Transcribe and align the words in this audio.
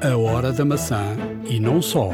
A 0.00 0.16
Hora 0.16 0.52
da 0.52 0.64
Maçã 0.64 1.16
e 1.44 1.58
não 1.58 1.82
só. 1.82 2.12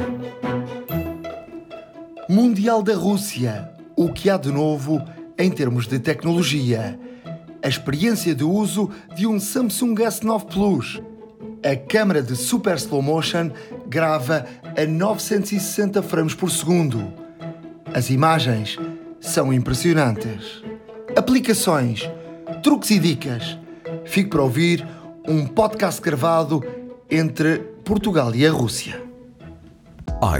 Mundial 2.27 2.81
da 2.81 2.95
Rússia. 2.95 3.69
O 3.95 4.11
que 4.11 4.27
há 4.27 4.37
de 4.37 4.51
novo 4.51 4.99
em 5.37 5.51
termos 5.51 5.87
de 5.87 5.99
tecnologia? 5.99 6.99
A 7.61 7.67
experiência 7.67 8.33
de 8.33 8.43
uso 8.43 8.89
de 9.13 9.27
um 9.27 9.39
Samsung 9.39 9.93
S9 9.93 10.45
Plus. 10.45 10.99
A 11.63 11.75
câmara 11.75 12.23
de 12.23 12.35
Super 12.35 12.77
Slow 12.77 13.03
Motion 13.03 13.51
grava 13.85 14.47
a 14.75 14.83
960 14.83 16.01
frames 16.01 16.33
por 16.33 16.49
segundo. 16.49 17.13
As 17.93 18.09
imagens 18.09 18.79
são 19.19 19.53
impressionantes. 19.53 20.63
Aplicações, 21.15 22.09
truques 22.63 22.89
e 22.89 22.97
dicas. 22.97 23.59
Fique 24.05 24.31
para 24.31 24.41
ouvir 24.41 24.83
um 25.27 25.45
podcast 25.45 26.01
gravado 26.01 26.63
entre 27.09 27.74
Portugal 27.85 28.33
e 28.33 28.47
a 28.47 28.51
Rússia. 28.51 28.99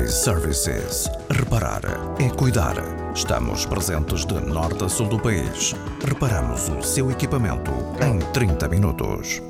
iServices. 0.03 1.07
Reparar 1.29 1.83
é 2.19 2.27
cuidar. 2.27 2.73
Estamos 3.13 3.67
presentes 3.67 4.25
de 4.25 4.33
norte 4.33 4.83
a 4.83 4.89
sul 4.89 5.07
do 5.07 5.19
país. 5.19 5.75
Reparamos 6.03 6.67
o 6.69 6.81
seu 6.81 7.11
equipamento 7.11 7.69
em 8.03 8.17
30 8.33 8.67
minutos. 8.67 9.43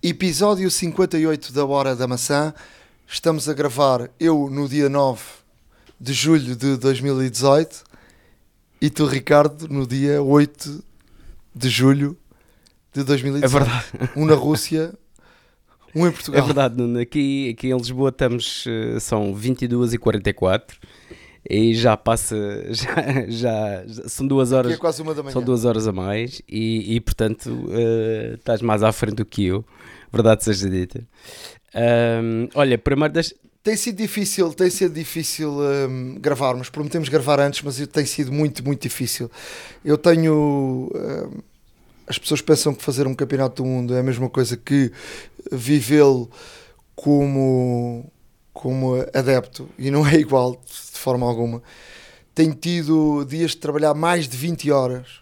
Episódio 0.00 0.70
58 0.70 1.52
da 1.52 1.66
Hora 1.66 1.96
da 1.96 2.06
Maçã. 2.06 2.54
Estamos 3.04 3.48
a 3.48 3.52
gravar 3.52 4.10
eu 4.20 4.48
no 4.48 4.68
dia 4.68 4.88
9 4.88 5.20
de 6.00 6.12
julho 6.12 6.54
de 6.54 6.76
2018 6.76 7.82
e 8.80 8.88
tu, 8.88 9.06
Ricardo, 9.06 9.66
no 9.66 9.84
dia 9.88 10.22
8 10.22 10.84
de 11.52 11.68
julho 11.68 12.16
de 12.92 13.02
2018. 13.02 13.44
É 13.44 13.48
verdade. 13.48 13.84
Um 14.14 14.24
na 14.24 14.36
Rússia, 14.36 14.94
um 15.94 16.06
em 16.06 16.12
Portugal. 16.12 16.40
É 16.42 16.44
verdade, 16.44 16.76
Nuno. 16.76 16.98
Aqui, 17.00 17.50
aqui 17.56 17.68
em 17.68 17.76
Lisboa 17.76 18.10
estamos, 18.10 18.64
eh, 18.66 18.98
são 19.00 19.34
22h44 19.34 20.76
e 21.48 21.74
já 21.74 21.96
passa, 21.96 22.36
já, 22.72 23.26
já, 23.28 23.86
já- 23.86 24.08
são 24.08 24.26
duas 24.26 24.52
horas, 24.52 24.72
Que 24.72 24.76
é 24.76 24.80
quase 24.80 25.00
uma 25.02 25.14
da 25.14 25.22
manhã. 25.22 25.32
são 25.32 25.42
duas 25.42 25.64
horas 25.64 25.86
a 25.88 25.92
mais 25.92 26.42
e, 26.48 26.94
e, 26.96 27.00
portanto 27.00 27.68
eh, 27.72 28.34
estás 28.38 28.60
mais 28.62 28.82
à 28.82 28.92
frente 28.92 29.16
do 29.16 29.24
que 29.24 29.46
eu, 29.46 29.64
verdade 30.12 30.44
seja 30.44 30.68
dita. 30.68 31.06
Ahm, 31.74 32.48
olha, 32.54 32.76
primeiro 32.76 33.14
das... 33.14 33.32
Tem 33.62 33.76
sido 33.76 33.96
difícil, 33.98 34.52
tem 34.54 34.70
sido 34.70 34.94
difícil 34.94 35.50
hum, 35.50 36.16
gravarmos. 36.18 36.70
Prometemos 36.70 37.10
gravar 37.10 37.38
antes, 37.40 37.60
mas 37.62 37.76
tem 37.88 38.06
sido 38.06 38.32
muito, 38.32 38.64
muito 38.64 38.80
difícil. 38.80 39.30
Eu 39.84 39.98
tenho. 39.98 40.90
hum, 40.94 41.40
as 42.10 42.18
pessoas 42.18 42.40
pensam 42.40 42.74
que 42.74 42.82
fazer 42.82 43.06
um 43.06 43.14
campeonato 43.14 43.62
do 43.62 43.68
mundo 43.68 43.94
é 43.94 44.00
a 44.00 44.02
mesma 44.02 44.28
coisa 44.28 44.56
que 44.56 44.90
vivê-lo 45.52 46.28
como, 46.96 48.10
como 48.52 48.94
adepto 49.14 49.68
e 49.78 49.90
não 49.92 50.04
é 50.06 50.16
igual 50.16 50.52
de 50.66 50.98
forma 50.98 51.24
alguma. 51.24 51.62
Tenho 52.34 52.52
tido 52.54 53.24
dias 53.24 53.52
de 53.52 53.58
trabalhar 53.58 53.94
mais 53.94 54.28
de 54.28 54.36
20 54.36 54.70
horas. 54.72 55.20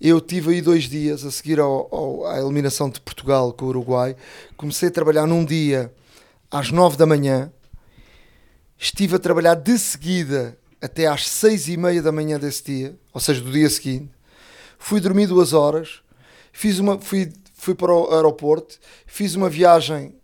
Eu 0.00 0.20
tive 0.22 0.54
aí 0.54 0.62
dois 0.62 0.84
dias 0.88 1.22
a 1.26 1.30
seguir 1.30 1.60
ao- 1.60 1.86
ao- 1.94 2.26
à 2.26 2.38
eliminação 2.38 2.88
de 2.88 2.98
Portugal 3.00 3.52
com 3.52 3.66
o 3.66 3.68
Uruguai. 3.68 4.16
Comecei 4.56 4.88
a 4.88 4.92
trabalhar 4.92 5.26
num 5.26 5.44
dia 5.44 5.92
às 6.50 6.70
9 6.70 6.96
da 6.96 7.04
manhã. 7.04 7.52
Estive 8.78 9.16
a 9.16 9.18
trabalhar 9.18 9.54
de 9.54 9.78
seguida 9.78 10.56
até 10.80 11.06
às 11.06 11.28
6 11.28 11.68
e 11.68 11.76
meia 11.76 12.00
da 12.00 12.10
manhã 12.10 12.38
desse 12.38 12.64
dia, 12.64 12.98
ou 13.12 13.20
seja, 13.20 13.42
do 13.42 13.52
dia 13.52 13.68
seguinte. 13.68 14.08
Fui 14.82 14.98
dormir 14.98 15.26
duas 15.26 15.52
horas, 15.52 16.00
fiz 16.52 16.78
uma, 16.78 16.98
fui, 16.98 17.30
fui 17.54 17.74
para 17.74 17.92
o 17.92 18.12
aeroporto, 18.14 18.78
fiz 19.06 19.34
uma 19.34 19.48
viagem 19.50 20.14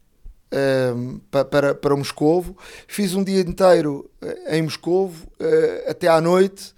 ehm, 0.50 1.18
pa- 1.30 1.44
para, 1.44 1.74
para 1.74 1.94
Moscovo, 1.94 2.56
fiz 2.88 3.14
um 3.14 3.22
dia 3.22 3.40
inteiro 3.40 4.10
eh, 4.22 4.56
em 4.58 4.62
Moscovo 4.62 5.26
eh, 5.38 5.84
até 5.90 6.08
à 6.08 6.20
noite 6.22 6.74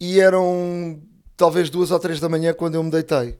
e 0.00 0.18
eram 0.18 0.98
talvez 1.36 1.68
duas 1.68 1.90
ou 1.90 1.98
três 1.98 2.18
da 2.20 2.28
manhã 2.28 2.54
quando 2.54 2.76
eu 2.76 2.82
me 2.82 2.90
deitei. 2.90 3.36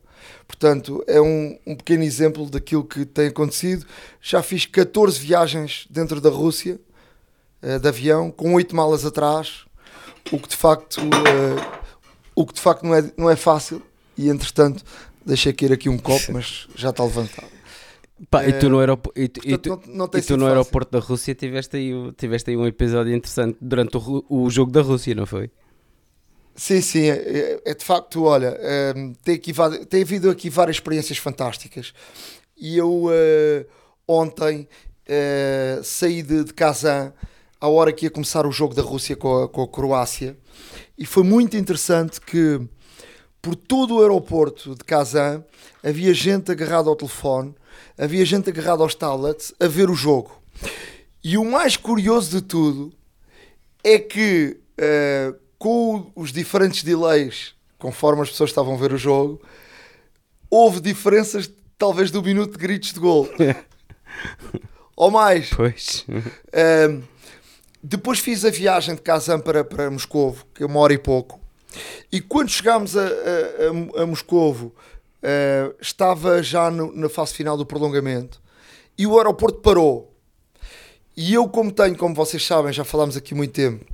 Portanto, 0.46 1.02
é 1.06 1.18
um, 1.20 1.58
um 1.66 1.74
pequeno 1.74 2.02
exemplo 2.04 2.44
daquilo 2.50 2.84
que 2.84 3.06
tem 3.06 3.28
acontecido. 3.28 3.86
Já 4.20 4.42
fiz 4.42 4.66
14 4.66 5.18
viagens 5.18 5.86
dentro 5.88 6.20
da 6.20 6.28
Rússia, 6.28 6.78
eh, 7.62 7.78
de 7.78 7.88
avião, 7.88 8.30
com 8.30 8.52
8 8.54 8.76
malas 8.76 9.06
atrás, 9.06 9.64
o 10.30 10.38
que 10.38 10.48
de 10.50 10.56
facto, 10.56 11.00
eh, 11.00 11.79
o 12.40 12.46
que 12.46 12.54
de 12.54 12.60
facto 12.60 12.82
não, 12.84 12.94
é, 12.94 13.12
não 13.16 13.30
é 13.30 13.36
fácil. 13.36 13.82
E 14.16 14.28
entretanto, 14.28 14.84
deixei 15.24 15.52
cair 15.52 15.72
aqui 15.72 15.88
um 15.88 15.98
copo, 15.98 16.32
mas 16.32 16.66
já 16.74 16.90
está 16.90 17.02
levantado. 17.04 17.48
Pá, 18.30 18.46
e 18.46 18.52
tu 18.52 18.68
no, 18.68 18.78
aeropo- 18.80 19.12
e 19.16 19.28
tu- 19.28 19.40
e 19.44 19.50
Portanto, 19.56 19.82
tu- 19.84 19.90
não, 19.90 19.96
não 19.96 20.10
e 20.14 20.22
tu 20.22 20.36
no 20.36 20.46
aeroporto 20.46 20.92
da 20.92 20.98
Rússia 20.98 21.34
tiveste 21.34 21.76
aí, 21.76 21.90
tiveste 22.18 22.50
aí 22.50 22.56
um 22.56 22.66
episódio 22.66 23.14
interessante 23.14 23.56
durante 23.60 23.96
o, 23.96 24.24
o 24.28 24.50
jogo 24.50 24.70
da 24.70 24.82
Rússia, 24.82 25.14
não 25.14 25.24
foi? 25.24 25.50
Sim, 26.54 26.82
sim, 26.82 27.04
é, 27.08 27.14
é- 27.16 27.62
é 27.70 27.74
de 27.74 27.82
facto, 27.84 28.24
olha, 28.24 28.58
hum, 28.94 29.14
tem, 29.24 29.36
aqui, 29.36 29.52
tem 29.88 30.02
havido 30.02 30.28
aqui 30.28 30.50
várias 30.50 30.76
experiências 30.76 31.16
fantásticas. 31.16 31.94
E 32.58 32.76
eu 32.76 33.06
eh, 33.10 33.64
ontem 34.06 34.68
eh, 35.06 35.80
saí 35.82 36.22
de, 36.22 36.44
de 36.44 36.52
Kazan 36.52 37.14
à 37.58 37.68
hora 37.68 37.90
que 37.92 38.04
ia 38.04 38.10
começar 38.10 38.46
o 38.46 38.52
jogo 38.52 38.74
da 38.74 38.82
Rússia 38.82 39.16
com 39.16 39.44
a, 39.44 39.48
com 39.48 39.62
a 39.62 39.68
Croácia 39.68 40.36
e 41.00 41.06
foi 41.06 41.22
muito 41.22 41.56
interessante 41.56 42.20
que 42.20 42.60
por 43.40 43.56
todo 43.56 43.96
o 43.96 44.00
aeroporto 44.02 44.74
de 44.74 44.84
Kazan 44.84 45.42
havia 45.82 46.12
gente 46.12 46.52
agarrada 46.52 46.90
ao 46.90 46.94
telefone, 46.94 47.54
havia 47.96 48.22
gente 48.26 48.50
agarrada 48.50 48.82
aos 48.82 48.94
tablets 48.94 49.54
a 49.58 49.66
ver 49.66 49.88
o 49.88 49.94
jogo. 49.94 50.42
E 51.24 51.38
o 51.38 51.44
mais 51.44 51.74
curioso 51.74 52.30
de 52.30 52.42
tudo 52.42 52.92
é 53.82 53.98
que 53.98 54.58
eh, 54.76 55.34
com 55.58 56.12
os 56.14 56.32
diferentes 56.32 56.82
delays, 56.84 57.54
conforme 57.78 58.20
as 58.20 58.28
pessoas 58.28 58.50
estavam 58.50 58.74
a 58.74 58.76
ver 58.76 58.92
o 58.92 58.98
jogo, 58.98 59.40
houve 60.50 60.80
diferenças 60.80 61.50
talvez 61.78 62.10
do 62.10 62.22
minuto 62.22 62.52
de 62.52 62.58
gritos 62.58 62.92
de 62.92 63.00
gol. 63.00 63.26
Ou 64.94 65.10
mais. 65.10 65.48
Pois. 65.48 66.04
Ahm, 66.52 67.02
depois 67.82 68.18
fiz 68.18 68.44
a 68.44 68.50
viagem 68.50 68.94
de 68.94 69.00
Kazan 69.00 69.40
para, 69.40 69.64
para 69.64 69.90
Moscovo, 69.90 70.44
que 70.54 70.62
é 70.62 70.66
uma 70.66 70.80
hora 70.80 70.92
e 70.92 70.98
pouco. 70.98 71.40
E 72.10 72.20
quando 72.20 72.50
chegámos 72.50 72.96
a, 72.96 73.02
a, 73.06 74.02
a, 74.02 74.06
Moscovo, 74.06 74.74
ah, 75.22 75.72
estava 75.80 76.42
já 76.42 76.70
no- 76.70 76.92
na 76.94 77.08
fase 77.08 77.32
final 77.34 77.56
do 77.56 77.64
prolongamento 77.64 78.40
e 78.98 79.06
o 79.06 79.16
aeroporto 79.16 79.60
parou. 79.60 80.12
E 81.16 81.32
eu, 81.34 81.48
como 81.48 81.70
tenho, 81.70 81.96
como 81.96 82.14
vocês 82.14 82.44
sabem, 82.44 82.72
já 82.72 82.84
falámos 82.84 83.16
aqui 83.16 83.34
muito 83.34 83.52
tempo, 83.52 83.84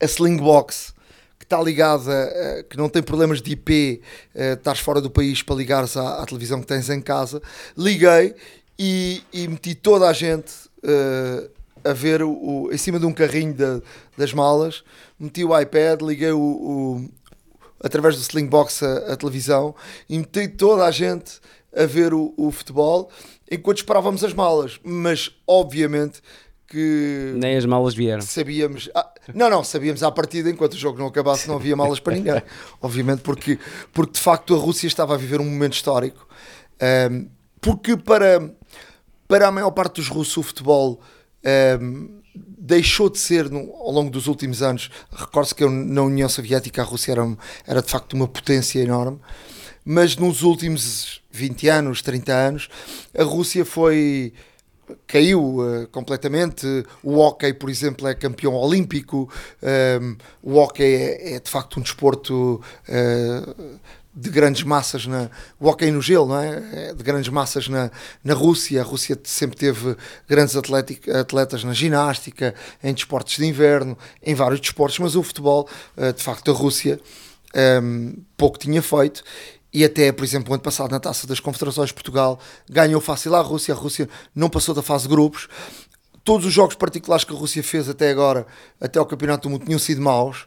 a 0.00 0.04
Slingbox, 0.04 0.92
que 1.38 1.44
está 1.44 1.62
ligada, 1.62 2.10
a- 2.12 2.62
que 2.64 2.76
não 2.76 2.88
tem 2.88 3.02
problemas 3.02 3.40
de 3.40 3.52
IP, 3.52 4.02
eh, 4.34 4.52
estás 4.54 4.80
fora 4.80 5.00
do 5.00 5.10
país 5.10 5.42
para 5.42 5.54
ligares 5.56 5.96
à, 5.96 6.22
à 6.22 6.26
televisão 6.26 6.60
que 6.60 6.66
tens 6.66 6.90
em 6.90 7.00
casa, 7.00 7.40
liguei 7.76 8.34
e, 8.78 9.22
e 9.32 9.46
meti 9.48 9.74
toda 9.74 10.08
a 10.08 10.12
gente 10.12 10.52
eh, 10.82 11.48
a 11.84 11.92
ver 11.92 12.22
o, 12.22 12.30
o- 12.30 12.72
em 12.72 12.76
cima 12.78 12.98
de 12.98 13.06
um 13.06 13.12
carrinho 13.12 13.54
da- 13.54 13.80
das 14.16 14.32
malas, 14.32 14.82
meti 15.18 15.44
o 15.44 15.58
iPad, 15.58 16.02
liguei 16.02 16.32
o, 16.32 16.40
o- 16.40 17.08
através 17.82 18.16
do 18.16 18.22
Slingbox 18.22 18.82
a, 18.82 19.12
a 19.12 19.16
televisão 19.16 19.74
e 20.08 20.18
meti 20.18 20.48
toda 20.48 20.84
a 20.84 20.90
gente 20.90 21.40
a 21.76 21.84
ver 21.86 22.12
o, 22.14 22.32
o 22.36 22.50
futebol 22.50 23.10
enquanto 23.50 23.78
esperávamos 23.78 24.22
as 24.24 24.32
malas, 24.34 24.80
mas 24.82 25.30
obviamente 25.46 26.20
que 26.66 27.32
Nem 27.36 27.56
as 27.56 27.64
malas 27.64 27.94
vieram. 27.94 28.20
sabíamos. 28.20 28.90
ah, 28.94 29.10
não, 29.34 29.48
não, 29.48 29.64
sabíamos 29.64 30.02
à 30.02 30.10
partida, 30.10 30.50
enquanto 30.50 30.74
o 30.74 30.76
jogo 30.76 30.98
não 30.98 31.06
acabasse, 31.06 31.48
não 31.48 31.54
havia 31.56 31.74
malas 31.74 31.98
para 31.98 32.14
ninguém. 32.14 32.42
Obviamente, 32.82 33.20
porque, 33.22 33.58
porque 33.90 34.12
de 34.12 34.20
facto 34.20 34.54
a 34.54 34.58
Rússia 34.58 34.86
estava 34.86 35.14
a 35.14 35.16
viver 35.16 35.40
um 35.40 35.44
momento 35.46 35.72
histórico. 35.74 36.28
Ahm, 36.78 37.26
porque 37.58 37.96
para, 37.96 38.52
para 39.26 39.48
a 39.48 39.50
maior 39.50 39.70
parte 39.70 39.94
dos 39.96 40.08
russos 40.08 40.36
o 40.36 40.42
futebol 40.42 41.00
ahm, 41.80 42.08
deixou 42.58 43.08
de 43.08 43.18
ser, 43.18 43.48
no- 43.50 43.72
ao 43.74 43.90
longo 43.92 44.10
dos 44.10 44.26
últimos 44.26 44.62
anos, 44.62 44.90
recordo-se 45.10 45.54
que 45.54 45.64
na 45.66 46.02
União 46.02 46.28
Soviética 46.28 46.82
a 46.82 46.84
Rússia 46.84 47.12
era, 47.12 47.24
um- 47.24 47.36
era 47.66 47.80
de 47.82 47.90
facto 47.90 48.12
uma 48.14 48.28
potência 48.28 48.80
enorme, 48.80 49.18
mas 49.84 50.16
nos 50.16 50.42
últimos 50.42 51.22
20 51.30 51.68
anos, 51.68 52.02
30 52.02 52.32
anos, 52.32 52.68
a 53.16 53.22
Rússia 53.22 53.64
foi 53.64 54.32
caiu 55.06 55.58
eh, 55.82 55.86
completamente. 55.92 56.66
O 57.02 57.18
hockey, 57.18 57.52
por 57.52 57.68
exemplo, 57.68 58.06
é 58.06 58.14
campeão 58.14 58.54
olímpico. 58.54 59.30
Um, 60.00 60.16
o 60.42 60.54
hockey 60.56 60.82
é, 60.82 61.34
é, 61.34 61.40
de 61.40 61.50
facto 61.50 61.78
um 61.78 61.82
desporto 61.82 62.60
eh, 62.88 63.42
de 64.20 64.30
grandes 64.30 64.64
massas 64.64 65.06
na 65.06 65.30
o 65.60 65.68
hockey 65.68 65.90
no 65.92 66.02
gelo, 66.02 66.28
não 66.28 66.40
é? 66.40 66.88
É 66.90 66.94
de 66.94 67.02
grandes 67.04 67.28
massas 67.28 67.68
na, 67.68 67.90
na 68.24 68.34
Rússia. 68.34 68.80
A 68.80 68.84
Rússia 68.84 69.16
sempre 69.22 69.56
teve 69.56 69.96
grandes 70.28 70.56
atlétic- 70.56 71.08
atletas 71.08 71.62
na 71.62 71.72
ginástica, 71.72 72.52
em 72.82 72.92
desportos 72.92 73.36
de 73.36 73.46
inverno, 73.46 73.96
em 74.22 74.34
vários 74.34 74.60
desportos, 74.60 74.98
mas 74.98 75.14
o 75.14 75.22
futebol, 75.22 75.68
eh, 75.96 76.12
de 76.12 76.22
facto, 76.22 76.50
a 76.50 76.54
Rússia 76.54 76.98
um, 77.82 78.16
pouco 78.36 78.58
tinha 78.58 78.82
feito. 78.82 79.22
e 79.72 79.84
até, 79.84 80.10
por 80.12 80.24
exemplo, 80.24 80.52
ano 80.52 80.62
passado 80.62 80.90
na 80.90 80.98
Taça 80.98 81.26
das 81.26 81.40
Confederações 81.40 81.92
Portugal 81.92 82.38
ganhou 82.68 83.00
fácil 83.00 83.34
a 83.34 83.40
Rússia, 83.40 83.74
a 83.74 83.76
Rússia 83.76 84.08
não 84.34 84.48
passou 84.48 84.74
da 84.74 84.82
fase 84.82 85.04
de 85.04 85.10
grupos. 85.10 85.48
Todos 86.24 86.46
os 86.46 86.52
jogos 86.52 86.74
particulares 86.74 87.24
que 87.24 87.32
a 87.32 87.36
Rússia 87.36 87.62
fez 87.62 87.88
até 87.88 88.10
agora, 88.10 88.46
até 88.80 88.98
ao 88.98 89.06
Campeonato 89.06 89.48
do 89.48 89.52
Mundo, 89.52 89.64
tinham 89.64 89.78
sido 89.78 90.00
maus. 90.00 90.46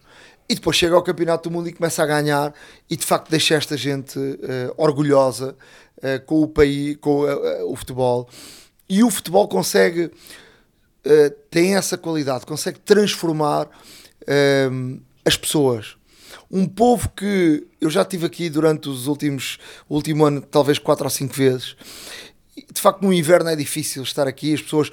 E 0.52 0.54
depois 0.54 0.76
chega 0.76 0.94
ao 0.94 1.02
Campeonato 1.02 1.48
do 1.48 1.54
Mundo 1.54 1.70
e 1.70 1.72
começa 1.72 2.04
a 2.04 2.06
ganhar 2.06 2.54
e 2.90 2.98
de 2.98 3.06
facto 3.06 3.30
deixa 3.30 3.56
esta 3.56 3.78
gente 3.78 4.20
uh, 4.20 4.74
orgulhosa 4.76 5.56
uh, 6.00 6.26
com 6.26 6.42
o 6.42 6.48
país, 6.50 6.98
com 6.98 7.22
uh, 7.22 7.72
o 7.72 7.76
futebol. 7.78 8.28
E 8.90 9.02
o 9.02 9.10
futebol 9.10 9.48
consegue, 9.48 10.12
tem 11.50 11.78
essa 11.78 11.98
qualidade, 11.98 12.46
consegue 12.46 12.80
transformar 12.80 13.70
as 15.24 15.38
pessoas 15.38 15.96
um 16.52 16.68
povo 16.68 17.08
que 17.16 17.66
eu 17.80 17.90
já 17.90 18.04
tive 18.04 18.26
aqui 18.26 18.50
durante 18.50 18.90
os 18.90 19.08
últimos 19.08 19.58
o 19.88 19.96
último 19.96 20.26
ano, 20.26 20.42
talvez 20.42 20.78
quatro 20.78 21.06
ou 21.06 21.10
cinco 21.10 21.34
vezes. 21.34 21.78
De 22.70 22.82
facto, 22.82 23.02
no 23.02 23.14
inverno 23.14 23.50
é 23.50 23.56
difícil 23.56 24.04
estar 24.04 24.28
aqui, 24.28 24.54
as 24.54 24.62
pessoas 24.62 24.92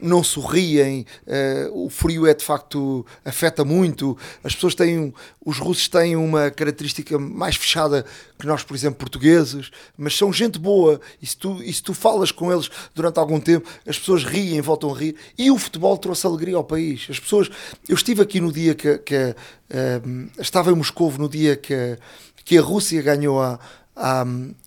não 0.00 0.22
sorriem, 0.22 1.06
uh, 1.26 1.84
o 1.86 1.88
frio 1.88 2.26
é 2.26 2.34
de 2.34 2.44
facto 2.44 3.04
afeta 3.24 3.64
muito. 3.64 4.16
As 4.44 4.54
pessoas 4.54 4.74
têm, 4.74 5.12
os 5.44 5.58
russos 5.58 5.88
têm 5.88 6.16
uma 6.16 6.50
característica 6.50 7.18
mais 7.18 7.56
fechada 7.56 8.04
que 8.38 8.46
nós, 8.46 8.62
por 8.62 8.74
exemplo, 8.74 8.98
portugueses, 8.98 9.70
mas 9.96 10.16
são 10.16 10.32
gente 10.32 10.58
boa. 10.58 11.00
E 11.20 11.26
se 11.26 11.36
tu, 11.36 11.62
e 11.62 11.72
se 11.72 11.82
tu 11.82 11.94
falas 11.94 12.30
com 12.30 12.52
eles 12.52 12.70
durante 12.94 13.18
algum 13.18 13.40
tempo, 13.40 13.68
as 13.86 13.98
pessoas 13.98 14.24
riem, 14.24 14.60
voltam 14.60 14.94
a 14.94 14.98
rir. 14.98 15.16
E 15.38 15.50
o 15.50 15.58
futebol 15.58 15.96
trouxe 15.96 16.26
alegria 16.26 16.56
ao 16.56 16.64
país. 16.64 17.06
As 17.10 17.18
pessoas, 17.18 17.48
eu 17.88 17.94
estive 17.94 18.22
aqui 18.22 18.40
no 18.40 18.52
dia 18.52 18.74
que, 18.74 18.98
que 18.98 19.16
uh, 19.16 20.30
estava 20.38 20.70
em 20.70 20.74
Moscou 20.74 21.12
no 21.18 21.28
dia 21.28 21.56
que, 21.56 21.98
que 22.44 22.58
a 22.58 22.62
Rússia 22.62 23.00
ganhou 23.00 23.40
a, 23.40 23.58
a, 23.94 24.24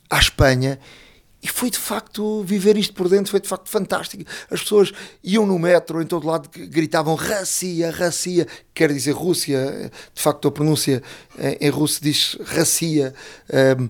a 0.10 0.20
Espanha 0.20 0.80
e 1.42 1.48
foi 1.48 1.70
de 1.70 1.78
facto 1.78 2.44
viver 2.44 2.78
isto 2.78 2.94
por 2.94 3.08
dentro, 3.08 3.32
foi 3.32 3.40
de 3.40 3.48
facto 3.48 3.70
fantástico. 3.70 4.24
As 4.52 4.62
pessoas 4.62 4.92
iam 5.24 5.46
no 5.46 5.58
metro, 5.58 6.02
em 6.02 6.06
todo 6.06 6.28
lado, 6.28 6.50
gritavam 6.52 7.16
Racia, 7.16 7.92
Racia, 7.92 8.46
quer 8.74 8.92
dizer 8.92 9.12
Rússia, 9.12 9.92
de 10.14 10.22
facto 10.22 10.48
a 10.48 10.52
pronúncia 10.52 11.02
em 11.60 11.70
russo 11.70 12.04
diz 12.04 12.38
Racia. 12.44 13.14
Um, 13.80 13.90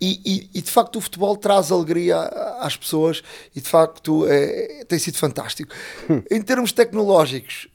e, 0.00 0.20
e, 0.24 0.50
e, 0.54 0.62
de 0.62 0.70
facto 0.70 0.96
o 0.96 1.00
futebol 1.00 1.36
traz 1.36 1.70
alegria 1.70 2.18
às 2.60 2.74
pessoas 2.74 3.22
e 3.54 3.60
de 3.60 3.68
facto 3.68 4.26
é, 4.26 4.82
tem 4.88 4.98
sido 4.98 5.18
fantástico. 5.18 5.74
Hum. 6.08 6.22
Em 6.30 6.40
termos 6.40 6.72
tecnológicos, 6.72 7.68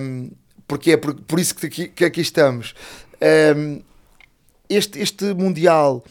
um, 0.00 0.30
porque 0.68 0.92
é 0.92 0.96
por, 0.96 1.14
por 1.14 1.40
isso 1.40 1.56
que 1.56 1.66
aqui, 1.66 1.88
que 1.88 2.04
aqui 2.04 2.20
estamos, 2.20 2.72
um, 3.56 3.82
este, 4.68 5.00
este 5.00 5.34
Mundial 5.34 6.04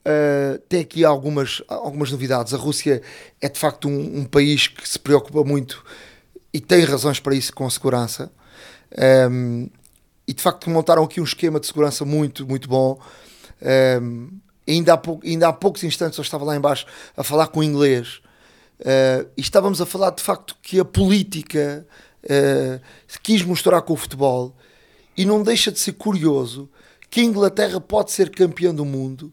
Uh, 0.00 0.58
tem 0.68 0.80
aqui 0.80 1.04
algumas, 1.04 1.62
algumas 1.68 2.10
novidades. 2.10 2.54
A 2.54 2.56
Rússia 2.56 3.02
é 3.40 3.48
de 3.48 3.58
facto 3.58 3.88
um, 3.88 4.20
um, 4.20 4.24
país 4.24 4.66
que 4.66 4.88
se 4.88 4.98
preocupa 4.98 5.44
muito 5.44 5.84
e 6.52 6.60
tem 6.60 6.84
razões 6.84 7.20
para 7.20 7.34
isso 7.34 7.52
com 7.52 7.66
a 7.66 7.70
segurança. 7.70 8.32
Um, 9.30 9.68
e 10.26 10.32
de 10.32 10.42
facto 10.42 10.70
montaram 10.70 11.04
aqui 11.04 11.20
um 11.20 11.24
esquema 11.24 11.60
de 11.60 11.66
segurança 11.66 12.04
muito, 12.04 12.46
muito 12.46 12.68
bom. 12.68 12.98
Um, 14.00 14.30
ainda, 14.66 14.94
há 14.94 15.02
ainda 15.24 15.48
há 15.48 15.52
poucos 15.52 15.84
instantes 15.84 16.16
eu 16.18 16.22
estava 16.22 16.44
lá 16.44 16.56
embaixo 16.56 16.86
a 17.16 17.22
falar 17.22 17.48
com 17.48 17.62
inglês 17.62 18.20
uh, 18.80 19.28
e 19.36 19.40
estávamos 19.40 19.80
a 19.80 19.86
falar 19.86 20.10
de 20.10 20.22
facto 20.22 20.56
que 20.62 20.80
a 20.80 20.84
política 20.84 21.86
uh, 22.24 22.80
quis 23.22 23.42
mostrar 23.42 23.82
com 23.82 23.92
o 23.92 23.96
futebol 23.96 24.56
e 25.16 25.24
não 25.24 25.42
deixa 25.42 25.70
de 25.70 25.78
ser 25.78 25.92
curioso 25.92 26.70
que 27.10 27.20
a 27.20 27.24
Inglaterra 27.24 27.80
pode 27.80 28.12
ser 28.12 28.30
campeã 28.30 28.74
do 28.74 28.84
mundo 28.84 29.32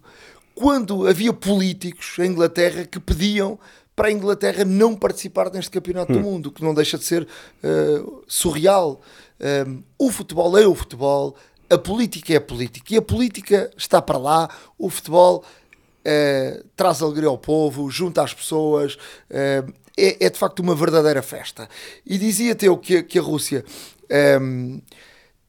quando 0.57 1.07
havia 1.07 1.31
políticos 1.31 2.17
em 2.17 2.31
Inglaterra 2.31 2.83
que 2.83 2.99
pediam 2.99 3.59
para 3.95 4.07
a 4.07 4.11
Inglaterra 4.11 4.65
não 4.65 4.95
participar 4.95 5.51
neste 5.51 5.69
campeonato 5.69 6.11
hum. 6.11 6.15
do 6.15 6.21
mundo, 6.21 6.51
que 6.51 6.63
não 6.63 6.73
deixa 6.73 6.97
de 6.97 7.03
ser 7.03 7.27
uh, 7.63 8.23
surreal. 8.27 8.99
Um, 9.39 9.45
ehm, 9.45 9.83
o 9.99 10.11
futebol 10.11 10.57
é 10.57 10.65
o 10.65 10.73
futebol, 10.73 11.35
a 11.69 11.77
política 11.77 12.33
é 12.33 12.37
a 12.37 12.41
política 12.41 12.93
e 12.93 12.97
a 12.97 13.01
política 13.03 13.69
está 13.77 14.01
para 14.01 14.17
lá, 14.17 14.49
o 14.79 14.89
futebol 14.89 15.43
uh, 15.43 16.63
traz 16.75 17.03
alegria 17.03 17.29
ao 17.29 17.37
povo, 17.37 17.89
junta 17.91 18.23
as 18.23 18.33
pessoas. 18.33 18.95
Uh, 19.29 19.71
é, 19.95 20.25
é, 20.25 20.29
de 20.29 20.37
facto 20.37 20.59
uma 20.59 20.75
verdadeira 20.75 21.21
festa. 21.23 21.67
E 22.05 22.17
dizia-te 22.17 22.65
eu 22.65 22.77
que, 22.77 23.01
que 23.01 23.17
a 23.17 23.21
Rússia 23.21 23.65
um, 24.39 24.79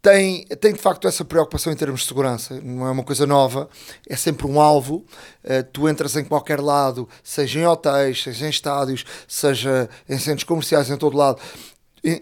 tem, 0.01 0.45
tem 0.61 0.73
de 0.73 0.79
facto 0.79 1.09
essa 1.09 1.25
preocupação 1.25 1.73
em 1.73 1.77
termos 1.77 2.03
de 2.03 2.07
segurança, 2.07 2.61
não 2.61 2.87
é 2.87 2.91
uma 2.91 3.03
coisa 3.03 3.27
nova, 3.27 3.69
é 4.09 4.17
sempre 4.17 4.47
um 4.47 4.61
alvo. 4.61 5.05
Uh, 5.45 5.63
tu 5.73 5.89
entras 5.89 6.17
em 6.17 6.25
qualquer 6.25 6.61
lado, 6.61 7.09
seja 7.23 7.61
em 7.61 7.67
hotéis, 7.67 8.23
seja 8.23 8.47
em 8.47 8.51
estádios, 8.51 9.05
seja 9.27 9.89
em 10.09 10.19
centros 10.19 10.45
comerciais, 10.45 10.91
em 10.91 10.97
todo 10.97 11.17
lado. 11.17 11.41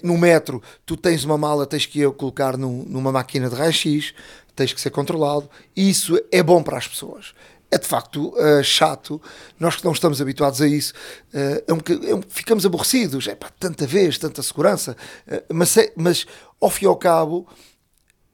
No 0.02 0.16
metro, 0.16 0.62
tu 0.86 0.96
tens 0.96 1.22
uma 1.24 1.36
mala, 1.36 1.66
tens 1.66 1.84
que 1.84 2.00
ir 2.00 2.10
colocar 2.12 2.56
num, 2.56 2.82
numa 2.88 3.12
máquina 3.12 3.48
de 3.48 3.54
raio-x, 3.54 4.14
tens 4.54 4.72
que 4.72 4.80
ser 4.80 4.90
controlado. 4.90 5.48
Isso 5.76 6.18
é 6.32 6.42
bom 6.42 6.62
para 6.62 6.78
as 6.78 6.88
pessoas 6.88 7.34
é 7.70 7.78
de 7.78 7.86
facto 7.86 8.28
uh, 8.28 8.62
chato. 8.62 9.20
Nós 9.58 9.76
que 9.76 9.84
não 9.84 9.92
estamos 9.92 10.20
habituados 10.20 10.60
a 10.60 10.66
isso, 10.66 10.92
uh, 11.34 11.64
é 11.66 11.72
um, 11.72 12.08
é 12.08 12.14
um, 12.14 12.22
ficamos 12.28 12.64
aborrecidos. 12.64 13.26
É 13.26 13.34
pá, 13.34 13.50
tanta 13.58 13.86
vez, 13.86 14.18
tanta 14.18 14.42
segurança. 14.42 14.96
Uh, 15.26 15.54
mas, 15.54 15.76
é, 15.76 15.92
mas, 15.96 16.26
ao 16.60 16.70
fim 16.70 16.84
e 16.84 16.88
ao 16.88 16.96
cabo, 16.96 17.46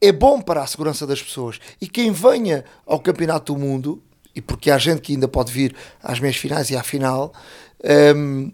é 0.01 0.13
bom 0.13 0.41
para 0.41 0.63
a 0.63 0.67
segurança 0.67 1.07
das 1.07 1.23
pessoas. 1.23 1.59
E 1.81 1.89
quem 1.89 2.13
venha 2.13 2.65
ao 2.87 3.01
Campeonato 3.01 3.55
do 3.55 3.59
Mundo, 3.59 4.03
e 4.35 4.41
porque 4.41 4.71
há 4.71 4.79
gente 4.79 5.01
que 5.01 5.13
ainda 5.13 5.29
pode 5.29 5.53
vir 5.53 5.75
às 6.03 6.19
meias 6.21 6.37
finais 6.37 6.71
e 6.71 6.77
à 6.77 6.83
final, 6.83 7.33
um, 8.15 8.51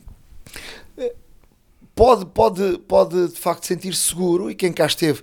pode, 1.94 2.26
pode, 2.26 2.78
pode 2.86 3.28
de 3.28 3.38
facto 3.38 3.66
sentir-se 3.66 4.02
seguro. 4.02 4.50
E 4.50 4.54
quem 4.54 4.72
cá 4.72 4.86
esteve 4.86 5.22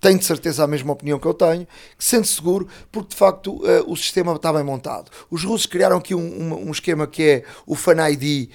tem 0.00 0.16
de 0.16 0.24
certeza 0.24 0.64
a 0.64 0.66
mesma 0.66 0.92
opinião 0.92 1.18
que 1.18 1.26
eu 1.26 1.34
tenho, 1.34 1.66
que 1.96 2.04
sente 2.04 2.26
-se 2.26 2.34
seguro 2.34 2.66
porque 2.90 3.10
de 3.10 3.16
facto 3.16 3.56
uh, 3.56 3.84
o 3.86 3.96
sistema 3.96 4.34
está 4.34 4.52
bem 4.52 4.64
montado. 4.64 5.10
Os 5.30 5.44
russos 5.44 5.66
criaram 5.66 5.98
aqui 5.98 6.14
um, 6.14 6.20
um, 6.20 6.68
um 6.68 6.70
esquema 6.70 7.06
que 7.06 7.22
é 7.22 7.44
o 7.66 7.74
Fan 7.74 8.08
ID, 8.08 8.50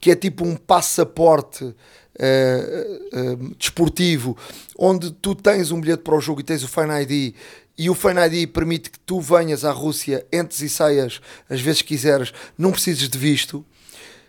que 0.00 0.10
é 0.10 0.16
tipo 0.16 0.44
um 0.44 0.56
passaporte 0.56 1.64
uh, 1.64 1.74
uh, 1.74 3.54
desportivo, 3.56 4.36
onde 4.78 5.10
tu 5.10 5.34
tens 5.34 5.70
um 5.70 5.80
bilhete 5.80 6.02
para 6.02 6.16
o 6.16 6.20
jogo 6.20 6.40
e 6.40 6.44
tens 6.44 6.62
o 6.62 6.68
Fan 6.68 7.00
ID, 7.00 7.34
e 7.78 7.90
o 7.90 7.94
Fan 7.94 8.24
ID 8.26 8.48
permite 8.50 8.90
que 8.90 8.98
tu 8.98 9.20
venhas 9.20 9.64
à 9.64 9.70
Rússia, 9.70 10.26
entres 10.32 10.62
e 10.62 10.68
saias 10.68 11.20
às 11.48 11.60
vezes 11.60 11.82
quiseres, 11.82 12.32
não 12.56 12.72
precises 12.72 13.08
de 13.08 13.18
visto. 13.18 13.64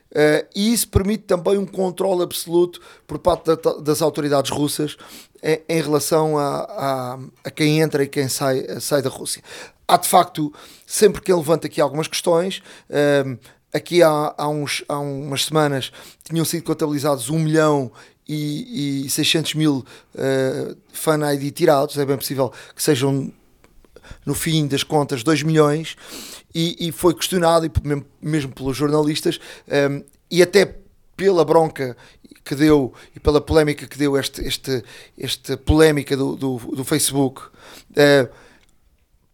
Uh, 0.10 0.48
e 0.56 0.72
isso 0.72 0.88
permite 0.88 1.24
também 1.24 1.58
um 1.58 1.66
controle 1.66 2.24
absoluto 2.24 2.82
por 3.06 3.20
parte 3.20 3.46
da, 3.46 3.56
das 3.74 4.02
autoridades 4.02 4.50
russas 4.50 4.98
em, 5.44 5.82
relação 5.82 6.38
a, 6.38 6.58
a, 6.60 7.20
a, 7.44 7.52
quem 7.52 7.80
entra 7.80 8.04
e 8.04 8.08
quem 8.08 8.28
sai, 8.28 8.66
sai 8.80 9.02
da 9.02 9.10
Rússia. 9.10 9.42
Há 9.88 9.98
de 9.98 10.08
facto, 10.08 10.54
sempre 10.86 11.22
que 11.22 11.32
ele 11.32 11.40
levanta 11.40 11.68
aqui 11.68 11.80
algumas 11.80 12.08
questões, 12.08 12.62
uh, 12.90 13.38
aqui 13.74 14.04
há, 14.04 14.34
há, 14.38 14.50
uns, 14.50 14.84
há 14.88 15.00
umas 15.00 15.46
semanas 15.46 15.92
tinham 16.24 16.44
sido 16.44 16.64
contabilizados 16.64 17.30
1 17.30 17.40
milhão 17.40 17.92
e, 18.28 19.06
e 19.06 19.10
600 19.10 19.54
mil 19.54 19.86
uh, 20.16 20.78
fan 20.92 21.20
ID 21.34 21.54
tirados, 21.54 21.98
é 21.98 22.06
bem 22.06 22.18
possível 22.18 22.52
que 22.76 22.84
sejam 22.84 23.32
no 24.26 24.34
fim 24.34 24.68
das 24.68 24.84
contas 24.84 25.24
2 25.24 25.44
milhões 25.44 25.96
e, 26.54 26.88
e 26.88 26.92
foi 26.92 27.14
questionado 27.14 27.66
e 27.66 27.72
mesmo, 27.84 28.06
mesmo 28.22 28.52
pelos 28.54 28.76
jornalistas 28.76 29.40
um, 29.68 29.74
ehm, 29.74 30.04
e 30.30 30.42
até 30.42 30.76
pela 31.18 31.44
bronca 31.44 31.98
que 32.46 32.56
deu 32.56 32.94
e 33.14 33.20
pela 33.20 33.42
polémica 33.42 33.86
que 33.86 33.98
deu 33.98 34.18
este, 34.18 34.42
este, 34.48 34.84
esta 35.20 35.58
polémica 35.58 36.16
do, 36.16 36.36
do, 36.36 36.58
do 36.58 36.84
Facebook 36.86 37.42
uh, 37.42 38.30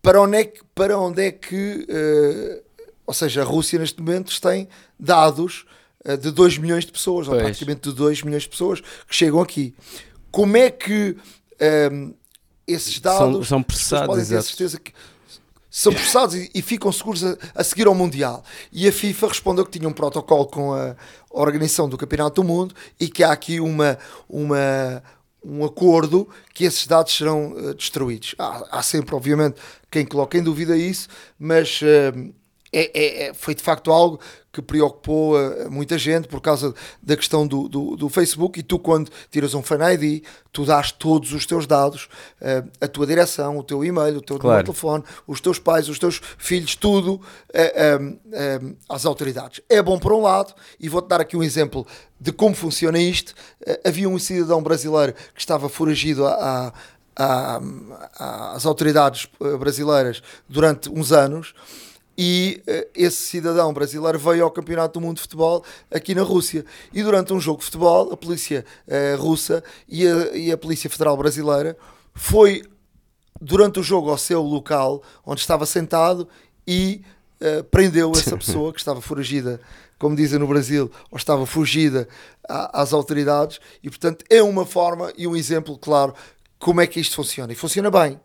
para, 0.02 0.20
onde 0.20 0.38
é 0.38 0.46
que, 0.46 0.62
para 0.74 0.98
onde 0.98 1.22
é 1.22 1.32
que 1.32 1.86
uh, 1.88 2.64
ou 3.06 3.14
seja, 3.14 3.42
a 3.42 3.46
Rússia 3.46 3.78
neste 3.78 4.02
momento 4.02 4.40
tem 4.42 4.68
dados 5.00 5.66
uh, 6.06 6.18
de 6.18 6.32
2 6.32 6.58
milhões 6.58 6.86
de 6.86 6.92
pessoas, 6.92 7.28
pois. 7.28 7.38
ou 7.38 7.44
praticamente 7.44 7.90
de 7.90 7.96
2 7.96 8.24
milhões 8.24 8.44
de 8.44 8.50
pessoas 8.50 8.82
que 8.82 9.16
chegam 9.16 9.42
aqui. 9.42 9.76
Como 10.32 10.58
é 10.58 10.72
que 10.72 11.16
um, 11.92 12.14
esses 12.66 13.00
dados 13.00 13.20
são, 13.20 13.44
são 13.44 13.64
processados, 13.64 14.08
podem 14.08 14.26
ter 14.26 14.42
certeza 14.42 14.80
que 14.80 14.94
são 15.76 15.92
processados 15.92 16.36
e, 16.36 16.52
e 16.54 16.62
ficam 16.62 16.92
seguros 16.92 17.24
a, 17.24 17.36
a, 17.56 17.64
seguir 17.64 17.88
ao 17.88 17.96
Mundial. 17.96 18.44
E 18.72 18.88
a 18.88 18.92
FIFA 18.92 19.30
respondeu 19.30 19.66
que 19.66 19.80
tinha 19.80 19.90
um 19.90 19.92
protocolo 19.92 20.46
com 20.46 20.72
a 20.72 20.96
organização 21.32 21.90
do 21.90 21.98
Campeonato 21.98 22.44
do 22.44 22.48
Mundo 22.48 22.76
e 23.00 23.10
que 23.10 23.24
há 23.24 23.32
aqui 23.32 23.60
uma, 23.60 23.98
uma, 24.30 25.02
um 25.44 25.66
acordo 25.66 26.30
que 26.54 26.64
esses 26.64 26.86
dados 26.86 27.18
serão 27.18 27.54
uh, 27.54 27.74
destruídos. 27.74 28.36
Há, 28.38 28.78
há, 28.78 28.84
sempre, 28.84 29.16
obviamente, 29.16 29.56
quem 29.90 30.06
coloca 30.06 30.38
em 30.38 30.44
dúvida 30.44 30.78
isso, 30.78 31.08
mas 31.40 31.82
uh, 31.82 32.34
é, 32.74 32.92
é, 32.94 33.24
é, 33.28 33.34
foi 33.34 33.54
de 33.54 33.62
facto 33.62 33.92
algo 33.92 34.20
que 34.52 34.62
preocupou 34.62 35.36
uh, 35.36 35.70
muita 35.70 35.98
gente 35.98 36.28
por 36.28 36.40
causa 36.40 36.74
da 37.02 37.16
questão 37.16 37.46
do, 37.46 37.68
do, 37.68 37.96
do, 37.96 38.10
Facebook. 38.10 38.60
E 38.60 38.64
tu, 38.64 38.78
quando 38.78 39.12
tiras 39.32 39.54
um 39.54 39.64
Fan 39.64 39.94
ID, 39.94 40.24
tu 40.52 40.66
dás 40.66 40.92
todos 40.92 41.34
os 41.34 41.46
teus 41.46 41.66
dados, 41.66 42.08
uh, 42.40 42.70
a 42.80 42.88
tua 42.88 43.08
direção, 43.08 43.58
o 43.58 43.64
teu 43.64 43.84
e-mail, 43.84 44.18
o 44.18 44.22
teu 44.22 44.38
claro. 44.38 44.64
telefone, 44.64 45.04
os 45.26 45.42
teus 45.42 45.58
pais, 45.58 45.90
os 45.90 45.98
teus 45.98 46.22
filhos, 46.38 46.76
tudo 46.76 47.16
uh, 47.16 48.78
às 48.90 49.06
autoridades. 49.06 49.62
É 49.70 49.82
bom 49.82 49.98
por 49.98 50.12
um 50.12 50.22
lado, 50.22 50.54
e 50.80 50.88
vou-te 50.88 51.08
dar 51.08 51.22
aqui 51.22 51.36
um 51.36 51.44
exemplo 51.44 51.86
de 52.20 52.32
como 52.32 52.56
funciona 52.56 53.00
isto. 53.00 53.34
havia 53.84 54.08
um 54.08 54.18
cidadão 54.18 54.62
brasileiro 54.62 55.14
que 55.14 55.40
estava 55.40 55.68
foragido 55.68 56.26
a, 56.26 56.72
a, 57.16 57.62
às 58.54 58.66
autoridades 58.66 59.28
brasileiras 59.60 60.22
durante 60.48 60.90
uns 60.90 61.12
anos 61.12 61.54
e 62.18 62.62
uh, 62.68 62.90
esse 62.96 63.18
cidadão 63.18 63.74
brasileiro 63.74 64.20
veio 64.20 64.44
ao 64.44 64.52
Campeonato 64.52 65.00
do 65.00 65.06
Mundo 65.06 65.18
de 65.18 65.24
Futebol 65.24 65.64
aqui 65.92 66.14
na 66.14 66.22
Rússia. 66.22 66.66
E 66.92 67.02
durante 67.02 67.34
um 67.34 67.40
jogo 67.40 67.60
de 67.60 67.66
futebol, 67.66 68.12
a 68.12 68.18
polícia 68.18 68.66
uh, 68.88 69.22
russa 69.22 69.64
e 69.88 70.08
a, 70.08 70.36
e 70.36 70.52
a 70.52 70.58
Polícia 70.58 70.90
Federal 70.90 71.18
Brasileira 71.18 71.78
foi 72.14 72.64
durante 73.42 73.80
o 73.80 73.84
jogo 73.84 74.10
ao 74.10 74.18
seu 74.18 74.42
local 74.42 75.02
onde 75.26 75.42
estava 75.42 75.66
sentado 75.66 76.28
e 76.68 77.02
uh, 77.42 77.64
prendeu 77.66 78.12
essa 78.12 78.38
pessoa 78.38 78.72
que 78.72 78.80
estava 78.80 79.02
foragida, 79.02 79.60
como 79.98 80.16
dizem 80.16 80.40
no 80.40 80.48
Brasil, 80.48 80.92
ou 81.10 81.18
estava 81.18 81.46
fugida 81.46 82.08
às 82.48 82.94
autoridades. 82.94 83.60
E 83.82 83.90
portanto 83.90 84.24
é 84.30 84.42
uma 84.42 84.66
forma 84.66 85.12
e 85.18 85.28
um 85.28 85.36
exemplo 85.36 85.78
claro 85.78 86.14
como 86.60 86.80
é 86.80 86.88
que 86.88 87.00
isto 87.00 87.16
funciona. 87.16 87.52
E 87.52 87.56
funciona 87.56 87.90
bem. 87.90 88.20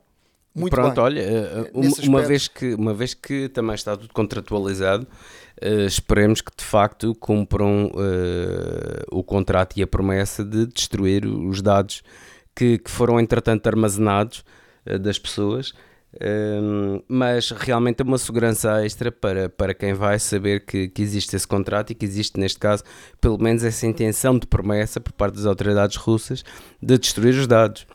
Muito 0.58 0.72
Pronto, 0.72 0.94
bem. 0.94 1.04
olha, 1.04 1.20
eh, 1.20 1.70
uma, 1.72 1.96
uma, 2.02 2.22
vez 2.22 2.48
que, 2.48 2.74
uma 2.74 2.92
vez 2.92 3.14
que 3.14 3.48
também 3.48 3.74
está 3.74 3.96
tudo 3.96 4.12
contratualizado, 4.12 5.06
uh, 5.62 5.86
esperemos 5.86 6.40
que 6.40 6.50
de 6.56 6.64
facto 6.64 7.14
cumpram 7.14 7.86
uh, 7.86 9.04
o 9.10 9.22
contrato 9.22 9.76
e 9.76 9.82
a 9.82 9.86
promessa 9.86 10.44
de 10.44 10.66
destruir 10.66 11.24
os 11.26 11.62
dados 11.62 12.02
que, 12.54 12.78
que 12.78 12.90
foram 12.90 13.20
entretanto 13.20 13.66
armazenados 13.68 14.44
das 15.00 15.18
pessoas. 15.18 15.74
mas 17.06 17.50
realmente 17.50 18.00
é 18.00 18.04
uma 18.04 18.16
segurança 18.16 18.84
extra 18.84 19.12
para, 19.12 19.48
para 19.50 19.74
quem 19.74 19.92
vai 19.92 20.18
saber 20.18 20.64
que, 20.64 20.88
que 20.88 21.02
existe 21.02 21.36
esse 21.36 21.46
contrato 21.46 21.90
e 21.90 21.94
que 21.94 22.06
existe, 22.06 22.40
neste 22.40 22.58
caso, 22.58 22.82
pelo 23.20 23.38
menos 23.38 23.62
essa 23.62 23.86
intenção 23.86 24.38
de 24.38 24.46
promessa 24.46 24.98
por 24.98 25.12
parte 25.12 25.36
das 25.36 25.44
autoridades 25.44 25.96
russas 25.96 26.42
de 26.82 26.98
destruir 26.98 27.34
os 27.34 27.46
dados. 27.46 27.86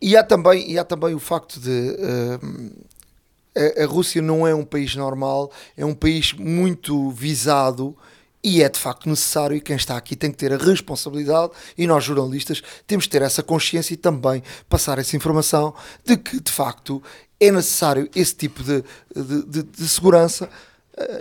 E 0.00 0.16
há 0.16 0.22
também, 0.22 0.70
e 0.70 0.78
há 0.78 0.84
também 0.84 1.14
o 1.14 1.18
facto 1.18 1.58
de 1.58 1.70
uh, 1.70 3.82
a, 3.82 3.86
Rússia 3.86 4.20
não 4.20 4.46
é 4.46 4.54
um 4.54 4.64
país 4.64 4.94
normal, 4.94 5.50
é 5.76 5.84
um 5.84 5.94
país 5.94 6.32
muito 6.32 7.10
visado 7.10 7.96
e 8.42 8.62
é 8.62 8.68
de 8.68 8.78
facto 8.78 9.08
necessário. 9.08 9.56
E 9.56 9.60
quem 9.60 9.76
está 9.76 9.96
aqui 9.96 10.16
tem 10.16 10.30
que 10.30 10.36
ter 10.36 10.52
a 10.52 10.56
responsabilidade, 10.56 11.52
e 11.78 11.86
nós 11.86 12.04
jornalistas 12.04 12.62
temos 12.86 13.06
que 13.06 13.10
ter 13.10 13.22
essa 13.22 13.42
consciência 13.42 13.94
e 13.94 13.96
também 13.96 14.42
passar 14.68 14.98
essa 14.98 15.16
informação 15.16 15.74
de 16.04 16.16
que 16.16 16.40
de 16.40 16.52
facto 16.52 17.02
é 17.40 17.50
necessário 17.50 18.08
esse 18.14 18.34
tipo 18.34 18.62
de, 18.62 18.82
de, 19.14 19.46
de, 19.46 19.62
de 19.62 19.88
segurança 19.88 20.48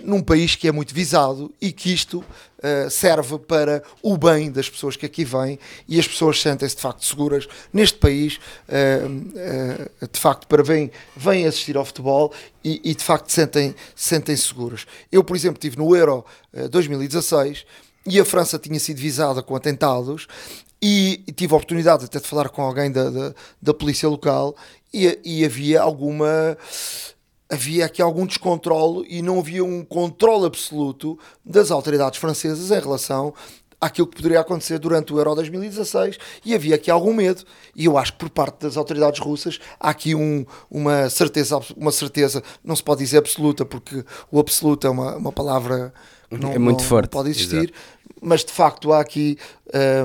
num 0.03 0.21
país 0.21 0.55
que 0.55 0.67
é 0.67 0.71
muito 0.71 0.93
visado 0.93 1.51
e 1.59 1.71
que 1.71 1.91
isto 1.91 2.19
uh, 2.19 2.89
serve 2.89 3.39
para 3.39 3.83
o 4.01 4.17
bem 4.17 4.51
das 4.51 4.69
pessoas 4.69 4.95
que 4.95 5.05
aqui 5.05 5.25
vêm 5.25 5.57
e 5.87 5.99
as 5.99 6.07
pessoas 6.07 6.39
sentem-se 6.39 6.75
de 6.75 6.81
facto 6.81 7.03
seguras 7.05 7.47
neste 7.71 7.97
país, 7.97 8.39
uh, 8.69 9.07
uh, 9.07 10.07
de 10.11 10.19
facto, 10.19 10.47
para 10.47 10.61
vêm, 10.61 10.91
vêm 11.15 11.47
assistir 11.47 11.75
ao 11.75 11.85
futebol 11.85 12.31
e, 12.63 12.81
e 12.83 12.93
de 12.93 13.03
facto 13.03 13.29
sentem, 13.31 13.73
sentem 13.95 14.35
seguras. 14.35 14.85
Eu, 15.11 15.23
por 15.23 15.35
exemplo, 15.35 15.57
estive 15.57 15.77
no 15.77 15.95
Euro 15.95 16.23
2016 16.69 17.65
e 18.05 18.19
a 18.19 18.25
França 18.25 18.59
tinha 18.59 18.79
sido 18.79 18.97
visada 18.97 19.41
com 19.41 19.55
atentados 19.55 20.27
e, 20.81 21.23
e, 21.25 21.31
tive 21.31 21.53
a 21.53 21.57
oportunidade 21.57 22.05
até 22.05 22.19
de 22.19 22.27
falar 22.27 22.49
com 22.49 22.61
alguém 22.61 22.91
da, 22.91 23.09
da, 23.09 23.33
da 23.61 23.73
polícia 23.73 24.07
local 24.07 24.55
e, 24.93 25.19
e 25.23 25.45
havia 25.45 25.81
alguma 25.81 26.57
havia 27.49 27.85
aqui 27.85 28.01
algum 28.01 28.25
descontrole 28.25 29.05
e 29.09 29.21
não 29.21 29.39
havia 29.39 29.63
um 29.63 29.83
controle 29.83 30.45
absoluto 30.45 31.17
das 31.45 31.71
autoridades 31.71 32.19
francesas 32.19 32.71
em 32.71 32.79
relação 32.79 33.33
àquilo 33.79 34.07
que 34.07 34.15
poderia 34.15 34.39
acontecer 34.39 34.79
durante 34.79 35.13
o 35.13 35.17
Euro 35.17 35.35
2016 35.35 36.17
e 36.45 36.55
havia 36.55 36.75
aqui 36.75 36.89
algum 36.89 37.13
medo 37.13 37.43
e 37.75 37.85
eu 37.85 37.97
acho 37.97 38.13
que 38.13 38.19
por 38.19 38.29
parte 38.29 38.61
das 38.61 38.77
autoridades 38.77 39.19
russas 39.19 39.59
há 39.79 39.89
aqui 39.89 40.15
um, 40.15 40.45
uma 40.71 41.09
certeza 41.09 41.59
uma 41.75 41.91
certeza 41.91 42.41
não 42.63 42.75
se 42.75 42.83
pode 42.83 43.03
dizer 43.03 43.17
absoluta 43.17 43.65
porque 43.65 44.05
o 44.31 44.39
absoluto 44.39 44.87
é 44.87 44.89
uma, 44.89 45.17
uma 45.17 45.31
palavra 45.31 45.93
que 46.29 46.37
não, 46.37 46.51
é 46.51 46.57
muito 46.57 46.81
não, 46.81 46.87
forte, 46.87 47.05
não 47.05 47.09
pode 47.09 47.29
existir 47.29 47.55
exato. 47.55 47.73
mas 48.21 48.45
de 48.45 48.53
facto 48.53 48.93
há 48.93 49.01
aqui 49.01 49.37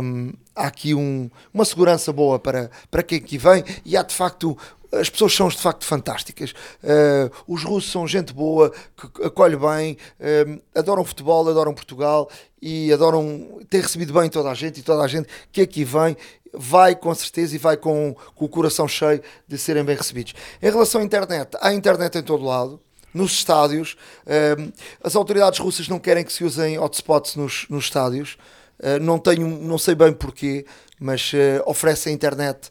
um, 0.02 0.32
há 0.56 0.66
aqui 0.66 0.92
um, 0.92 1.30
uma 1.54 1.64
segurança 1.64 2.12
boa 2.12 2.38
para, 2.38 2.70
para 2.90 3.02
quem 3.04 3.18
aqui 3.18 3.38
vem 3.38 3.62
e 3.84 3.96
há 3.96 4.02
de 4.02 4.14
facto 4.14 4.58
as 4.92 5.08
pessoas 5.10 5.34
são 5.34 5.48
de 5.48 5.58
facto 5.58 5.84
fantásticas. 5.84 6.52
Uh, 6.82 7.30
os 7.46 7.62
russos 7.62 7.90
são 7.90 8.06
gente 8.06 8.32
boa, 8.32 8.72
que 8.96 9.24
acolhe 9.24 9.56
bem, 9.56 9.96
uh, 10.18 10.62
adoram 10.74 11.04
futebol, 11.04 11.48
adoram 11.48 11.74
Portugal 11.74 12.30
e 12.60 12.92
adoram 12.92 13.60
ter 13.68 13.82
recebido 13.82 14.12
bem 14.12 14.28
toda 14.28 14.50
a 14.50 14.54
gente 14.54 14.80
e 14.80 14.82
toda 14.82 15.02
a 15.02 15.08
gente 15.08 15.28
que 15.52 15.60
aqui 15.60 15.84
vem 15.84 16.16
vai 16.52 16.96
com 16.96 17.14
certeza 17.14 17.54
e 17.54 17.58
vai 17.58 17.76
com, 17.76 18.16
com 18.34 18.44
o 18.44 18.48
coração 18.48 18.88
cheio 18.88 19.20
de 19.46 19.58
serem 19.58 19.84
bem 19.84 19.96
recebidos. 19.96 20.34
Em 20.62 20.70
relação 20.70 21.00
à 21.00 21.04
internet, 21.04 21.56
há 21.60 21.72
internet 21.72 22.16
em 22.16 22.22
todo 22.22 22.44
lado. 22.44 22.80
Nos 23.12 23.32
estádios, 23.32 23.96
uh, 24.26 24.72
as 25.02 25.16
autoridades 25.16 25.58
russas 25.58 25.88
não 25.88 25.98
querem 25.98 26.24
que 26.24 26.32
se 26.32 26.44
usem 26.44 26.78
hotspots 26.78 27.36
nos, 27.36 27.66
nos 27.68 27.84
estádios. 27.84 28.36
não 29.00 29.18
tenho, 29.18 29.48
não 29.48 29.78
sei 29.78 29.94
bem 29.94 30.12
porquê, 30.12 30.64
mas 31.00 31.32
oferecem 31.66 32.12
internet 32.12 32.70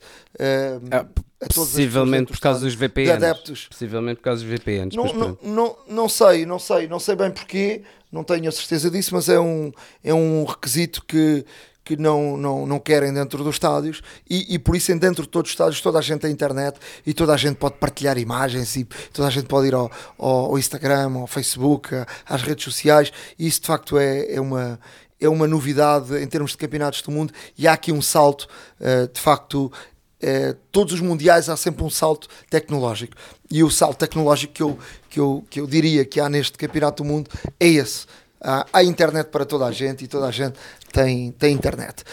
ah, 0.92 1.06
Possivelmente 1.54 2.32
por 2.32 2.40
causa 2.40 2.62
dos 2.62 2.74
VPNs. 2.74 3.24
Adeptos. 3.24 3.68
Possivelmente 3.68 4.18
por 4.18 4.24
causa 4.24 4.42
dos 4.44 4.52
VPNs. 4.52 4.96
Não, 4.96 5.06
não, 5.14 5.38
não, 5.44 5.78
não, 5.88 6.10
sei, 6.10 6.46
não 6.48 6.58
sei, 6.58 6.88
não 6.88 7.00
sei 7.00 7.16
bem 7.16 7.30
porquê, 7.30 7.84
não 8.12 8.24
tenho 8.24 8.50
a 8.50 8.52
certeza 8.52 8.90
disso, 8.90 9.14
mas 9.14 9.30
é 9.30 9.40
um, 9.40 9.72
é 10.04 10.12
um 10.16 10.46
requisito 10.46 11.04
que, 11.06 11.46
que 11.86 11.96
não, 11.96 12.36
não, 12.38 12.66
não 12.66 12.80
querem 12.80 13.14
dentro 13.14 13.44
dos 13.44 13.56
estádios 13.56 14.02
e, 14.28 14.56
e 14.56 14.58
por 14.58 14.76
isso 14.76 14.98
dentro 14.98 15.24
de 15.24 15.30
todos 15.30 15.52
os 15.52 15.54
estádios 15.54 15.80
toda 15.80 16.00
a 16.00 16.02
gente 16.02 16.22
tem 16.22 16.32
internet 16.32 16.80
e 17.06 17.14
toda 17.14 17.34
a 17.34 17.38
gente 17.38 17.58
pode 17.58 17.76
partilhar 17.76 18.18
imagens 18.18 18.76
e 18.76 18.84
toda 19.14 19.28
a 19.28 19.32
gente 19.32 19.46
pode 19.46 19.68
ir 19.68 19.76
ao, 19.76 19.92
ao 20.18 20.58
Instagram, 20.58 21.20
ao 21.20 21.28
Facebook, 21.28 21.90
às 22.26 22.42
redes 22.42 22.64
sociais 22.64 23.14
e 23.38 23.46
isso 23.46 23.62
de 23.62 23.68
facto 23.68 23.96
é, 24.00 24.34
é 24.34 24.42
uma 24.42 24.80
é 25.20 25.28
uma 25.28 25.48
novidade 25.48 26.16
em 26.22 26.28
termos 26.28 26.52
de 26.52 26.58
campeonatos 26.58 27.02
do 27.02 27.12
mundo 27.12 27.34
e 27.58 27.68
há 27.68 27.74
aqui 27.74 27.92
um 27.92 28.02
salto 28.02 28.48
uh, 28.80 29.12
de 29.12 29.20
facto 29.20 29.72
é, 30.20 30.56
todos 30.72 30.94
os 30.94 31.00
mundiais 31.00 31.50
há 31.50 31.56
sempre 31.56 31.84
um 31.84 31.90
salto 31.90 32.28
tecnológico. 32.50 33.16
E 33.50 33.64
o 33.64 33.70
salto 33.70 33.98
tecnológico 33.98 34.54
que 34.54 34.64
eu, 34.64 34.80
que 35.10 35.20
eu, 35.20 35.46
que 35.50 35.60
eu 35.60 35.68
diria 35.68 36.06
que 36.06 36.20
há 36.20 36.30
neste 36.30 36.58
Campeonato 36.58 37.04
do 37.04 37.08
Mundo 37.08 37.30
é 37.60 37.68
esse. 37.68 38.06
Há, 38.40 38.84
internet 38.84 39.28
para 39.28 39.46
toda 39.46 39.66
a 39.66 39.72
gente 39.72 40.06
e 40.06 40.08
toda 40.08 40.28
a 40.28 40.32
gente 40.32 40.58
tem, 40.92 41.32
tem 41.32 41.54
internet. 41.54 42.04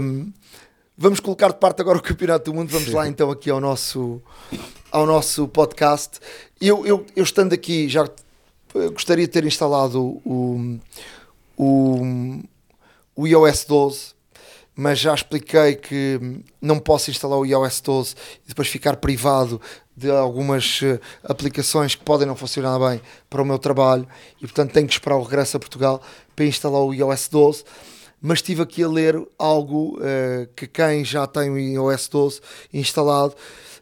Um, 0.00 0.32
vamos 0.96 1.18
colocar 1.20 1.48
de 1.48 1.58
parte 1.58 1.80
agora 1.80 1.98
o 1.98 2.02
Campeonato 2.02 2.50
do 2.50 2.54
Mundo. 2.54 2.70
Vamos 2.70 2.92
lá 2.92 3.08
então 3.08 3.30
aqui 3.30 3.50
ao 3.50 3.60
nosso, 3.60 4.22
ao 4.90 5.06
nosso 5.06 5.48
podcast. 5.48 6.20
Eu, 6.60 6.86
eu, 6.86 7.04
eu 7.14 7.24
estando 7.24 7.52
aqui, 7.52 7.88
já 7.88 8.08
gostaria 8.92 9.26
de 9.26 9.32
ter 9.32 9.44
instalado 9.44 10.20
o, 10.24 10.78
o, 11.56 12.40
o 13.14 13.26
iOS 13.26 13.64
12 13.64 14.16
mas 14.78 14.98
já 14.98 15.14
expliquei 15.14 15.74
que 15.74 16.20
não 16.60 16.78
posso 16.78 17.10
instalar 17.10 17.38
o 17.38 17.46
iOS 17.46 17.80
12 17.80 18.14
e 18.44 18.48
depois 18.48 18.68
ficar 18.68 18.96
privado 18.96 19.58
de 19.96 20.10
algumas 20.10 20.80
eh, 20.82 21.00
aplicações 21.24 21.94
que 21.94 22.04
podem 22.04 22.26
não 22.26 22.36
funcionar 22.36 22.78
bem 22.78 23.00
para 23.30 23.40
o 23.40 23.44
meu 23.44 23.58
trabalho 23.58 24.06
e 24.36 24.40
portanto 24.40 24.72
tenho 24.72 24.86
que 24.86 24.92
esperar 24.92 25.16
o 25.16 25.22
regresso 25.22 25.56
a 25.56 25.60
Portugal 25.60 26.02
para 26.36 26.44
instalar 26.44 26.82
o 26.82 26.92
iOS 26.92 27.28
12 27.28 27.64
mas 28.20 28.38
estive 28.40 28.60
aqui 28.60 28.82
a 28.82 28.88
ler 28.88 29.18
algo 29.38 29.98
uh, 29.98 30.46
que 30.54 30.66
quem 30.66 31.02
já 31.02 31.26
tem 31.26 31.48
o 31.48 31.58
iOS 31.58 32.08
12 32.08 32.40
instalado 32.74 33.34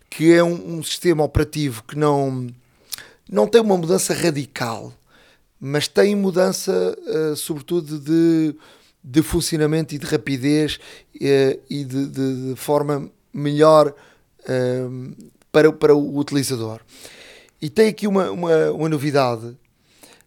que 0.08 0.32
é 0.32 0.44
um, 0.44 0.76
um 0.76 0.82
sistema 0.84 1.24
operativo 1.24 1.82
que 1.82 1.98
não 1.98 2.46
não 3.28 3.48
tem 3.48 3.60
uma 3.60 3.76
mudança 3.76 4.14
radical 4.14 4.92
mas 5.64 5.88
tem 5.88 6.14
mudança 6.14 6.96
uh, 7.06 7.36
sobretudo 7.36 7.98
de 7.98 8.54
de 9.04 9.22
funcionamento 9.22 9.94
e 9.94 9.98
de 9.98 10.06
rapidez 10.06 10.80
eh, 11.20 11.58
e 11.68 11.84
de, 11.84 12.06
de, 12.06 12.48
de, 12.48 12.56
forma 12.56 13.10
melhor 13.34 13.94
eh, 14.48 14.86
para, 15.52 15.70
para 15.70 15.94
o 15.94 16.16
utilizador. 16.16 16.80
E 17.60 17.68
tem 17.68 17.88
aqui 17.88 18.06
uma, 18.06 18.30
uma, 18.30 18.70
uma 18.72 18.88
novidade. 18.88 19.46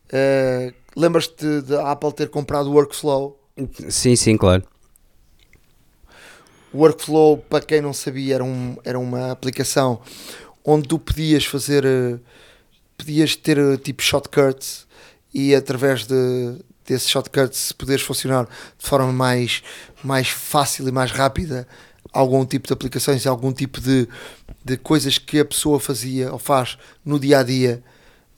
Uh, 0.08 0.74
Lembras-te 0.96 1.62
da 1.62 1.92
Apple 1.92 2.14
ter 2.14 2.30
comprado 2.30 2.70
o 2.70 2.74
Workflow? 2.74 3.40
Sim, 3.90 4.16
sim, 4.16 4.38
claro. 4.38 4.64
O 6.74 6.80
Workflow, 6.80 7.38
para 7.38 7.64
quem 7.64 7.82
não 7.82 7.94
sabia, 7.94 8.36
era, 8.36 8.44
um, 8.44 8.78
era 8.84 8.98
uma 8.98 9.32
aplicação 9.32 10.02
onde 10.64 10.88
tu 10.88 10.98
podias 10.98 11.46
fazer 11.46 11.86
uh, 11.86 12.20
podias 12.98 13.36
ter 13.36 13.60
uh, 13.60 13.78
tipo 13.78 14.02
shortcuts 14.02 14.87
e 15.34 15.54
através 15.54 16.06
de, 16.06 16.58
desses 16.86 17.10
shortcuts 17.10 17.72
poderes 17.72 18.02
funcionar 18.02 18.46
de 18.46 18.86
forma 18.86 19.12
mais, 19.12 19.64
mais 20.04 20.30
fácil 20.30 20.88
e 20.88 20.92
mais 20.92 21.12
rápida 21.12 21.68
algum 22.12 22.46
tipo 22.46 22.68
de 22.68 22.74
aplicações, 22.74 23.28
algum 23.28 23.52
tipo 23.52 23.80
de, 23.80 24.08
de 24.64 24.78
coisas 24.78 25.18
que 25.18 25.40
a 25.40 25.46
pessoa 25.46 25.80
fazia 25.80 26.32
ou 26.32 26.40
faz 26.40 26.78
no 27.06 27.20
dia 27.20 27.40
a 27.40 27.44
dia. 27.44 27.84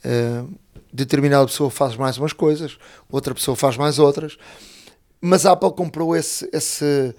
Uh, 0.03 0.53
determinada 0.91 1.45
pessoa 1.45 1.69
faz 1.69 1.95
mais 1.95 2.17
umas 2.17 2.33
coisas, 2.33 2.77
outra 3.09 3.33
pessoa 3.33 3.55
faz 3.55 3.77
mais 3.77 3.99
outras, 3.99 4.37
mas 5.21 5.45
a 5.45 5.51
Apple 5.51 5.71
comprou 5.73 6.15
esse, 6.15 6.49
esse, 6.51 7.13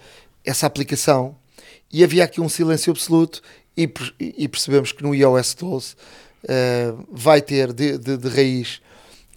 essa 0.45 0.67
aplicação 0.67 1.37
e 1.93 2.03
havia 2.03 2.25
aqui 2.25 2.41
um 2.41 2.49
silêncio 2.49 2.91
absoluto 2.91 3.41
e, 3.77 3.89
e 4.19 4.49
percebemos 4.49 4.93
que 4.93 5.03
no 5.03 5.15
iOS 5.15 5.55
12 5.55 5.95
uh, 5.95 7.07
vai 7.11 7.41
ter 7.41 7.73
de, 7.73 7.97
de, 7.97 8.17
de, 8.17 8.29
raiz 8.29 8.81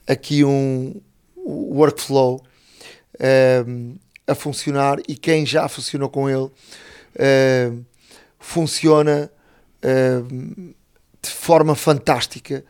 aqui 0.08 0.44
um 0.44 1.00
workflow 1.38 2.44
uh, 3.16 4.00
a 4.26 4.36
funcionar 4.36 5.00
e 5.08 5.16
quem 5.16 5.46
já 5.46 5.68
funcionou 5.68 6.10
com 6.10 6.30
ele 6.30 6.46
uh, 6.46 7.86
funciona 8.40 9.32
de 11.22 11.30
forma 11.30 11.76
fantástica 11.76 12.64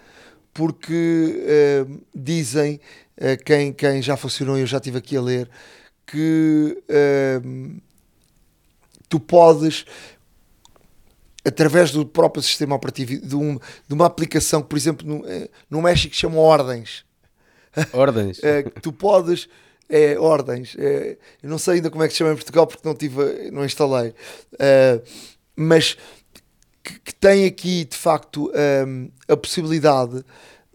porque 0.51 1.85
dizem 2.13 2.79
quem, 3.45 3.71
quem 3.71 4.01
já 4.01 4.17
funcionou, 4.17 4.57
eu 4.57 4.65
já 4.65 4.77
estive 4.77 4.97
aqui 4.97 5.15
a 5.15 5.21
ler, 5.21 5.47
que 6.07 6.83
tu 9.07 9.19
podes 9.19 9.85
através 11.45 11.91
do 11.91 12.05
próprio 12.05 12.41
sistema 12.41 12.75
operativo 12.75 13.19
de, 13.25 13.35
um, 13.35 13.59
de 13.87 13.93
uma 13.93 14.05
aplicação 14.05 14.61
por 14.61 14.77
exemplo 14.77 15.05
no, 15.05 15.27
eh, 15.27 15.49
no 15.69 15.81
México 15.81 16.15
chama 16.15 16.37
ordens 16.37 17.05
ordens. 17.93 18.43
É, 18.43 18.63
tu 18.63 18.91
podes 18.91 19.47
é, 19.89 20.17
ordens. 20.17 20.75
É, 20.77 21.17
eu 21.41 21.49
não 21.49 21.57
sei 21.57 21.75
ainda 21.75 21.89
como 21.89 22.03
é 22.03 22.07
que 22.07 22.13
se 22.13 22.19
chama 22.19 22.31
em 22.31 22.35
Portugal 22.35 22.65
porque 22.65 22.87
não 22.87 22.95
tive 22.95 23.51
não 23.51 23.65
instalei. 23.65 24.13
É, 24.59 25.01
mas 25.55 25.97
que, 26.83 26.99
que, 26.99 27.15
tem 27.15 27.45
aqui 27.45 27.85
de 27.85 27.95
facto 27.95 28.51
um, 28.87 29.09
a 29.27 29.37
possibilidade 29.37 30.23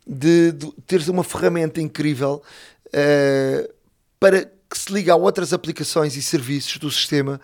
de, 0.07 0.52
de 0.52 0.73
teres 0.87 1.09
uma 1.09 1.23
ferramenta 1.23 1.81
incrível 1.81 2.43
uh, 2.87 3.75
para 4.19 4.45
que 4.45 4.78
se 4.78 4.93
liga 4.93 5.12
a 5.12 5.17
outras 5.17 5.52
aplicações 5.52 6.17
e 6.17 6.23
serviços 6.23 6.78
do 6.78 6.90
sistema 6.90 7.40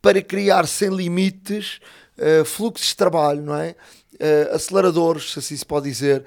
para 0.00 0.20
criar 0.20 0.66
sem 0.66 0.90
limites 0.90 1.80
uh, 2.18 2.44
fluxos 2.44 2.88
de 2.88 2.96
trabalho, 2.96 3.42
não 3.42 3.54
é? 3.54 3.74
Uh, 4.14 4.54
aceleradores, 4.54 5.32
se 5.32 5.38
assim 5.38 5.56
se 5.56 5.64
pode 5.64 5.88
dizer, 5.88 6.24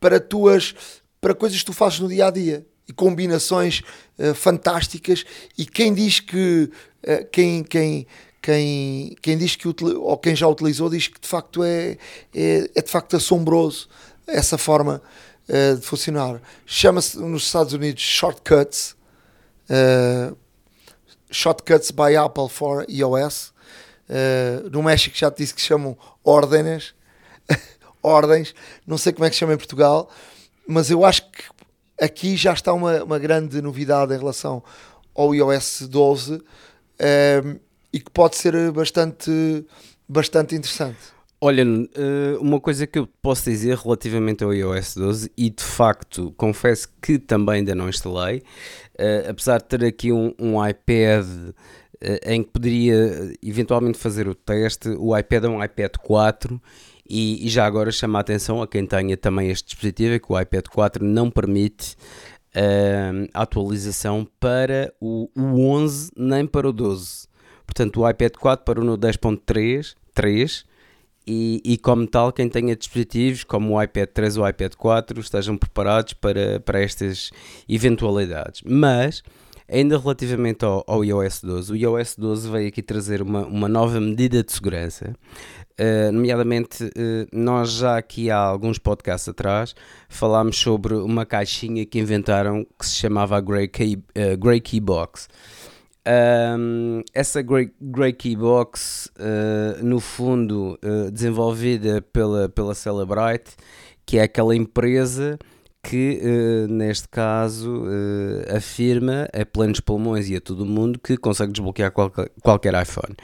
para 0.00 0.18
tuas 0.18 0.74
para 1.20 1.34
coisas 1.34 1.58
que 1.58 1.66
tu 1.66 1.72
fazes 1.72 2.00
no 2.00 2.08
dia 2.08 2.26
a 2.26 2.30
dia 2.30 2.66
e 2.88 2.92
combinações 2.92 3.82
uh, 4.18 4.34
fantásticas. 4.34 5.24
E 5.56 5.64
quem 5.66 5.92
diz 5.92 6.20
que 6.20 6.70
quem, 7.32 7.64
quem, 7.64 8.06
quem, 8.42 9.16
quem 9.22 9.38
diz 9.38 9.56
que 9.56 9.66
ou 9.66 10.18
quem 10.18 10.36
já 10.36 10.46
utilizou 10.46 10.90
diz 10.90 11.08
que 11.08 11.18
de 11.18 11.26
facto 11.26 11.64
é, 11.64 11.96
é, 12.34 12.70
é 12.74 12.82
de 12.82 12.90
facto 12.90 13.16
assombroso 13.16 13.88
essa 14.26 14.58
forma 14.58 15.02
de 15.48 15.80
funcionar. 15.80 16.40
Chama-se 16.64 17.18
nos 17.18 17.44
Estados 17.44 17.72
Unidos 17.72 18.02
shortcuts. 18.02 18.94
Uh, 19.70 20.36
Shortcuts 21.30 21.92
by 21.92 22.16
Apple 22.16 22.48
for 22.48 22.84
iOS. 22.88 23.52
Uh, 24.08 24.68
no 24.70 24.82
México 24.82 25.16
já 25.16 25.30
te 25.30 25.38
disse 25.38 25.54
que 25.54 25.60
chamam 25.60 25.96
ordens. 26.24 26.94
ordens. 28.02 28.54
Não 28.86 28.98
sei 28.98 29.12
como 29.12 29.24
é 29.24 29.30
que 29.30 29.36
se 29.36 29.40
chama 29.40 29.54
em 29.54 29.56
Portugal, 29.56 30.10
mas 30.70 30.90
eu 30.90 31.04
acho 31.04 31.30
que 31.30 31.42
aqui 32.00 32.36
já 32.36 32.52
está 32.52 32.72
uma, 32.72 33.02
uma 33.02 33.18
grande 33.18 33.60
novidade 33.60 34.14
em 34.14 34.18
relação 34.18 34.62
ao 35.14 35.34
iOS 35.34 35.86
12 35.88 36.34
uh, 36.34 36.42
eh, 36.98 37.42
e 37.92 38.00
que 38.00 38.10
pode 38.10 38.36
ser 38.36 38.70
bastante, 38.72 39.66
bastante 40.08 40.54
interessante. 40.54 40.98
Olha, 41.42 41.62
eh, 41.62 42.36
uma 42.38 42.60
coisa 42.60 42.86
que 42.86 42.98
eu 42.98 43.08
posso 43.22 43.48
dizer 43.48 43.76
relativamente 43.78 44.44
ao 44.44 44.52
iOS 44.52 44.94
12, 44.94 45.32
e 45.36 45.48
de 45.48 45.62
facto 45.62 46.34
confesso 46.36 46.88
que 47.00 47.18
também 47.18 47.56
ainda 47.56 47.74
não 47.74 47.88
instalei, 47.88 48.38
uh, 48.98 49.30
apesar 49.30 49.58
de 49.58 49.64
ter 49.64 49.84
aqui 49.86 50.12
um, 50.12 50.34
um 50.38 50.64
iPad 50.64 51.24
uh, 51.24 51.54
em 52.26 52.42
que 52.42 52.50
poderia 52.50 53.32
eventualmente 53.42 53.96
fazer 53.96 54.28
o 54.28 54.34
teste, 54.34 54.90
o 54.90 55.16
iPad 55.16 55.44
é 55.44 55.48
um 55.48 55.64
iPad 55.64 55.96
4 56.02 56.60
e, 57.10 57.46
e, 57.46 57.48
já 57.48 57.66
agora 57.66 57.90
chama 57.90 58.18
a 58.18 58.20
atenção 58.20 58.62
a 58.62 58.68
quem 58.68 58.86
tenha 58.86 59.16
também 59.16 59.50
este 59.50 59.66
dispositivo, 59.66 60.14
é 60.14 60.18
que 60.18 60.32
o 60.32 60.40
iPad 60.40 60.66
4 60.68 61.04
não 61.04 61.30
permite 61.30 61.96
uh, 62.54 63.28
atualização 63.34 64.26
para 64.38 64.94
o, 65.00 65.28
o 65.36 65.68
11 65.68 66.12
nem 66.16 66.46
para 66.46 66.68
o 66.68 66.72
12. 66.72 67.28
Portanto, 67.66 68.00
o 68.00 68.08
iPad 68.08 68.32
4 68.32 68.64
parou 68.64 68.84
no 68.84 68.96
10.3 68.96 69.94
3 70.14 70.64
e, 71.26 71.60
e, 71.64 71.78
como 71.78 72.06
tal, 72.06 72.32
quem 72.32 72.48
tenha 72.48 72.74
dispositivos 72.74 73.44
como 73.44 73.74
o 73.74 73.82
iPad 73.82 74.08
3 74.08 74.36
ou 74.36 74.44
o 74.44 74.48
iPad 74.48 74.74
4 74.74 75.20
estejam 75.20 75.56
preparados 75.56 76.14
para, 76.14 76.60
para 76.60 76.80
estas 76.80 77.30
eventualidades. 77.68 78.62
Mas, 78.64 79.22
ainda 79.68 79.98
relativamente 79.98 80.64
ao, 80.64 80.84
ao 80.86 81.04
iOS 81.04 81.42
12, 81.42 81.72
o 81.72 81.76
iOS 81.76 82.16
12 82.16 82.50
veio 82.50 82.68
aqui 82.68 82.82
trazer 82.82 83.22
uma, 83.22 83.46
uma 83.46 83.68
nova 83.68 84.00
medida 84.00 84.42
de 84.42 84.52
segurança. 84.52 85.14
Uh, 85.80 86.12
nomeadamente, 86.12 86.84
uh, 86.84 87.26
nós 87.32 87.70
já 87.70 87.96
aqui 87.96 88.30
há 88.30 88.36
alguns 88.36 88.78
podcasts 88.78 89.28
atrás 89.30 89.74
falámos 90.10 90.58
sobre 90.58 90.92
uma 90.92 91.24
caixinha 91.24 91.86
que 91.86 91.98
inventaram 91.98 92.66
que 92.78 92.84
se 92.84 92.96
chamava 92.96 93.38
a 93.38 93.40
Grey 93.40 93.66
Key, 93.66 93.96
uh, 93.96 94.36
Grey 94.36 94.60
Key 94.60 94.78
Box. 94.78 95.26
Um, 96.06 97.02
essa 97.12 97.42
Grey, 97.42 97.70
Grey 97.80 98.12
Key 98.12 98.34
Box, 98.34 99.10
uh, 99.18 99.84
no 99.84 100.00
fundo, 100.00 100.78
uh, 100.82 101.10
desenvolvida 101.10 102.00
pela, 102.00 102.48
pela 102.48 102.74
Celebrite, 102.74 103.52
que 104.06 104.18
é 104.18 104.22
aquela 104.22 104.56
empresa 104.56 105.38
que, 105.82 106.20
uh, 106.22 106.72
neste 106.72 107.08
caso, 107.08 107.84
afirma 108.54 109.28
a 109.32 109.44
plenos 109.46 109.80
pulmões 109.80 110.28
e 110.28 110.36
a 110.36 110.40
todo 110.40 110.66
mundo 110.66 110.98
que 110.98 111.16
consegue 111.16 111.52
desbloquear 111.52 111.90
qualquer, 111.90 112.30
qualquer 112.42 112.82
iPhone. 112.82 113.14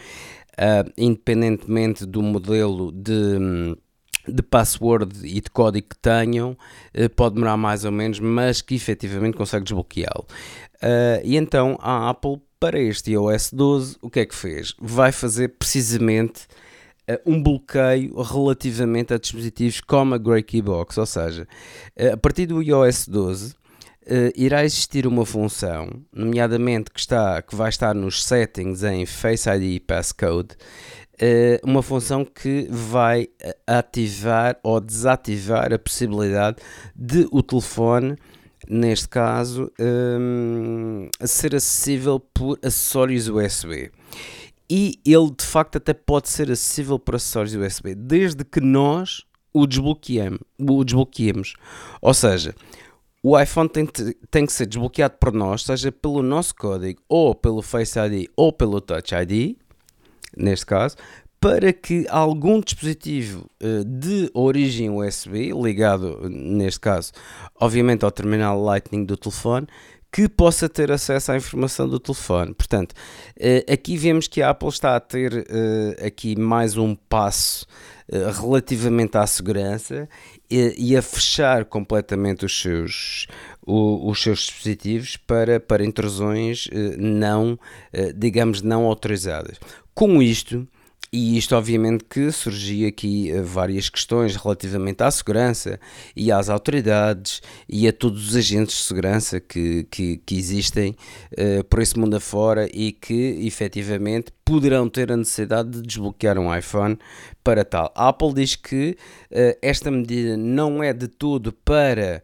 Independentemente 0.96 2.06
do 2.06 2.22
modelo 2.22 2.92
de 2.92 3.76
de 4.28 4.42
password 4.42 5.24
e 5.24 5.40
de 5.40 5.48
código 5.48 5.86
que 5.90 5.98
tenham, 5.98 6.58
pode 7.14 7.36
demorar 7.36 7.56
mais 7.56 7.84
ou 7.84 7.92
menos, 7.92 8.18
mas 8.18 8.60
que 8.60 8.74
efetivamente 8.74 9.36
consegue 9.36 9.62
desbloqueá-lo. 9.62 10.26
Uh, 10.76 11.20
e 11.24 11.36
então 11.36 11.78
a 11.80 12.10
Apple 12.10 12.40
para 12.60 12.78
este 12.78 13.12
iOS 13.12 13.52
12, 13.52 13.96
o 14.00 14.10
que 14.10 14.20
é 14.20 14.26
que 14.26 14.34
fez? 14.34 14.74
Vai 14.78 15.12
fazer 15.12 15.48
precisamente 15.48 16.46
uh, 17.08 17.18
um 17.24 17.42
bloqueio 17.42 18.20
relativamente 18.20 19.14
a 19.14 19.18
dispositivos 19.18 19.80
como 19.80 20.14
a 20.14 20.18
Grey 20.18 20.42
Keybox, 20.42 20.98
ou 20.98 21.06
seja, 21.06 21.48
uh, 21.98 22.14
a 22.14 22.16
partir 22.16 22.46
do 22.46 22.62
iOS 22.62 23.08
12 23.08 23.54
uh, 24.06 24.32
irá 24.34 24.64
existir 24.64 25.06
uma 25.06 25.24
função, 25.26 25.88
nomeadamente 26.12 26.90
que, 26.90 27.00
está, 27.00 27.40
que 27.42 27.54
vai 27.54 27.68
estar 27.68 27.94
nos 27.94 28.24
settings 28.24 28.82
em 28.82 29.06
Face 29.06 29.48
ID 29.48 29.62
e 29.62 29.80
Passcode, 29.80 30.56
uma 31.64 31.82
função 31.82 32.26
que 32.26 32.68
vai 32.70 33.26
ativar 33.66 34.58
ou 34.62 34.78
desativar 34.78 35.72
a 35.72 35.78
possibilidade 35.78 36.58
de 36.94 37.26
o 37.32 37.42
telefone 37.42 38.18
neste 38.68 39.08
caso, 39.08 39.70
um, 39.80 41.08
ser 41.24 41.54
acessível 41.54 42.20
por 42.20 42.58
acessórios 42.62 43.28
USB. 43.28 43.90
E 44.68 44.98
ele 45.04 45.30
de 45.36 45.44
facto 45.44 45.76
até 45.76 45.94
pode 45.94 46.28
ser 46.28 46.50
acessível 46.50 46.98
por 46.98 47.14
acessórios 47.14 47.54
USB, 47.54 47.94
desde 47.94 48.44
que 48.44 48.60
nós 48.60 49.24
o 49.52 49.66
desbloqueemos. 49.66 50.40
O 50.58 50.84
desbloqueemos. 50.84 51.54
Ou 52.02 52.12
seja, 52.12 52.54
o 53.28 53.36
iPhone 53.36 53.68
tem, 53.68 53.88
tem 54.30 54.46
que 54.46 54.52
ser 54.52 54.66
desbloqueado 54.66 55.16
por 55.18 55.32
nós, 55.32 55.64
seja 55.64 55.90
pelo 55.90 56.22
nosso 56.22 56.54
código, 56.54 57.02
ou 57.08 57.34
pelo 57.34 57.60
Face 57.60 57.98
ID, 57.98 58.30
ou 58.36 58.52
pelo 58.52 58.80
Touch 58.80 59.12
ID, 59.12 59.56
neste 60.36 60.64
caso, 60.64 60.94
para 61.40 61.72
que 61.72 62.06
algum 62.08 62.60
dispositivo 62.60 63.50
uh, 63.60 63.84
de 63.84 64.30
origem 64.32 64.90
USB, 64.90 65.50
ligado 65.60 66.30
neste 66.30 66.78
caso, 66.78 67.10
obviamente 67.60 68.04
ao 68.04 68.12
terminal 68.12 68.62
Lightning 68.62 69.04
do 69.04 69.16
telefone, 69.16 69.66
que 70.12 70.28
possa 70.28 70.68
ter 70.68 70.92
acesso 70.92 71.32
à 71.32 71.36
informação 71.36 71.88
do 71.88 71.98
telefone. 71.98 72.54
Portanto, 72.54 72.92
uh, 72.92 73.72
aqui 73.72 73.96
vemos 73.96 74.28
que 74.28 74.40
a 74.40 74.50
Apple 74.50 74.68
está 74.68 74.94
a 74.94 75.00
ter 75.00 75.32
uh, 75.34 76.06
aqui 76.06 76.38
mais 76.38 76.76
um 76.76 76.94
passo 76.94 77.66
relativamente 78.40 79.16
à 79.16 79.26
segurança 79.26 80.08
e, 80.50 80.92
e, 80.92 80.96
a 80.96 81.02
fechar 81.02 81.64
completamente 81.64 82.44
os 82.44 82.60
seus, 82.60 83.26
o, 83.66 84.08
os 84.08 84.22
seus 84.22 84.40
dispositivos 84.40 85.16
para, 85.16 85.58
para 85.58 85.84
intrusões 85.84 86.68
não, 86.98 87.58
digamos, 88.14 88.62
não 88.62 88.84
autorizadas. 88.84 89.58
Com 89.92 90.22
isto, 90.22 90.68
e 91.16 91.38
isto, 91.38 91.56
obviamente, 91.56 92.04
que 92.04 92.30
surgia 92.30 92.88
aqui 92.88 93.32
uh, 93.32 93.42
várias 93.42 93.88
questões 93.88 94.36
relativamente 94.36 95.02
à 95.02 95.10
segurança 95.10 95.80
e 96.14 96.30
às 96.30 96.50
autoridades 96.50 97.40
e 97.66 97.88
a 97.88 97.92
todos 97.92 98.28
os 98.28 98.36
agentes 98.36 98.76
de 98.76 98.82
segurança 98.82 99.40
que, 99.40 99.84
que, 99.90 100.18
que 100.18 100.36
existem 100.36 100.94
uh, 101.32 101.64
por 101.64 101.80
esse 101.80 101.98
mundo 101.98 102.16
afora 102.16 102.68
e 102.70 102.92
que 102.92 103.46
efetivamente 103.46 104.30
poderão 104.44 104.90
ter 104.90 105.10
a 105.10 105.16
necessidade 105.16 105.70
de 105.70 105.80
desbloquear 105.80 106.38
um 106.38 106.54
iPhone 106.54 106.98
para 107.42 107.64
tal. 107.64 107.90
A 107.96 108.08
Apple 108.08 108.34
diz 108.34 108.54
que 108.54 108.98
uh, 109.30 109.56
esta 109.62 109.90
medida 109.90 110.36
não 110.36 110.82
é 110.82 110.92
de 110.92 111.08
todo 111.08 111.50
para, 111.50 112.22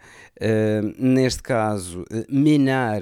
neste 0.98 1.40
caso, 1.42 2.04
minar 2.28 3.00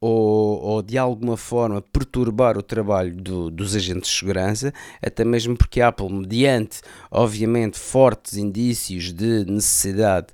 ou, 0.00 0.60
ou, 0.62 0.82
de 0.82 0.96
alguma 0.96 1.36
forma 1.36 1.82
perturbar 1.82 2.56
o 2.56 2.62
trabalho 2.62 3.14
do, 3.14 3.50
dos 3.50 3.76
agentes 3.76 4.10
de 4.10 4.16
segurança, 4.18 4.72
até 5.02 5.24
mesmo 5.24 5.56
porque 5.56 5.80
a 5.80 5.88
Apple, 5.88 6.10
mediante, 6.10 6.80
obviamente, 7.10 7.78
fortes 7.78 8.36
indícios 8.36 9.12
de 9.12 9.44
necessidade 9.44 10.28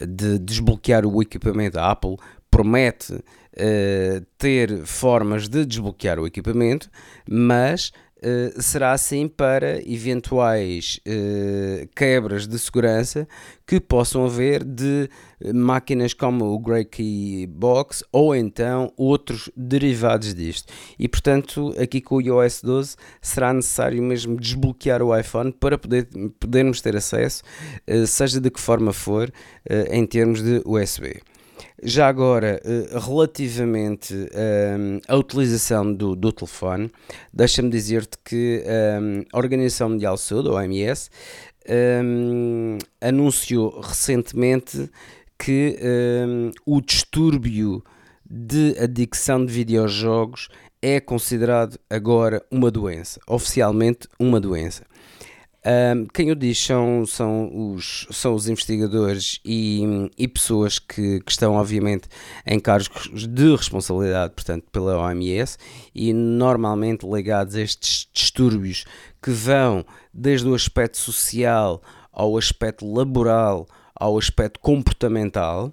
de 0.00 0.38
desbloquear 0.38 1.06
o 1.06 1.22
equipamento, 1.22 1.78
a 1.78 1.90
Apple 1.90 2.16
promete 2.50 3.12
uh, 3.12 4.26
ter 4.36 4.84
formas 4.84 5.48
de 5.48 5.64
desbloquear 5.64 6.18
o 6.18 6.26
equipamento, 6.26 6.90
mas 7.28 7.92
eh, 8.22 8.54
será 8.60 8.92
assim 8.92 9.28
para 9.28 9.78
eventuais 9.86 10.98
uh, 11.06 11.86
quebras 11.94 12.46
de 12.46 12.58
segurança 12.58 13.28
que 13.66 13.78
possam 13.78 14.24
haver 14.24 14.64
de 14.64 15.10
máquinas 15.54 16.14
como 16.14 16.46
o 16.46 16.58
Grey 16.58 16.86
Key 16.86 17.46
Box 17.46 18.02
ou 18.10 18.34
então 18.34 18.90
outros 18.96 19.50
derivados 19.54 20.34
disto. 20.34 20.72
E 20.98 21.06
portanto, 21.06 21.74
aqui 21.78 22.00
com 22.00 22.16
o 22.16 22.20
iOS 22.22 22.62
12 22.62 22.96
será 23.20 23.52
necessário 23.52 24.02
mesmo 24.02 24.40
desbloquear 24.40 25.02
o 25.02 25.14
iPhone 25.14 25.52
para 25.52 25.76
poder, 25.76 26.08
podermos 26.40 26.80
ter 26.80 26.96
acesso, 26.96 27.42
uh, 27.86 28.06
seja 28.06 28.40
de 28.40 28.50
que 28.50 28.60
forma 28.60 28.94
for, 28.94 29.30
em 29.90 30.06
termos 30.06 30.42
de 30.42 30.62
USB. 30.64 31.20
Já 31.82 32.08
agora, 32.08 32.60
eh, 32.64 32.98
relativamente 32.98 34.14
um, 34.14 35.00
à 35.08 35.16
utilização 35.16 35.92
do, 35.92 36.16
do 36.16 36.32
telefone, 36.32 36.90
deixa-me 37.32 37.70
dizer-te 37.70 38.16
que 38.24 38.62
um, 38.66 39.24
a 39.32 39.38
Organização 39.38 39.90
Mundial 39.90 40.14
de 40.14 40.20
Saúde, 40.20 40.48
a 40.48 40.52
OMS, 40.52 41.10
um, 42.04 42.78
anunciou 43.00 43.80
recentemente 43.80 44.90
que 45.38 45.78
o 46.64 46.80
distúrbio 46.80 47.84
de 48.24 48.74
adicção 48.80 49.44
de 49.44 49.52
videojogos 49.52 50.48
é 50.80 51.00
considerado 51.00 51.78
agora 51.90 52.44
uma 52.50 52.70
doença, 52.70 53.20
oficialmente 53.26 54.08
uma 54.18 54.40
doença. 54.40 54.84
Um, 55.66 56.06
quem 56.06 56.30
o 56.30 56.36
diz 56.36 56.64
são, 56.64 57.04
são, 57.04 57.72
os, 57.72 58.06
são 58.12 58.34
os 58.34 58.48
investigadores 58.48 59.40
e, 59.44 59.82
e 60.16 60.28
pessoas 60.28 60.78
que, 60.78 61.18
que, 61.18 61.32
estão, 61.32 61.54
obviamente, 61.54 62.06
em 62.46 62.60
cargos 62.60 63.10
de 63.28 63.56
responsabilidade, 63.56 64.32
portanto, 64.32 64.64
pela 64.70 64.96
OMS 64.96 65.58
e 65.92 66.12
normalmente 66.12 67.04
ligados 67.04 67.56
a 67.56 67.62
estes 67.62 68.08
distúrbios 68.14 68.84
que 69.20 69.32
vão 69.32 69.84
desde 70.14 70.46
o 70.46 70.54
aspecto 70.54 70.98
social 70.98 71.82
ao 72.12 72.38
aspecto 72.38 72.88
laboral 72.88 73.66
ao 73.92 74.16
aspecto 74.16 74.60
comportamental 74.60 75.72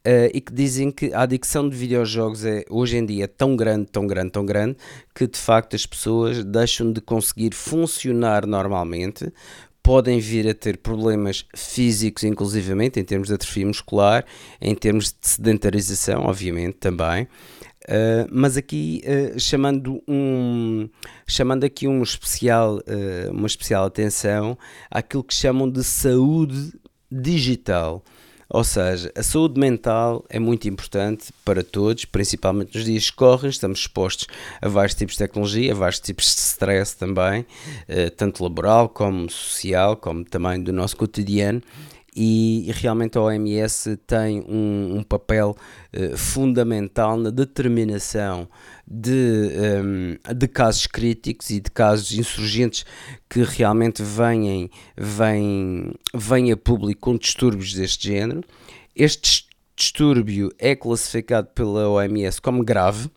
Uh, 0.00 0.32
e 0.32 0.40
que 0.40 0.50
dizem 0.50 0.90
que 0.90 1.12
a 1.12 1.22
adicção 1.22 1.68
de 1.68 1.76
videojogos 1.76 2.42
é 2.46 2.64
hoje 2.70 2.96
em 2.96 3.04
dia 3.04 3.28
tão 3.28 3.54
grande, 3.54 3.84
tão 3.84 4.06
grande, 4.06 4.30
tão 4.30 4.46
grande, 4.46 4.78
que 5.14 5.26
de 5.26 5.38
facto 5.38 5.76
as 5.76 5.84
pessoas 5.84 6.42
deixam 6.42 6.90
de 6.90 7.02
conseguir 7.02 7.54
funcionar 7.54 8.46
normalmente, 8.46 9.30
podem 9.82 10.18
vir 10.18 10.48
a 10.48 10.54
ter 10.54 10.78
problemas 10.78 11.44
físicos, 11.54 12.24
inclusivamente, 12.24 12.98
em 12.98 13.04
termos 13.04 13.28
de 13.28 13.34
atrofia 13.34 13.66
muscular, 13.66 14.24
em 14.58 14.74
termos 14.74 15.12
de 15.12 15.28
sedentarização, 15.28 16.22
obviamente, 16.24 16.78
também. 16.78 17.24
Uh, 17.84 18.24
mas 18.32 18.56
aqui 18.56 19.02
uh, 19.04 19.38
chamando 19.38 20.02
um 20.08 20.88
chamando 21.26 21.64
aqui 21.64 21.86
um 21.86 22.02
especial 22.02 22.78
uma 23.30 23.46
especial 23.46 23.84
atenção 23.84 24.56
àquilo 24.90 25.24
que 25.24 25.34
chamam 25.34 25.68
de 25.68 25.82
saúde 25.82 26.72
digital 27.10 28.04
ou 28.50 28.64
seja, 28.64 29.12
a 29.16 29.22
saúde 29.22 29.60
mental 29.60 30.24
é 30.28 30.40
muito 30.40 30.68
importante 30.68 31.32
para 31.44 31.62
todos, 31.62 32.04
principalmente 32.04 32.76
nos 32.76 32.84
dias 32.84 33.08
que 33.08 33.16
correm, 33.16 33.48
estamos 33.48 33.78
expostos 33.78 34.26
a 34.60 34.68
vários 34.68 34.96
tipos 34.96 35.14
de 35.14 35.18
tecnologia, 35.18 35.70
a 35.70 35.76
vários 35.76 36.00
tipos 36.00 36.24
de 36.24 36.40
stress 36.40 36.96
também, 36.96 37.46
eh, 37.86 38.10
tanto 38.10 38.42
laboral 38.42 38.88
como 38.88 39.30
social, 39.30 39.96
como 39.96 40.24
também 40.24 40.60
do 40.60 40.72
nosso 40.72 40.96
cotidiano. 40.96 41.62
E 42.14 42.72
realmente 42.74 43.16
a 43.16 43.20
OMS 43.20 43.96
tem 43.98 44.40
um, 44.40 44.96
um 44.98 45.02
papel 45.04 45.56
uh, 45.94 46.16
fundamental 46.16 47.16
na 47.16 47.30
determinação 47.30 48.48
de, 48.90 49.52
um, 49.84 50.34
de 50.34 50.48
casos 50.48 50.88
críticos 50.88 51.50
e 51.50 51.60
de 51.60 51.70
casos 51.70 52.10
insurgentes 52.12 52.84
que 53.28 53.42
realmente 53.44 54.02
venham, 54.02 54.68
venham, 54.96 55.94
venham 56.12 56.54
a 56.54 56.56
público 56.56 57.00
com 57.00 57.16
distúrbios 57.16 57.72
deste 57.72 58.08
género. 58.08 58.42
Este 58.96 59.46
distúrbio 59.76 60.50
é 60.58 60.74
classificado 60.74 61.48
pela 61.54 61.88
OMS 61.88 62.40
como 62.40 62.64
grave, 62.64 63.08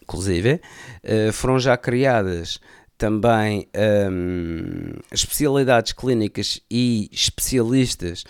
inclusive, 0.00 0.60
uh, 1.02 1.32
foram 1.32 1.58
já 1.58 1.76
criadas 1.76 2.60
também 2.96 3.68
um, 4.10 4.92
especialidades 5.12 5.92
clínicas 5.92 6.60
e 6.68 7.08
especialistas 7.12 8.24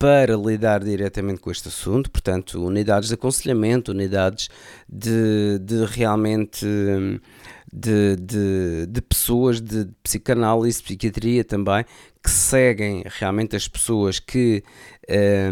para 0.00 0.34
lidar 0.34 0.82
diretamente 0.82 1.40
com 1.40 1.50
este 1.50 1.68
assunto, 1.68 2.10
portanto, 2.10 2.64
unidades 2.64 3.10
de 3.10 3.16
aconselhamento, 3.16 3.92
unidades 3.92 4.48
de, 4.88 5.58
de 5.58 5.84
realmente 5.84 6.66
de, 7.70 8.16
de, 8.16 8.86
de 8.86 9.02
pessoas 9.02 9.60
de 9.60 9.90
psicanálise, 10.02 10.82
psiquiatria 10.82 11.44
também, 11.44 11.84
que 12.24 12.30
seguem 12.30 13.04
realmente 13.06 13.54
as 13.54 13.68
pessoas 13.68 14.18
que, 14.18 14.64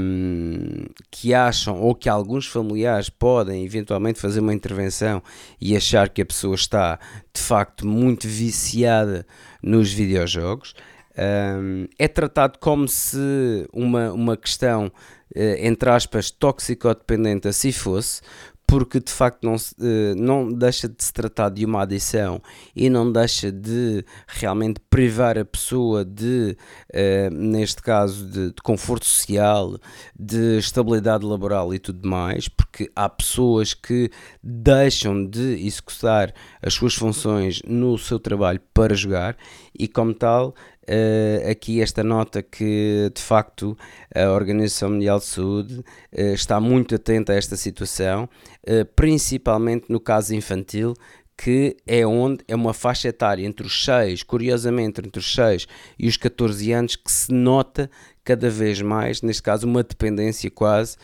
um, 0.01 0.87
que 1.11 1.35
acham 1.35 1.79
ou 1.83 1.95
que 1.95 2.09
alguns 2.09 2.47
familiares 2.47 3.11
podem 3.11 3.67
eventualmente 3.67 4.19
fazer 4.19 4.41
uma 4.41 4.55
intervenção 4.55 5.23
e 5.61 5.77
achar 5.77 6.09
que 6.09 6.23
a 6.23 6.27
pessoa 6.27 6.55
está 6.55 6.99
de 7.35 7.43
facto 7.43 7.87
muito 7.87 8.27
viciada 8.27 9.27
nos 9.63 9.93
videojogos. 9.93 10.75
Um, 11.19 11.87
é 11.99 12.07
tratado 12.07 12.59
como 12.61 12.87
se 12.87 13.69
uma, 13.73 14.13
uma 14.13 14.37
questão, 14.37 14.93
eh, 15.35 15.67
entre 15.67 15.91
aspas, 15.91 16.31
tóxico-dependente 16.31 17.49
assim 17.49 17.73
fosse, 17.73 18.21
porque 18.69 19.01
de 19.01 19.11
facto 19.11 19.45
não, 19.45 19.57
eh, 19.57 20.15
não 20.15 20.53
deixa 20.53 20.87
de 20.87 21.03
se 21.03 21.11
tratar 21.11 21.49
de 21.49 21.65
uma 21.65 21.83
adição 21.83 22.41
e 22.77 22.91
não 22.91 23.11
deixa 23.11 23.51
de 23.51 24.05
realmente 24.29 24.79
privar 24.91 25.39
a 25.39 25.45
pessoa 25.45 26.05
de, 26.05 26.55
uh, 26.95 27.35
neste 27.35 27.81
caso, 27.81 28.27
de, 28.27 28.49
de, 28.49 28.63
conforto 28.63 29.07
social, 29.07 29.79
de 30.15 30.59
estabilidade 30.59 31.25
laboral 31.25 31.73
e 31.73 31.79
tudo 31.79 32.07
mais, 32.07 32.47
porque 32.47 32.91
há 32.95 33.09
pessoas 33.09 33.73
que 33.73 34.11
deixam 34.43 35.27
de 35.27 35.67
executar 35.67 36.35
as 36.63 36.75
suas 36.75 36.95
funções 36.95 37.63
no 37.67 37.97
seu 37.97 38.21
trabalho 38.21 38.61
para 38.75 38.95
jogar 38.95 39.35
e, 39.77 39.89
como 39.89 40.13
tal, 40.13 40.55
uh, 40.89 41.51
aqui 41.51 41.81
esta 41.81 42.03
nota 42.03 42.43
que 42.43 43.11
de 43.15 43.21
facto 43.21 43.77
a 44.15 44.31
Organização 44.31 44.91
Mundial 44.91 45.19
de 45.19 45.27
Saúde 45.27 45.75
uh, 45.79 46.35
está 46.35 46.59
muito 46.59 46.95
atenta 46.95 47.33
a 47.33 47.37
esta 47.37 47.57
situação, 47.57 48.29
uh, 48.67 48.85
principalmente 48.97 49.87
no 49.89 50.01
caso 50.01 50.35
infantil, 50.35 50.95
que 51.37 51.77
é 51.87 52.05
onde 52.05 52.43
é 52.49 52.55
uma 52.57 52.75
faixa 52.75 53.09
etária 53.09 53.47
entre 53.47 53.67
os 53.67 53.85
6, 53.85 54.25
curiosamente 54.25 55.01
entre 55.01 55.21
os 55.21 55.33
6 55.33 55.69
e 55.99 56.09
os 56.09 56.17
14 56.17 56.73
anos, 56.73 56.97
que 56.97 57.13
se 57.13 57.33
nota 57.33 57.89
cada 58.25 58.51
vez 58.51 58.83
mais, 58.83 59.23
neste 59.23 59.43
caso, 59.43 59.67
uma 59.67 59.85
dependência 59.85 60.51
quase 60.51 60.97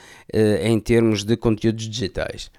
em 0.61 0.79
termos 0.81 1.23
de 1.23 1.37
conteúdos 1.37 1.89
digitais. 1.89 2.51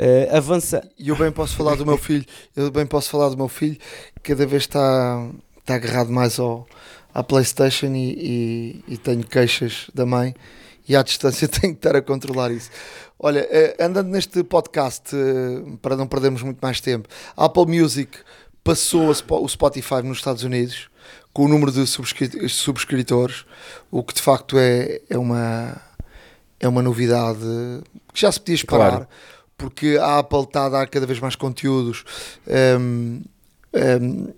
Uh, 0.00 0.36
avança. 0.36 0.88
E 0.96 1.08
eu 1.08 1.16
bem 1.16 1.32
posso 1.32 1.56
falar 1.56 1.74
do 1.74 1.84
meu 1.84 1.98
filho, 1.98 2.24
eu 2.54 2.70
bem 2.70 2.86
posso 2.86 3.10
falar 3.10 3.30
do 3.30 3.36
meu 3.36 3.48
filho, 3.48 3.76
cada 4.22 4.46
vez 4.46 4.62
está 4.62 5.28
está 5.68 5.74
agarrado 5.74 6.10
mais 6.10 6.38
ao, 6.38 6.66
à 7.12 7.22
Playstation 7.22 7.92
e, 7.94 8.82
e, 8.88 8.94
e, 8.94 8.96
tenho 8.96 9.22
queixas 9.22 9.90
da 9.94 10.06
mãe 10.06 10.34
e 10.88 10.96
à 10.96 11.02
distância 11.02 11.46
tenho 11.48 11.74
que 11.74 11.78
estar 11.78 11.94
a 11.94 12.00
controlar 12.00 12.50
isso. 12.50 12.70
Olha, 13.18 13.46
eh, 13.50 13.76
andando 13.78 14.08
neste 14.08 14.42
podcast, 14.42 15.14
eh, 15.14 15.76
para 15.82 15.96
não 15.96 16.06
perdermos 16.06 16.42
muito 16.42 16.58
mais 16.62 16.80
tempo, 16.80 17.08
a 17.36 17.44
Apple 17.44 17.66
Music 17.66 18.16
passou 18.64 19.10
o 19.10 19.48
Spotify 19.48 20.02
nos 20.02 20.18
Estados 20.18 20.42
Unidos 20.42 20.88
com 21.32 21.44
o 21.44 21.48
número 21.48 21.70
de 21.70 21.86
subscritores, 21.86 23.44
o 23.90 24.02
que 24.02 24.14
de 24.14 24.22
facto 24.22 24.56
é, 24.58 25.00
é, 25.10 25.18
uma, 25.18 25.76
é 26.58 26.66
uma 26.66 26.82
novidade 26.82 27.40
que 28.12 28.20
já 28.20 28.32
se 28.32 28.40
podia 28.40 28.54
esperar, 28.54 28.90
claro. 28.90 29.08
porque 29.56 29.98
a 30.00 30.18
Apple 30.18 30.42
está 30.42 30.66
a 30.66 30.68
dar 30.68 30.88
cada 30.88 31.06
vez 31.06 31.20
mais 31.20 31.36
conteúdos. 31.36 32.04
Um, 32.46 33.20
ehm, 33.20 33.37
um, 34.00 34.32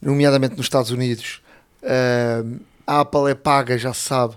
nomeadamente 0.00 0.56
nos 0.56 0.66
Estados 0.66 0.90
Unidos, 0.90 1.42
um, 1.82 2.58
a 2.86 3.00
Apple 3.00 3.30
é 3.30 3.34
paga, 3.34 3.78
já 3.78 3.92
se 3.92 4.00
sabe. 4.00 4.34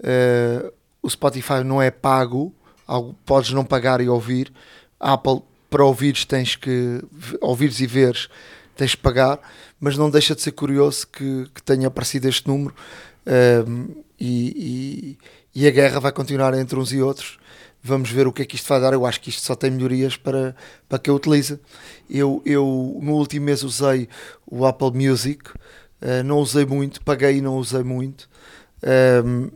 Uh, 0.00 0.72
o 1.02 1.10
Spotify 1.10 1.64
não 1.64 1.80
é 1.80 1.90
pago, 1.90 2.52
algo, 2.86 3.16
podes 3.24 3.52
não 3.52 3.64
pagar 3.64 4.00
e 4.00 4.08
ouvir. 4.08 4.52
A 4.98 5.14
Apple, 5.14 5.42
para 5.70 5.84
ouvires, 5.84 6.24
tens 6.24 6.56
que 6.56 7.02
ouvires 7.40 7.80
e 7.80 7.86
veres, 7.86 8.28
tens 8.76 8.94
que 8.94 9.02
pagar, 9.02 9.38
mas 9.80 9.96
não 9.96 10.10
deixa 10.10 10.34
de 10.34 10.42
ser 10.42 10.52
curioso 10.52 11.06
que, 11.08 11.48
que 11.54 11.62
tenha 11.62 11.88
aparecido 11.88 12.28
este 12.28 12.46
número 12.48 12.74
um, 13.66 14.02
e, 14.18 15.16
e, 15.54 15.62
e, 15.62 15.66
a 15.66 15.70
guerra 15.70 16.00
vai 16.00 16.12
continuar 16.12 16.54
entre 16.54 16.78
uns 16.78 16.92
e 16.92 17.00
outros. 17.00 17.38
Vamos 17.88 18.10
ver 18.10 18.26
o 18.26 18.32
que 18.32 18.42
é 18.42 18.44
que 18.44 18.54
isto 18.54 18.68
vai 18.68 18.78
dar. 18.78 18.92
Eu 18.92 19.06
acho 19.06 19.18
que 19.18 19.30
isto 19.30 19.40
só 19.40 19.54
tem 19.54 19.70
melhorias 19.70 20.14
para, 20.14 20.54
para 20.86 20.98
que 20.98 21.08
eu 21.08 21.14
utilize. 21.14 21.58
Eu, 22.08 22.42
eu 22.44 22.98
no 23.02 23.14
último 23.14 23.46
mês 23.46 23.62
usei 23.62 24.10
o 24.46 24.66
Apple 24.66 24.90
Music, 24.92 25.48
uh, 25.48 26.22
não 26.22 26.36
usei 26.36 26.66
muito, 26.66 27.00
paguei 27.02 27.38
e 27.38 27.40
não 27.40 27.56
usei 27.56 27.82
muito. 27.82 28.28
Um, 29.24 29.50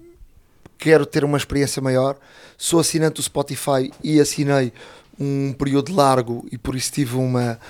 quero 0.78 1.04
ter 1.04 1.24
uma 1.24 1.36
experiência 1.36 1.82
maior. 1.82 2.16
Sou 2.56 2.80
assinante 2.80 3.16
do 3.16 3.22
Spotify 3.22 3.92
e 4.02 4.18
assinei 4.18 4.72
um 5.20 5.52
período 5.52 5.94
largo 5.94 6.46
e 6.50 6.56
por 6.56 6.74
isso 6.74 6.90
tive 6.90 7.16
uma, 7.16 7.60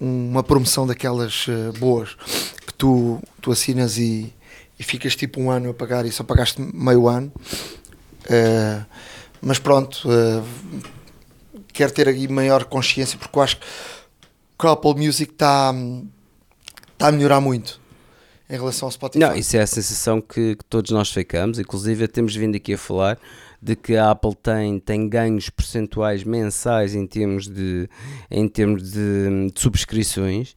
uma 0.00 0.42
promoção 0.42 0.86
daquelas 0.86 1.46
uh, 1.48 1.78
boas 1.78 2.14
que 2.66 2.72
tu, 2.72 3.20
tu 3.42 3.52
assinas 3.52 3.98
e, 3.98 4.32
e 4.78 4.82
ficas 4.82 5.14
tipo 5.14 5.38
um 5.38 5.50
ano 5.50 5.68
a 5.68 5.74
pagar 5.74 6.06
e 6.06 6.10
só 6.10 6.24
pagaste 6.24 6.62
meio 6.62 7.06
ano. 7.06 7.30
Uh, 8.24 8.86
mas 9.40 9.58
pronto, 9.58 10.08
uh, 10.08 10.44
quero 11.72 11.92
ter 11.92 12.08
aqui 12.08 12.28
maior 12.28 12.64
consciência 12.64 13.18
porque 13.18 13.38
eu 13.38 13.42
acho 13.42 13.58
que 14.58 14.66
o 14.66 14.68
Apple 14.68 14.94
Music 14.94 15.32
está 15.32 15.72
tá 16.96 17.08
a 17.08 17.12
melhorar 17.12 17.40
muito 17.40 17.80
em 18.50 18.54
relação 18.54 18.86
ao 18.86 18.92
Spotify. 18.92 19.18
Não, 19.20 19.36
isso 19.36 19.56
é 19.56 19.60
a 19.60 19.66
sensação 19.66 20.20
que, 20.20 20.56
que, 20.56 20.64
todos 20.64 20.90
nós 20.90 21.10
ficamos, 21.10 21.58
inclusive 21.58 22.08
temos 22.08 22.34
vindo 22.34 22.56
aqui 22.56 22.74
a 22.74 22.78
falar 22.78 23.18
de 23.60 23.76
que 23.76 23.96
a 23.96 24.10
Apple 24.10 24.34
tem, 24.34 24.78
tem 24.78 25.08
ganhos 25.08 25.50
percentuais 25.50 26.24
mensais 26.24 26.94
em 26.94 27.06
termos 27.06 27.48
de, 27.48 27.88
em 28.30 28.48
termos 28.48 28.90
de, 28.90 29.50
de 29.52 29.60
subscrições 29.60 30.56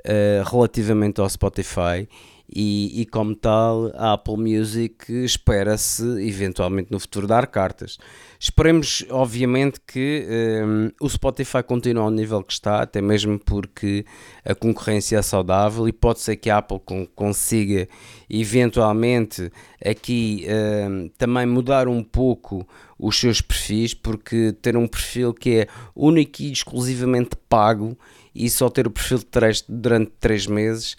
uh, 0.00 0.48
relativamente 0.48 1.20
ao 1.20 1.28
Spotify 1.28 2.08
e, 2.54 3.00
e, 3.00 3.06
como 3.06 3.34
tal 3.34 3.90
a 3.94 4.12
Apple 4.12 4.36
Music 4.36 5.10
espera-se 5.24 6.04
eventualmente 6.26 6.90
no 6.90 7.00
futuro 7.00 7.26
dar 7.26 7.46
cartas. 7.46 7.98
Esperemos 8.38 9.06
obviamente 9.08 9.80
que 9.86 10.26
um, 10.64 10.90
o 11.00 11.08
Spotify 11.08 11.62
continue 11.62 12.02
ao 12.02 12.10
nível 12.10 12.42
que 12.42 12.52
está, 12.52 12.82
até 12.82 13.00
mesmo 13.00 13.38
porque 13.38 14.04
a 14.44 14.54
concorrência 14.54 15.16
é 15.16 15.22
saudável 15.22 15.88
e 15.88 15.92
pode 15.92 16.20
ser 16.20 16.36
que 16.36 16.50
a 16.50 16.58
Apple 16.58 16.80
consiga 17.14 17.88
eventualmente 18.28 19.50
aqui 19.84 20.46
um, 20.88 21.08
também 21.16 21.46
mudar 21.46 21.88
um 21.88 22.02
pouco 22.02 22.66
os 22.98 23.18
seus 23.18 23.40
perfis, 23.40 23.94
porque 23.94 24.52
ter 24.60 24.76
um 24.76 24.86
perfil 24.86 25.32
que 25.32 25.60
é 25.60 25.66
único 25.94 26.42
e 26.42 26.52
exclusivamente 26.52 27.30
pago 27.48 27.96
e 28.34 28.48
só 28.48 28.68
ter 28.68 28.86
o 28.86 28.90
perfil 28.90 29.18
de 29.18 29.64
durante 29.68 30.12
3 30.18 30.46
meses 30.46 30.96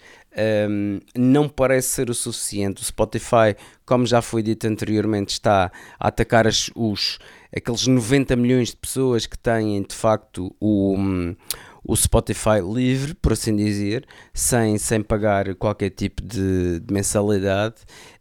um, 0.68 1.00
não 1.16 1.48
parece 1.48 1.88
ser 1.88 2.10
o 2.10 2.14
suficiente. 2.14 2.82
O 2.82 2.84
Spotify, 2.84 3.56
como 3.84 4.06
já 4.06 4.20
foi 4.20 4.42
dito 4.42 4.66
anteriormente, 4.66 5.32
está 5.32 5.70
a 5.98 6.08
atacar 6.08 6.46
os, 6.46 7.18
aqueles 7.54 7.86
90 7.86 8.36
milhões 8.36 8.68
de 8.68 8.76
pessoas 8.76 9.26
que 9.26 9.38
têm 9.38 9.82
de 9.82 9.94
facto 9.94 10.54
o, 10.60 10.96
um, 10.96 11.36
o 11.84 11.94
Spotify 11.94 12.60
livre, 12.64 13.14
por 13.14 13.32
assim 13.32 13.54
dizer, 13.54 14.06
sem, 14.32 14.78
sem 14.78 15.02
pagar 15.02 15.54
qualquer 15.54 15.90
tipo 15.90 16.22
de, 16.22 16.80
de 16.80 16.92
mensalidade. 16.92 17.76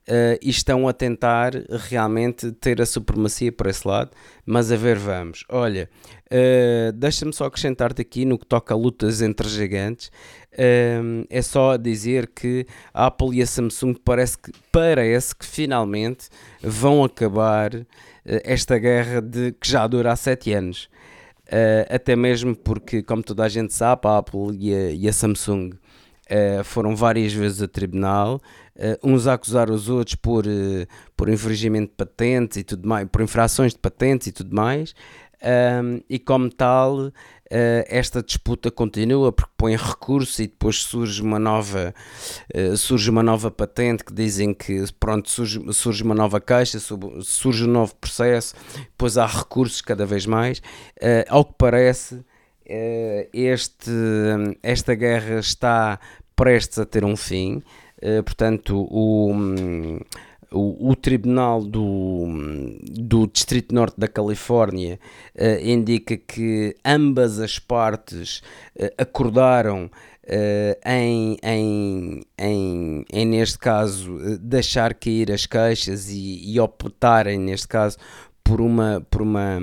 Uh, 0.05 0.35
e 0.41 0.49
estão 0.49 0.85
a 0.85 0.91
tentar 0.91 1.53
realmente 1.87 2.51
ter 2.51 2.81
a 2.81 2.85
supremacia 2.85 3.53
por 3.53 3.67
esse 3.67 3.87
lado, 3.87 4.11
mas 4.45 4.69
a 4.69 4.75
ver, 4.75 4.97
vamos. 4.97 5.45
Olha, 5.47 5.89
uh, 6.29 6.91
deixa-me 6.91 7.31
só 7.31 7.45
acrescentar-te 7.45 8.01
aqui 8.01 8.25
no 8.25 8.37
que 8.37 8.45
toca 8.45 8.73
a 8.73 8.77
lutas 8.77 9.21
entre 9.21 9.47
gigantes 9.47 10.11
um, 10.57 11.25
é 11.29 11.41
só 11.41 11.77
dizer 11.77 12.27
que 12.27 12.65
a 12.93 13.07
Apple 13.07 13.37
e 13.37 13.41
a 13.41 13.47
Samsung 13.47 13.95
parece 14.03 14.37
que, 14.37 14.51
parece 14.71 15.35
que 15.35 15.45
finalmente 15.45 16.29
vão 16.61 17.03
acabar 17.03 17.73
uh, 17.73 17.85
esta 18.25 18.77
guerra 18.77 19.21
de, 19.21 19.53
que 19.53 19.69
já 19.69 19.87
dura 19.87 20.11
há 20.11 20.15
7 20.15 20.53
anos. 20.53 20.89
Uh, 21.53 21.85
até 21.93 22.15
mesmo 22.15 22.55
porque, 22.55 23.03
como 23.03 23.21
toda 23.21 23.43
a 23.43 23.49
gente 23.49 23.75
sabe, 23.75 24.07
a 24.07 24.17
Apple 24.17 24.57
e 24.57 24.73
a, 24.73 24.91
e 24.91 25.07
a 25.07 25.13
Samsung 25.13 25.69
uh, 25.69 26.63
foram 26.63 26.95
várias 26.95 27.31
vezes 27.31 27.61
a 27.61 27.67
tribunal, 27.67 28.41
uns 29.03 29.27
a 29.27 29.33
acusar 29.33 29.69
os 29.69 29.87
outros 29.87 30.15
por, 30.15 30.45
por 31.15 31.29
infringimento 31.29 31.91
de 31.91 31.95
patentes 31.95 32.57
e 32.57 32.63
tudo 32.63 32.89
mais, 32.89 33.07
por 33.07 33.21
infrações 33.21 33.71
de 33.71 33.77
patentes 33.77 34.25
e 34.25 34.31
tudo 34.31 34.55
mais, 34.55 34.95
um, 35.43 36.01
e 36.09 36.17
como 36.17 36.49
tal 36.49 37.11
esta 37.87 38.23
disputa 38.23 38.71
continua 38.71 39.31
porque 39.31 39.51
põe 39.55 39.75
recurso 39.75 40.41
e 40.41 40.47
depois 40.47 40.77
surge 40.77 41.21
uma 41.21 41.37
nova 41.37 41.93
uh, 42.55 42.75
surge 42.75 43.09
uma 43.09 43.21
nova 43.21 43.51
patente 43.51 44.03
que 44.03 44.13
dizem 44.13 44.53
que 44.53 44.83
pronto 44.99 45.29
surge, 45.29 45.61
surge 45.71 46.03
uma 46.03 46.15
nova 46.15 46.41
caixa 46.41 46.79
surge 47.21 47.65
um 47.65 47.71
novo 47.71 47.95
processo 47.95 48.55
depois 48.75 49.17
há 49.17 49.25
recursos 49.25 49.81
cada 49.81 50.05
vez 50.05 50.25
mais. 50.25 50.59
Uh, 50.99 51.25
ao 51.27 51.45
que 51.45 51.53
parece 51.57 52.23
este, 53.33 53.91
esta 54.63 54.95
guerra 54.95 55.39
está 55.39 55.99
prestes 56.35 56.79
a 56.79 56.85
ter 56.85 57.03
um 57.03 57.15
fim. 57.15 57.61
Portanto 58.25 58.87
o 58.89 59.31
um, 59.31 59.99
o, 60.53 60.91
o, 60.91 60.95
Tribunal 60.95 61.63
do, 61.63 62.27
do 62.81 63.27
Distrito 63.27 63.73
Norte 63.73 63.99
da 63.99 64.07
Califórnia 64.07 64.99
uh, 65.35 65.65
indica 65.65 66.15
que 66.15 66.75
ambas 66.85 67.39
as 67.39 67.59
partes 67.59 68.41
uh, 68.79 68.89
acordaram 68.97 69.85
uh, 69.85 70.89
em, 70.89 71.37
em, 71.43 72.21
em, 72.37 73.05
em, 73.11 73.25
neste 73.25 73.57
caso, 73.57 74.17
deixar 74.39 74.93
cair 74.93 75.31
as 75.31 75.45
queixas 75.45 76.09
e, 76.09 76.53
e 76.53 76.59
optarem, 76.59 77.39
neste 77.39 77.67
caso, 77.67 77.97
por, 78.43 78.61
uma, 78.61 79.05
por, 79.09 79.21
uma, 79.21 79.59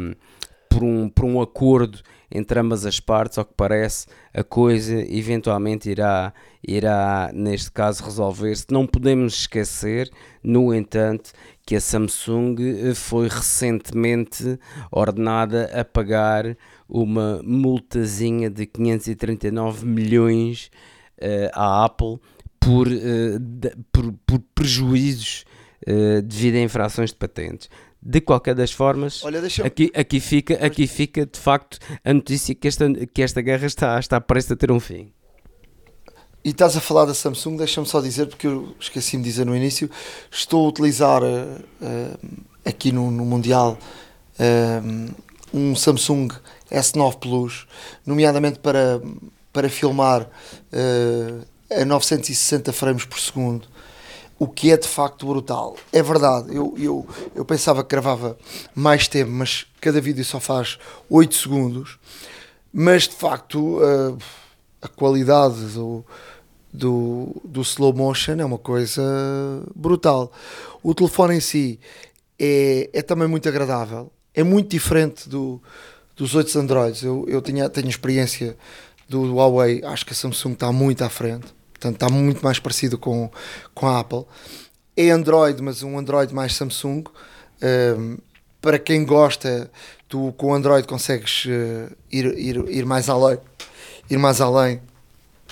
por, 0.68 0.82
um, 0.82 1.08
por 1.08 1.24
um 1.24 1.40
acordo 1.40 2.00
entre 2.30 2.60
ambas 2.60 2.86
as 2.86 3.00
partes, 3.00 3.38
ao 3.38 3.44
que 3.44 3.54
parece, 3.56 4.06
a 4.32 4.44
coisa 4.44 5.00
eventualmente 5.12 5.90
irá, 5.90 6.32
irá 6.66 7.30
neste 7.34 7.70
caso, 7.72 8.04
resolver-se. 8.04 8.66
Não 8.70 8.86
podemos 8.86 9.40
esquecer, 9.40 10.10
no 10.42 10.72
entanto, 10.72 11.32
que 11.66 11.76
a 11.76 11.80
Samsung 11.80 12.56
eh, 12.58 12.94
foi 12.94 13.28
recentemente 13.28 14.58
ordenada 14.90 15.70
a 15.72 15.84
pagar 15.84 16.56
uma 16.88 17.40
multazinha 17.44 18.50
de 18.50 18.66
539 18.66 19.86
milhões 19.86 20.70
uh, 21.22 21.50
à 21.54 21.84
Apple 21.84 22.18
por, 22.58 22.88
uh, 22.88 23.38
de, 23.38 23.72
por, 23.92 24.12
por 24.26 24.40
prejuízos 24.54 25.44
uh, 25.86 26.20
devido 26.22 26.56
a 26.56 26.60
infrações 26.60 27.10
de 27.10 27.16
patentes. 27.16 27.70
De 28.02 28.20
qualquer 28.20 28.54
das 28.54 28.72
formas, 28.72 29.22
Olha, 29.22 29.42
aqui, 29.62 29.92
aqui, 29.94 30.20
fica, 30.20 30.54
aqui 30.64 30.86
fica 30.86 31.26
de 31.26 31.38
facto 31.38 31.78
a 32.02 32.14
notícia 32.14 32.54
que 32.54 32.66
esta, 32.66 32.86
que 33.12 33.22
esta 33.22 33.42
guerra 33.42 33.66
está, 33.66 34.00
está 34.00 34.18
prestes 34.18 34.52
a 34.52 34.56
ter 34.56 34.70
um 34.70 34.80
fim. 34.80 35.12
E 36.42 36.48
estás 36.48 36.74
a 36.74 36.80
falar 36.80 37.04
da 37.04 37.12
Samsung, 37.12 37.58
deixa-me 37.58 37.86
só 37.86 38.00
dizer, 38.00 38.26
porque 38.26 38.46
eu 38.46 38.74
esqueci-me 38.80 39.22
de 39.22 39.28
dizer 39.28 39.44
no 39.44 39.54
início, 39.54 39.90
estou 40.30 40.64
a 40.64 40.68
utilizar 40.70 41.22
uh, 41.22 41.26
uh, 41.26 42.42
aqui 42.64 42.90
no, 42.90 43.10
no 43.10 43.26
Mundial 43.26 43.78
uh, 44.38 45.14
um 45.52 45.76
Samsung 45.76 46.28
S9 46.70 47.18
Plus, 47.18 47.66
nomeadamente 48.06 48.60
para, 48.60 49.02
para 49.52 49.68
filmar 49.68 50.26
a 51.70 51.84
960 51.84 52.72
frames 52.72 53.04
por 53.04 53.18
segundo 53.20 53.68
o 54.40 54.48
que 54.48 54.72
é 54.72 54.76
de 54.78 54.88
facto 54.88 55.26
brutal. 55.26 55.76
É 55.92 56.02
verdade, 56.02 56.56
eu, 56.56 56.74
eu, 56.78 57.06
eu 57.34 57.44
pensava 57.44 57.84
que 57.84 57.90
gravava 57.90 58.38
mais 58.74 59.06
tempo, 59.06 59.30
mas 59.30 59.66
cada 59.78 60.00
vídeo 60.00 60.24
só 60.24 60.40
faz 60.40 60.78
8 61.10 61.34
segundos. 61.34 61.98
Mas 62.72 63.02
de 63.06 63.14
facto, 63.14 63.78
a, 63.84 64.86
a 64.86 64.88
qualidade 64.88 65.60
do, 65.74 66.02
do, 66.72 67.36
do 67.44 67.60
slow 67.60 67.92
motion 67.92 68.36
é 68.40 68.44
uma 68.44 68.56
coisa 68.56 69.02
brutal. 69.76 70.32
O 70.82 70.94
telefone 70.94 71.36
em 71.36 71.40
si 71.40 71.78
é, 72.38 72.88
é 72.94 73.02
também 73.02 73.28
muito 73.28 73.46
agradável, 73.46 74.10
é 74.34 74.42
muito 74.42 74.70
diferente 74.70 75.28
do, 75.28 75.60
dos 76.16 76.34
outros 76.34 76.56
Androids. 76.56 77.02
Eu, 77.02 77.26
eu 77.28 77.42
tinha, 77.42 77.68
tenho 77.68 77.90
experiência 77.90 78.56
do, 79.06 79.26
do 79.26 79.34
Huawei, 79.34 79.84
acho 79.84 80.06
que 80.06 80.14
a 80.14 80.16
Samsung 80.16 80.52
está 80.54 80.72
muito 80.72 81.04
à 81.04 81.10
frente 81.10 81.59
Portanto, 81.80 81.94
está 81.94 82.10
muito 82.10 82.44
mais 82.44 82.58
parecido 82.58 82.98
com, 82.98 83.30
com 83.74 83.88
a 83.88 84.00
Apple. 84.00 84.26
É 84.94 85.08
Android, 85.08 85.62
mas 85.62 85.82
um 85.82 85.98
Android 85.98 86.34
mais 86.34 86.54
Samsung. 86.54 87.04
Um, 87.96 88.18
para 88.60 88.78
quem 88.78 89.02
gosta, 89.06 89.70
tu 90.06 90.34
com 90.36 90.48
o 90.48 90.54
Android 90.54 90.86
consegues 90.86 91.46
uh, 91.46 91.96
ir, 92.12 92.26
ir, 92.38 92.56
ir 92.68 92.84
mais 92.84 93.08
além. 93.08 93.38
Ir 94.10 94.18
mais 94.18 94.42
além 94.42 94.82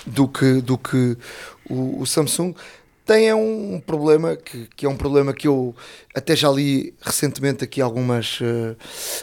do 0.05 0.27
que, 0.27 0.61
do 0.61 0.77
que 0.77 1.17
o, 1.67 1.99
o 1.99 2.05
Samsung 2.05 2.53
tem 3.09 3.27
é 3.27 3.33
um 3.33 3.81
problema 3.83 4.35
que, 4.35 4.69
que, 4.75 4.85
é 4.85 4.89
um 4.89 4.95
problema 4.95 5.33
que 5.33 5.47
eu 5.47 5.75
até 6.13 6.35
já 6.35 6.47
li 6.51 6.93
recentemente 7.01 7.63
aqui 7.63 7.81
algumas, 7.81 8.39
uh, 8.39 8.77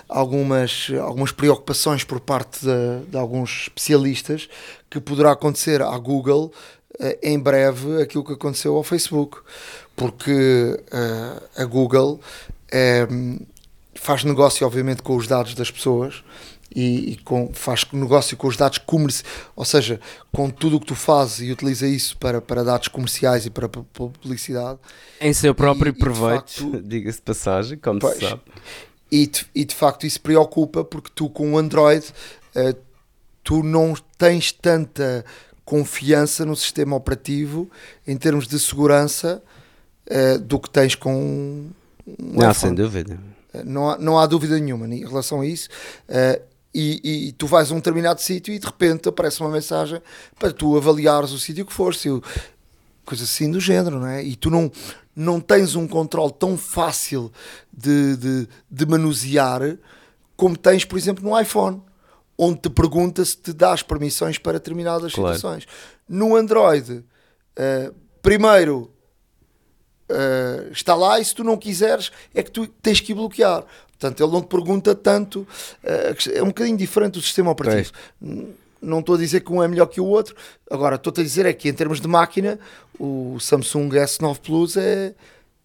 algumas, 0.08 0.90
algumas 1.00 1.30
preocupações 1.30 2.02
por 2.02 2.18
parte 2.18 2.66
de, 2.66 3.06
de, 3.08 3.16
alguns 3.16 3.68
especialistas 3.68 4.48
que 4.90 4.98
poderá 4.98 5.30
acontecer 5.30 5.82
à 5.82 5.96
Google 5.98 6.52
em 7.22 7.38
breve 7.38 8.02
aquilo 8.02 8.24
que 8.24 8.32
aconteceu 8.32 8.76
ao 8.76 8.82
Facebook 8.82 9.38
porque 9.94 10.80
uh, 10.92 11.42
a 11.62 11.64
Google 11.64 12.20
faz 13.94 14.24
negócio 14.24 14.66
obviamente 14.66 15.02
com 15.02 15.16
os 15.16 15.26
dados 15.26 15.54
das 15.54 15.70
pessoas 15.70 16.22
e, 16.76 17.12
e 17.12 17.16
com, 17.16 17.50
faz 17.54 17.86
negócio 17.92 18.36
com 18.36 18.46
os 18.46 18.56
dados 18.56 18.78
comerciais, 18.78 19.24
ou 19.54 19.64
seja, 19.64 19.98
com 20.30 20.50
tudo 20.50 20.76
o 20.76 20.80
que 20.80 20.86
tu 20.86 20.94
fazes 20.94 21.40
e 21.40 21.50
utiliza 21.50 21.86
isso 21.86 22.16
para, 22.18 22.40
para 22.40 22.62
dados 22.62 22.88
comerciais 22.88 23.46
e 23.46 23.50
para 23.50 23.66
publicidade. 23.66 24.78
Em 25.18 25.32
seu 25.32 25.54
próprio 25.54 25.90
e, 25.90 25.98
proveito, 25.98 26.80
diga-se 26.84 27.18
de 27.18 27.22
passagem, 27.22 27.78
como 27.78 27.98
pois, 27.98 28.18
se 28.18 28.28
sabe. 28.28 28.42
E, 29.10 29.30
e 29.54 29.64
de 29.64 29.74
facto 29.74 30.06
isso 30.06 30.20
preocupa 30.20 30.84
porque 30.84 31.10
tu 31.14 31.30
com 31.30 31.54
o 31.54 31.58
Android 31.58 32.04
uh, 32.54 32.76
tu 33.42 33.62
não 33.62 33.94
tens 34.18 34.52
tanta 34.52 35.24
confiança 35.66 36.46
no 36.46 36.56
sistema 36.56 36.94
operativo 36.94 37.68
em 38.06 38.16
termos 38.16 38.46
de 38.46 38.58
segurança 38.58 39.42
uh, 40.06 40.38
do 40.38 40.60
que 40.60 40.70
tens 40.70 40.94
com 40.94 41.12
um 41.12 41.72
não, 42.06 42.50
iPhone. 42.50 42.54
sem 42.54 42.74
dúvida. 42.74 43.18
Uh, 43.52 43.64
não 43.64 43.90
há, 43.90 43.98
não 43.98 44.18
há 44.18 44.26
dúvida 44.26 44.58
nenhuma 44.58 44.86
em 44.86 45.04
relação 45.04 45.40
a 45.40 45.46
isso. 45.46 45.68
Uh, 46.08 46.40
e, 46.72 47.28
e, 47.28 47.32
tu 47.32 47.46
vais 47.46 47.70
a 47.70 47.74
um 47.74 47.78
determinado 47.78 48.20
sítio 48.20 48.54
e 48.54 48.58
de 48.58 48.66
repente 48.66 49.08
aparece 49.08 49.40
uma 49.40 49.50
mensagem 49.50 50.00
para 50.38 50.52
tu 50.52 50.76
avaliares 50.76 51.32
o 51.32 51.38
sítio 51.38 51.64
que 51.64 51.72
foste, 51.72 52.08
coisa 53.04 53.24
assim 53.24 53.50
do 53.50 53.58
género, 53.58 53.98
não 53.98 54.06
é? 54.06 54.22
E 54.22 54.36
tu 54.36 54.50
não, 54.50 54.70
não 55.14 55.40
tens 55.40 55.74
um 55.74 55.88
controle 55.88 56.34
tão 56.38 56.56
fácil 56.56 57.32
de, 57.72 58.16
de, 58.18 58.48
de 58.70 58.86
manusear 58.86 59.78
como 60.36 60.56
tens, 60.56 60.84
por 60.84 60.98
exemplo, 60.98 61.28
no 61.28 61.40
iPhone, 61.40 61.80
onde 62.38 62.60
te 62.60 62.70
pergunta 62.70 63.24
se 63.24 63.36
te 63.36 63.52
dás 63.52 63.82
permissões 63.82 64.38
para 64.38 64.54
determinadas 64.54 65.12
claro. 65.14 65.34
situações. 65.34 65.66
No 66.08 66.36
Android, 66.36 66.92
uh, 66.92 67.94
primeiro 68.22 68.90
uh, 70.10 70.70
está 70.70 70.94
lá 70.94 71.18
e 71.18 71.24
se 71.24 71.34
tu 71.34 71.42
não 71.42 71.56
quiseres 71.56 72.12
é 72.34 72.42
que 72.42 72.50
tu 72.50 72.66
tens 72.66 73.00
que 73.00 73.14
bloquear. 73.14 73.64
Portanto, 73.98 74.22
ele 74.22 74.32
não 74.32 74.42
te 74.42 74.48
pergunta 74.48 74.94
tanto, 74.94 75.40
uh, 75.40 76.30
é 76.32 76.42
um 76.42 76.48
bocadinho 76.48 76.76
diferente 76.76 77.18
o 77.18 77.22
sistema 77.22 77.50
operativo. 77.50 77.92
Não 78.80 79.00
estou 79.00 79.14
a 79.14 79.18
dizer 79.18 79.40
que 79.40 79.50
um 79.50 79.62
é 79.62 79.68
melhor 79.68 79.86
que 79.86 80.00
o 80.00 80.04
outro, 80.04 80.36
agora 80.70 80.96
estou-te 80.96 81.20
a 81.20 81.24
dizer 81.24 81.46
é 81.46 81.52
que 81.52 81.68
em 81.68 81.72
termos 81.72 82.00
de 82.00 82.06
máquina, 82.06 82.58
o 82.98 83.38
Samsung 83.40 83.88
S9 83.88 84.38
Plus 84.38 84.76
é, 84.76 85.14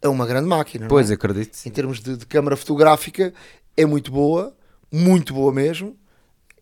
é 0.02 0.08
uma 0.08 0.26
grande 0.26 0.48
máquina. 0.48 0.88
Pois, 0.88 1.12
é? 1.12 1.14
acredito. 1.14 1.58
Em 1.66 1.70
termos 1.70 2.00
de, 2.00 2.16
de 2.16 2.26
câmara 2.26 2.56
fotográfica, 2.56 3.34
é 3.76 3.86
muito 3.86 4.12
boa, 4.12 4.56
muito 4.92 5.34
boa 5.34 5.52
mesmo. 5.52 5.96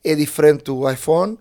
É 0.03 0.15
diferente 0.15 0.63
do 0.65 0.89
iPhone, 0.89 1.37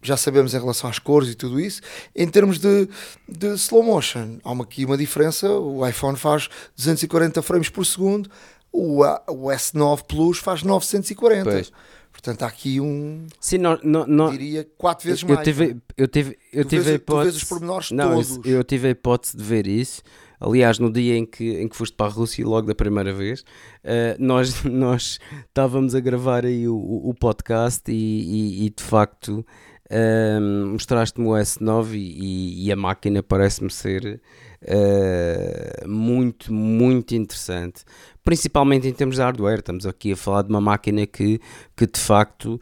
já 0.00 0.16
sabemos 0.16 0.54
em 0.54 0.58
relação 0.58 0.88
às 0.88 0.98
cores 0.98 1.28
e 1.30 1.34
tudo 1.34 1.60
isso. 1.60 1.80
Em 2.14 2.28
termos 2.28 2.58
de, 2.58 2.88
de 3.28 3.48
slow 3.54 3.82
motion, 3.82 4.38
há 4.44 4.52
uma, 4.52 4.64
aqui 4.64 4.84
uma 4.84 4.96
diferença. 4.96 5.50
O 5.50 5.86
iPhone 5.86 6.16
faz 6.16 6.48
240 6.76 7.42
frames 7.42 7.68
por 7.68 7.84
segundo, 7.84 8.30
o, 8.72 9.02
o 9.02 9.48
S9 9.48 10.02
Plus 10.04 10.38
faz 10.38 10.62
940. 10.62 11.50
Pois. 11.50 11.72
Portanto, 12.12 12.42
há 12.42 12.46
aqui 12.46 12.80
um. 12.80 13.26
Sim, 13.40 13.58
não, 13.58 13.78
não, 13.82 14.06
não 14.06 14.30
diria 14.30 14.66
quatro 14.76 15.06
vezes 15.06 15.22
eu 15.22 15.28
mais. 15.28 15.44
Tive, 15.44 15.76
eu 15.96 16.08
tive, 16.08 16.36
eu 16.52 16.64
tu 16.64 16.70
tive 16.70 16.82
vês, 16.82 16.94
a 16.94 16.96
hipótese. 16.96 17.36
os 17.36 17.44
pormenores 17.44 17.90
não, 17.92 18.14
todos. 18.14 18.44
Eu, 18.44 18.56
eu 18.56 18.64
tive 18.64 18.88
a 18.88 18.90
hipótese 18.90 19.36
de 19.36 19.44
ver 19.44 19.68
isso. 19.68 20.02
Aliás, 20.40 20.78
no 20.78 20.90
dia 20.90 21.16
em 21.16 21.26
que, 21.26 21.60
em 21.60 21.68
que 21.68 21.76
foste 21.76 21.96
para 21.96 22.06
a 22.06 22.10
Rússia, 22.10 22.46
logo 22.46 22.66
da 22.66 22.74
primeira 22.74 23.12
vez, 23.12 23.40
uh, 23.40 24.16
nós, 24.18 24.62
nós 24.64 25.18
estávamos 25.46 25.94
a 25.94 26.00
gravar 26.00 26.44
aí 26.44 26.68
o, 26.68 26.76
o 26.76 27.14
podcast 27.14 27.90
e, 27.90 27.94
e, 27.94 28.66
e 28.66 28.70
de 28.70 28.82
facto 28.82 29.44
uh, 29.90 30.66
mostraste-me 30.66 31.26
o 31.26 31.30
S9 31.30 31.94
e, 31.94 32.66
e 32.66 32.72
a 32.72 32.76
máquina 32.76 33.22
parece-me 33.22 33.70
ser 33.70 34.20
uh, 34.62 35.88
muito, 35.88 36.52
muito 36.52 37.14
interessante. 37.14 37.84
Principalmente 38.22 38.86
em 38.86 38.92
termos 38.92 39.16
de 39.16 39.22
hardware, 39.22 39.58
estamos 39.58 39.86
aqui 39.86 40.12
a 40.12 40.16
falar 40.16 40.42
de 40.42 40.50
uma 40.50 40.60
máquina 40.60 41.06
que, 41.06 41.40
que 41.76 41.86
de 41.86 41.98
facto 41.98 42.54
uh, 42.54 42.60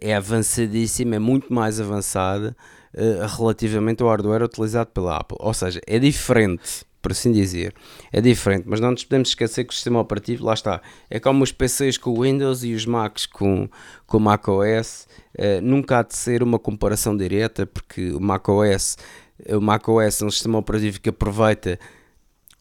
é 0.00 0.14
avançadíssima, 0.14 1.16
é 1.16 1.18
muito 1.18 1.52
mais 1.52 1.80
avançada 1.80 2.56
relativamente 3.36 4.02
ao 4.02 4.08
hardware 4.08 4.42
utilizado 4.42 4.90
pela 4.90 5.18
Apple. 5.18 5.36
Ou 5.40 5.54
seja, 5.54 5.78
é 5.86 5.98
diferente 6.00 6.84
por 7.00 7.12
assim 7.12 7.32
dizer. 7.32 7.74
É 8.12 8.20
diferente, 8.20 8.64
mas 8.66 8.80
não 8.80 8.90
nos 8.90 9.04
podemos 9.04 9.28
esquecer 9.30 9.64
que 9.64 9.72
o 9.72 9.74
sistema 9.74 10.00
operativo, 10.00 10.44
lá 10.44 10.54
está, 10.54 10.80
é 11.08 11.18
como 11.20 11.44
os 11.44 11.52
PCs 11.52 11.96
com 11.96 12.10
o 12.10 12.22
Windows 12.22 12.64
e 12.64 12.74
os 12.74 12.86
Macs 12.86 13.26
com, 13.26 13.68
com 14.06 14.16
o 14.16 14.20
macOS. 14.20 15.06
Uh, 15.38 15.60
nunca 15.62 16.00
há 16.00 16.02
de 16.02 16.16
ser 16.16 16.42
uma 16.42 16.58
comparação 16.58 17.16
direta, 17.16 17.66
porque 17.66 18.10
o 18.12 18.20
macOS, 18.20 18.96
o 19.48 19.60
macOS 19.60 20.22
é 20.22 20.24
um 20.24 20.30
sistema 20.30 20.58
operativo 20.58 21.00
que 21.00 21.08
aproveita 21.08 21.78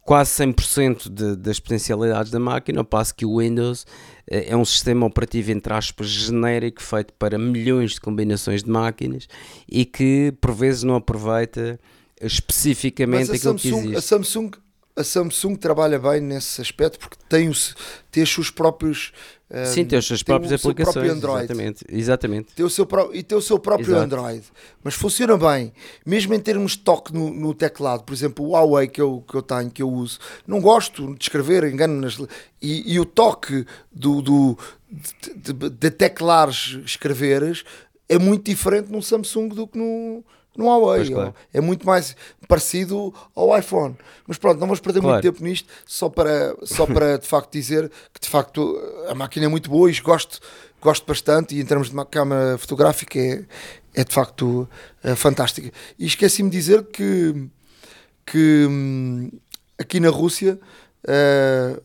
quase 0.01 0.31
100% 0.41 1.09
de, 1.09 1.35
das 1.35 1.59
potencialidades 1.59 2.31
da 2.31 2.39
máquina, 2.39 2.79
ao 2.79 2.85
passo 2.85 3.13
que 3.13 3.25
o 3.25 3.39
Windows 3.39 3.83
uh, 3.83 3.85
é 4.29 4.55
um 4.55 4.63
sistema 4.63 5.05
operativo, 5.05 5.51
entre 5.51 5.73
aspas, 5.73 6.07
genérico, 6.07 6.81
feito 6.81 7.13
para 7.13 7.37
milhões 7.37 7.93
de 7.93 8.01
combinações 8.01 8.63
de 8.63 8.69
máquinas 8.69 9.27
e 9.67 9.83
que 9.83 10.33
por 10.39 10.53
vezes 10.53 10.83
não 10.83 10.95
aproveita 10.95 11.79
especificamente 12.21 13.31
aquilo 13.31 13.57
Samsung, 13.57 13.59
que 13.59 13.77
existe. 13.77 13.95
A 13.95 14.01
Samsung, 14.01 14.51
a 14.95 15.03
Samsung 15.03 15.55
trabalha 15.55 15.99
bem 15.99 16.19
nesse 16.19 16.59
aspecto 16.59 16.97
porque 16.99 17.17
tem 17.29 17.47
os, 17.47 17.75
tem 18.11 18.23
os 18.23 18.33
seus 18.33 18.49
próprios. 18.49 19.13
Sim, 19.73 19.85
tem 19.85 19.97
as 19.97 20.05
suas 20.05 20.21
próprias 20.21 20.51
aplicações. 20.51 21.09
Android. 21.09 21.45
Exatamente, 21.45 21.85
exatamente. 21.87 22.53
Tem 22.53 22.65
o 22.65 22.69
seu 22.69 22.85
e 23.13 23.23
tem 23.23 23.37
o 23.37 23.41
seu 23.41 23.57
próprio 23.57 23.91
Exato. 23.91 24.03
Android. 24.03 24.43
Mas 24.83 24.93
funciona 24.93 25.37
bem, 25.37 25.71
mesmo 26.05 26.33
em 26.33 26.39
termos 26.39 26.73
de 26.73 26.79
toque 26.79 27.13
no, 27.13 27.33
no, 27.33 27.53
teclado. 27.53 28.03
Por 28.03 28.13
exemplo, 28.13 28.45
o 28.45 28.49
Huawei 28.49 28.89
que 28.89 29.01
eu, 29.01 29.23
que 29.25 29.35
eu 29.35 29.41
tenho, 29.41 29.71
que 29.71 29.81
eu 29.81 29.89
uso, 29.89 30.19
não 30.45 30.59
gosto 30.59 31.15
de 31.15 31.23
escrever, 31.23 31.63
engano 31.63 32.01
nas. 32.01 32.17
E, 32.61 32.93
e 32.93 32.99
o 32.99 33.05
toque 33.05 33.65
do, 33.89 34.21
do, 34.21 34.57
de, 34.91 35.53
de, 35.53 35.69
de 35.69 35.91
teclares 35.91 36.77
escreveres 36.83 37.63
é 38.09 38.17
muito 38.17 38.45
diferente 38.45 38.91
no 38.91 39.01
Samsung 39.01 39.49
do 39.49 39.65
que 39.65 39.77
no, 39.77 40.25
no 40.57 40.65
Huawei. 40.65 41.09
Claro. 41.09 41.35
É 41.53 41.61
muito 41.61 41.85
mais 41.85 42.15
parecido 42.47 43.13
ao 43.35 43.57
iPhone. 43.57 43.95
Mas 44.27 44.37
pronto, 44.37 44.59
não 44.59 44.67
vamos 44.67 44.79
perder 44.79 44.99
claro. 44.99 45.15
muito 45.15 45.23
tempo 45.23 45.43
nisto, 45.47 45.69
só 45.85 46.09
para, 46.09 46.55
só 46.63 46.85
para 46.85 47.17
de 47.19 47.27
facto 47.27 47.51
dizer 47.51 47.89
que 48.13 48.19
de 48.19 48.27
facto 48.27 48.77
a 49.07 49.13
máquina 49.13 49.45
é 49.45 49.49
muito 49.49 49.69
boa 49.69 49.89
e 49.89 49.99
gosto, 50.01 50.39
gosto 50.81 51.05
bastante 51.05 51.55
e 51.55 51.61
em 51.61 51.65
termos 51.65 51.87
de 51.87 51.93
uma 51.93 52.05
câmera 52.05 52.57
fotográfica 52.57 53.19
é, 53.19 53.45
é 53.93 54.03
de 54.03 54.13
facto 54.13 54.67
é 55.03 55.15
fantástica. 55.15 55.71
E 55.97 56.05
esqueci-me 56.05 56.49
de 56.49 56.57
dizer 56.57 56.83
que, 56.85 57.47
que 58.25 58.65
hum, 58.67 59.31
aqui 59.77 59.99
na 59.99 60.09
Rússia 60.09 60.59
uh, 61.03 61.81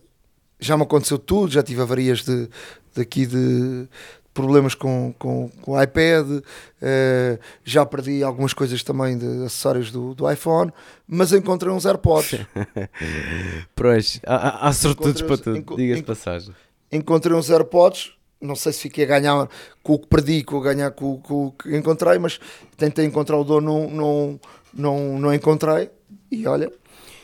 já 0.59 0.77
me 0.77 0.85
aconteceu 0.85 1.19
tudo, 1.19 1.53
já 1.53 1.63
tive 1.63 1.83
avarias 1.83 2.23
de, 2.23 2.49
daqui 2.95 3.27
de, 3.27 3.89
problemas 4.33 4.75
com, 4.75 5.15
com, 5.19 5.51
com 5.61 5.73
o 5.73 5.83
iPad, 5.83 6.27
uh, 6.29 7.39
já 7.65 7.85
perdi 7.85 8.23
algumas 8.23 8.53
coisas 8.53 8.83
também 8.83 9.17
de 9.19 9.45
acessórios 9.45 9.91
do, 9.91 10.15
do 10.15 10.31
iPhone, 10.31 10.73
mas 11.07 11.33
encontrei 11.33 11.73
uns 11.73 11.85
AirPods. 11.85 12.41
pois, 13.75 14.21
há, 14.27 14.69
há 14.69 14.73
sortudos 14.73 15.23
para 15.23 15.39
tudo, 15.39 15.57
enco, 15.57 15.77
diga-se 15.77 16.03
passagem. 16.03 16.55
Encontrei 16.91 17.37
uns 17.37 17.51
AirPods, 17.51 18.13
não 18.41 18.57
sei 18.57 18.73
se 18.73 18.81
fiquei 18.81 19.05
a 19.05 19.09
ganhar 19.09 19.49
com 19.83 19.95
o 19.95 19.99
que 19.99 20.07
perdi, 20.07 20.43
com 20.43 20.57
o 20.57 20.61
ganhar 20.61 20.91
com, 20.91 21.19
com 21.19 21.47
o 21.47 21.53
que 21.53 21.77
encontrei, 21.77 22.19
mas 22.19 22.41
tentei 22.77 23.05
encontrar 23.05 23.37
o 23.37 23.45
dono, 23.45 23.89
não, 23.89 23.91
não, 23.91 24.41
não, 24.73 25.19
não 25.19 25.35
encontrei, 25.35 25.91
e 26.31 26.47
olha, 26.47 26.73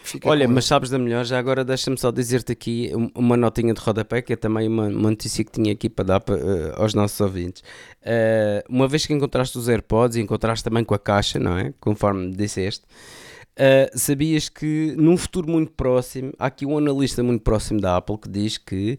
Fica 0.09 0.27
Olha, 0.27 0.49
mas 0.49 0.65
sabes 0.65 0.89
da 0.89 0.99
melhor, 0.99 1.23
já 1.27 1.39
agora 1.39 1.63
deixa-me 1.63 1.99
só 1.99 2.11
dizer-te 2.11 2.51
aqui 2.51 2.91
uma 3.15 3.37
notinha 3.37 3.75
de 3.75 3.81
rodapé, 3.81 4.23
que 4.23 4.33
é 4.33 4.37
também 4.37 4.67
uma, 4.67 4.87
uma 4.87 5.11
notícia 5.11 5.45
que 5.45 5.53
tinha 5.53 5.71
aqui 5.71 5.91
para 5.91 6.05
dar 6.07 6.21
para, 6.21 6.37
uh, 6.37 6.83
aos 6.83 6.95
nossos 6.95 7.21
ouvintes. 7.21 7.63
Uh, 8.01 8.65
uma 8.71 8.89
vez 8.89 9.05
que 9.05 9.13
encontraste 9.13 9.59
os 9.59 9.69
AirPods 9.69 10.17
e 10.17 10.23
encontraste 10.23 10.65
também 10.65 10.83
com 10.83 10.95
a 10.95 10.99
caixa, 10.99 11.39
não 11.39 11.59
é? 11.59 11.75
Conforme 11.79 12.31
disseste, 12.31 12.87
uh, 12.87 13.99
sabias 13.99 14.49
que 14.49 14.95
num 14.97 15.19
futuro 15.19 15.51
muito 15.51 15.73
próximo, 15.73 16.33
há 16.39 16.47
aqui 16.47 16.65
um 16.65 16.79
analista 16.79 17.23
muito 17.23 17.43
próximo 17.43 17.79
da 17.79 17.99
Apple 17.99 18.17
que 18.17 18.31
diz 18.31 18.57
que 18.57 18.99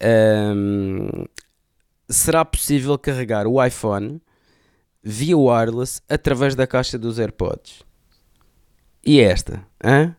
ehm, 0.00 1.24
será 2.08 2.44
possível 2.44 2.96
carregar 2.96 3.48
o 3.48 3.60
iPhone 3.64 4.22
via 5.02 5.36
wireless 5.36 6.00
através 6.08 6.54
da 6.54 6.64
caixa 6.64 6.96
dos 6.96 7.18
AirPods. 7.18 7.82
E 9.04 9.20
esta? 9.20 9.66
Hã? 9.82 10.14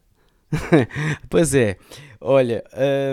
pois 1.29 1.53
é. 1.53 1.77
Olha, 2.21 2.63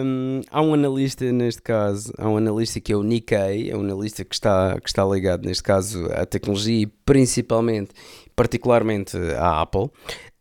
hum, 0.05 0.41
há 0.51 0.63
um 0.63 0.73
analista 0.73 1.31
neste 1.33 1.61
caso, 1.61 2.13
há 2.17 2.29
um 2.29 2.37
analista 2.39 2.81
que 2.81 2.93
é 2.93 2.97
o 2.97 3.03
Nikkei, 3.03 3.71
é 3.71 3.77
um 3.77 3.81
analista 3.81 4.25
que 4.25 4.35
está, 4.35 4.79
que 4.81 4.89
está 4.89 5.05
ligado 5.05 5.45
neste 5.45 5.63
caso 5.63 6.07
à 6.13 6.25
tecnologia 6.25 6.83
e 6.83 6.87
principalmente, 6.87 7.91
particularmente 8.35 9.17
à 9.39 9.61
Apple, 9.61 9.91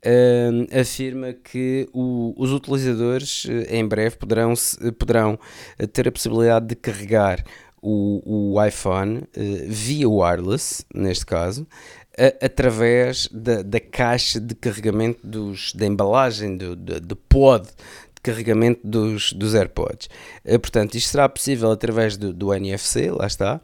hum, 0.06 0.68
afirma 0.80 1.34
que 1.34 1.88
o- 1.94 2.34
os 2.38 2.52
utilizadores 2.54 3.46
eh, 3.50 3.78
em 3.78 3.86
breve 3.86 4.16
poderão, 4.16 4.54
poderão 4.98 5.38
eh, 5.78 5.86
ter 5.88 6.08
a 6.08 6.12
possibilidade 6.12 6.68
de 6.68 6.76
carregar 6.76 7.44
o, 7.82 8.54
o 8.54 8.64
iPhone 8.66 9.24
eh, 9.36 9.66
via 9.68 10.08
wireless, 10.08 10.86
neste 10.94 11.26
caso, 11.26 11.68
a- 12.18 12.46
através 12.46 13.28
da, 13.32 13.62
da 13.62 13.80
caixa 13.80 14.40
de 14.40 14.54
carregamento 14.56 15.20
dos, 15.26 15.74
da 15.74 15.86
embalagem, 15.86 16.58
do, 16.58 16.76
do, 16.76 17.00
do 17.02 17.16
pod 17.16 17.66
de 17.68 18.22
carregamento 18.22 18.82
dos, 18.84 19.34
dos 19.34 19.56
AirPods. 19.56 20.10
Eh, 20.46 20.58
portanto, 20.58 20.96
isto 20.96 21.10
será 21.10 21.28
possível 21.28 21.72
através 21.72 22.18
do, 22.18 22.32
do 22.34 22.54
NFC, 22.54 23.10
lá 23.12 23.26
está. 23.28 23.60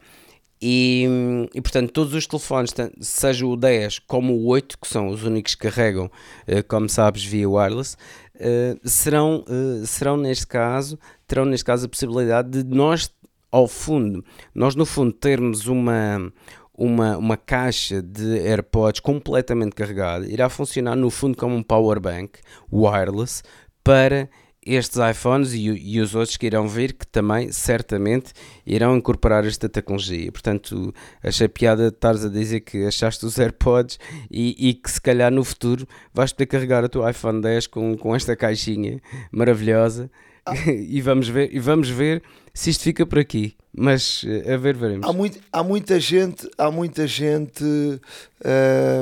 E, 0.60 1.06
e, 1.54 1.60
portanto, 1.60 1.92
todos 1.92 2.12
os 2.14 2.26
telefones, 2.26 2.74
seja 3.00 3.46
o 3.46 3.56
10 3.56 4.00
como 4.00 4.34
o 4.34 4.46
8, 4.46 4.76
que 4.80 4.88
são 4.88 5.06
os 5.08 5.22
únicos 5.22 5.54
que 5.54 5.68
carregam, 5.68 6.10
eh, 6.48 6.62
como 6.62 6.88
sabes, 6.88 7.22
via 7.24 7.48
wireless, 7.48 7.96
eh, 8.34 8.76
serão, 8.84 9.44
serão 9.86 10.16
neste 10.16 10.46
caso, 10.48 10.98
terão 11.28 11.44
neste 11.44 11.64
caso 11.64 11.86
a 11.86 11.88
possibilidade 11.88 12.64
de 12.64 12.74
nós, 12.74 13.08
ao 13.52 13.66
fundo, 13.68 14.24
nós 14.54 14.74
no 14.74 14.84
fundo 14.84 15.12
termos 15.12 15.66
uma, 15.68 16.30
uma, 16.78 17.18
uma 17.18 17.36
caixa 17.36 18.00
de 18.00 18.38
AirPods 18.38 19.00
completamente 19.00 19.74
carregada, 19.74 20.26
irá 20.28 20.48
funcionar 20.48 20.94
no 20.94 21.10
fundo 21.10 21.36
como 21.36 21.56
um 21.56 21.62
power 21.62 21.98
bank 21.98 22.38
wireless 22.72 23.42
para 23.82 24.30
estes 24.64 24.98
iPhones 24.98 25.52
e, 25.54 25.64
e 25.66 26.00
os 26.00 26.14
outros 26.14 26.36
que 26.36 26.46
irão 26.46 26.68
vir, 26.68 26.92
que 26.92 27.06
também 27.06 27.50
certamente 27.50 28.32
irão 28.64 28.96
incorporar 28.96 29.44
esta 29.44 29.68
tecnologia. 29.68 30.30
Portanto, 30.30 30.94
achei 31.22 31.48
piada 31.48 31.90
de 31.90 31.96
estares 31.96 32.24
a 32.24 32.28
dizer 32.28 32.60
que 32.60 32.86
achaste 32.86 33.24
os 33.26 33.38
AirPods 33.38 33.98
e, 34.30 34.68
e 34.68 34.74
que 34.74 34.90
se 34.90 35.00
calhar 35.00 35.32
no 35.32 35.42
futuro 35.42 35.86
vais 36.12 36.32
poder 36.32 36.46
carregar 36.46 36.84
o 36.84 36.88
teu 36.88 37.08
iPhone 37.08 37.40
10 37.40 37.66
com, 37.66 37.96
com 37.96 38.14
esta 38.14 38.36
caixinha 38.36 39.00
maravilhosa 39.32 40.10
e, 40.66 41.00
vamos 41.00 41.28
ver, 41.28 41.54
e 41.54 41.58
vamos 41.58 41.88
ver 41.88 42.22
se 42.58 42.70
isto 42.70 42.82
fica 42.82 43.06
por 43.06 43.20
aqui. 43.20 43.54
Mas 43.72 44.24
eh, 44.26 44.52
a 44.52 44.56
ver, 44.56 44.76
veremos. 44.76 45.08
Há, 45.08 45.12
muito, 45.12 45.38
há 45.52 45.62
muita 45.62 46.00
gente, 46.00 46.50
há 46.58 46.68
muita 46.72 47.06
gente, 47.06 47.62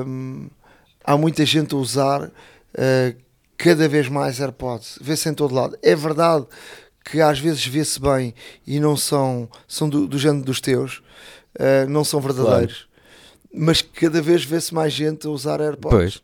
hum, 0.06 0.50
há 1.02 1.16
muita 1.16 1.46
gente 1.46 1.74
a 1.74 1.78
usar 1.78 2.24
uh, 2.24 3.16
cada 3.56 3.88
vez 3.88 4.10
mais 4.10 4.42
AirPods. 4.42 4.98
Vê-se 5.00 5.30
em 5.30 5.32
todo 5.32 5.54
lado. 5.54 5.78
É 5.82 5.96
verdade 5.96 6.44
que 7.02 7.18
às 7.22 7.38
vezes 7.38 7.66
vê-se 7.66 7.98
bem 7.98 8.34
e 8.66 8.78
não 8.78 8.94
são, 8.94 9.48
são 9.66 9.88
do, 9.88 10.06
do 10.06 10.18
género 10.18 10.44
dos 10.44 10.60
teus, 10.60 10.98
uh, 11.58 11.88
não 11.88 12.04
são 12.04 12.20
verdadeiros. 12.20 12.86
Mas 13.54 13.80
cada 13.80 14.20
vez 14.20 14.44
vê-se 14.44 14.74
mais 14.74 14.92
gente 14.92 15.26
a 15.26 15.30
usar 15.30 15.62
AirPods. 15.62 15.96
Pois. 15.98 16.22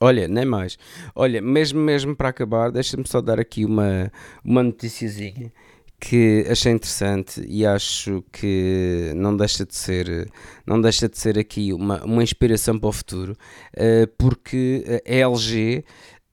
Olha, 0.00 0.26
nem 0.26 0.44
mais. 0.44 0.76
Olha, 1.14 1.40
mesmo 1.40 1.78
mesmo 1.78 2.16
para 2.16 2.30
acabar, 2.30 2.72
deixa-me 2.72 3.06
só 3.06 3.20
dar 3.20 3.38
aqui 3.38 3.64
uma, 3.64 4.12
uma 4.44 4.64
noticiazinha 4.64 5.52
que 5.98 6.44
achei 6.50 6.72
interessante 6.72 7.44
e 7.48 7.64
acho 7.64 8.22
que 8.32 9.12
não 9.16 9.36
deixa 9.36 9.64
de 9.64 9.74
ser 9.74 10.30
não 10.66 10.80
deixa 10.80 11.08
de 11.08 11.18
ser 11.18 11.38
aqui 11.38 11.72
uma, 11.72 12.04
uma 12.04 12.22
inspiração 12.22 12.78
para 12.78 12.88
o 12.88 12.92
futuro 12.92 13.36
eh, 13.74 14.06
porque 14.18 15.02
a 15.06 15.30
LG 15.30 15.84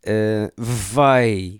eh, 0.05 0.51
vai 0.57 1.59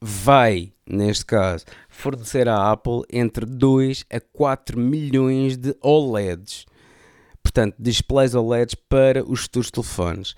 vai 0.00 0.72
neste 0.86 1.24
caso 1.24 1.64
fornecer 1.88 2.48
à 2.48 2.72
Apple 2.72 3.02
entre 3.10 3.46
2 3.46 4.04
a 4.10 4.20
4 4.20 4.78
milhões 4.78 5.56
de 5.56 5.76
OLEDs 5.80 6.66
portanto, 7.44 7.76
displays 7.78 8.34
OLEDs 8.34 8.74
para 8.74 9.22
os 9.24 9.42
futuros 9.42 9.70
telefones. 9.70 10.34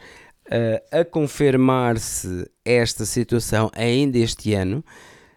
A 0.93 1.05
confirmar-se 1.05 2.49
esta 2.65 3.07
situação 3.07 3.71
ainda 3.75 4.19
este 4.19 4.53
ano, 4.55 4.85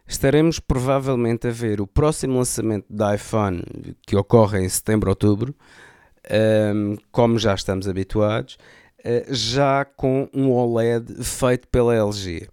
estaremos 0.10 0.60
provavelmente 0.60 1.48
a 1.48 1.52
ver 1.52 1.80
o 1.80 1.86
próximo 1.86 2.40
lançamento 2.40 2.86
da 2.90 3.14
iPhone, 3.14 3.62
que 4.06 4.16
ocorre 4.16 4.60
em 4.60 4.68
setembro, 4.68 5.12
outubro, 5.12 5.56
um, 6.76 6.98
como 7.12 7.38
já 7.38 7.54
estamos 7.54 7.88
habituados, 7.88 8.58
uh, 9.06 9.34
já 9.34 9.86
com 9.86 10.28
um 10.34 10.52
OLED 10.52 11.24
feito 11.24 11.68
pela 11.68 11.96
LG. 11.96 12.48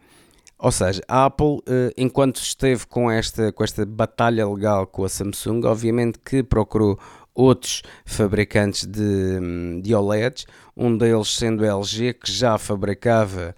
Ou 0.59 0.71
seja, 0.71 1.03
a 1.09 1.25
Apple, 1.25 1.57
uh, 1.57 1.93
enquanto 1.97 2.37
esteve 2.37 2.87
com 2.87 3.11
esta, 3.11 3.51
com 3.53 3.65
esta 3.65 3.87
batalha 3.87 4.47
legal 4.47 4.87
com 4.87 5.05
a 5.05 5.09
Samsung, 5.09 5.65
obviamente 5.65 6.19
que 6.19 6.43
procurou 6.43 6.99
outros 7.35 7.83
fabricantes 8.05 8.87
de, 8.87 9.81
de 9.83 9.95
OLEDs, 9.95 10.47
um 10.77 10.97
deles 10.97 11.29
sendo 11.29 11.65
a 11.65 11.69
LG, 11.69 12.15
que 12.15 12.31
já 12.31 12.59
fabricava 12.59 13.55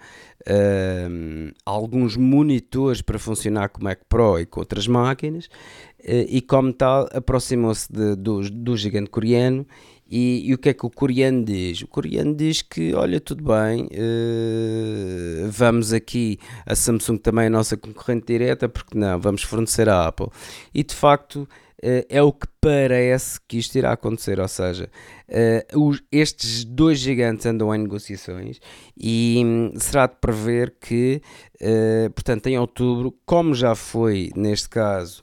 alguns 1.65 2.17
monitores 2.17 3.03
para 3.03 3.19
funcionar 3.19 3.69
com 3.69 3.81
o 3.81 3.85
Mac 3.85 4.01
Pro 4.09 4.39
e 4.39 4.47
com 4.47 4.61
outras 4.61 4.87
máquinas, 4.87 5.47
uh, 5.47 6.27
e 6.29 6.41
como 6.41 6.73
tal 6.73 7.09
aproximou-se 7.13 7.91
do, 7.93 8.43
do 8.51 8.77
gigante 8.77 9.11
coreano. 9.11 9.67
E, 10.11 10.49
e, 10.49 10.55
o 10.55 10.59
que 10.59 10.71
é 10.71 10.73
que 10.73 10.87
o 10.87 10.91
coreano 10.91 11.45
diz? 11.45 11.83
O 11.83 11.87
coreano 11.87 12.35
diz 12.35 12.63
que, 12.63 12.95
olha, 12.95 13.21
tudo 13.21 13.45
bem, 13.45 13.85
uh, 13.85 15.51
vamos 15.51 15.93
aqui, 15.93 16.39
a 16.65 16.75
Samsung 16.75 17.19
também 17.19 17.45
é 17.45 17.47
a 17.49 17.51
nossa 17.51 17.77
concorrente 17.77 18.25
direta, 18.27 18.71
porque 18.71 18.97
não, 18.97 19.21
vamos 19.21 19.43
fornecer 19.43 19.87
a 19.87 20.07
Apple. 20.07 20.29
E 20.73 20.83
de 20.83 20.95
facto, 20.95 21.47
é 21.81 22.23
o 22.23 22.33
que 22.33 22.47
parece 22.61 23.39
que 23.47 23.59
isto 23.59 23.77
irá 23.77 23.93
acontecer, 23.93 24.41
ou 24.41 24.49
seja, 24.49 24.91
uh, 25.29 25.81
os, 25.81 26.03
estes 26.11 26.65
dois 26.65 26.99
gigantes 26.99 27.47
andam 27.47 27.75
em 27.75 27.79
negociações 27.79 28.61
e 28.97 29.41
hum, 29.45 29.73
será 29.79 30.07
de 30.07 30.17
prever 30.21 30.75
que, 30.81 31.23
uh, 31.61 32.11
portanto, 32.11 32.49
em 32.49 32.59
outubro, 32.59 33.15
como 33.25 33.55
já 33.55 33.75
foi 33.75 34.31
neste 34.35 34.69
caso, 34.69 35.23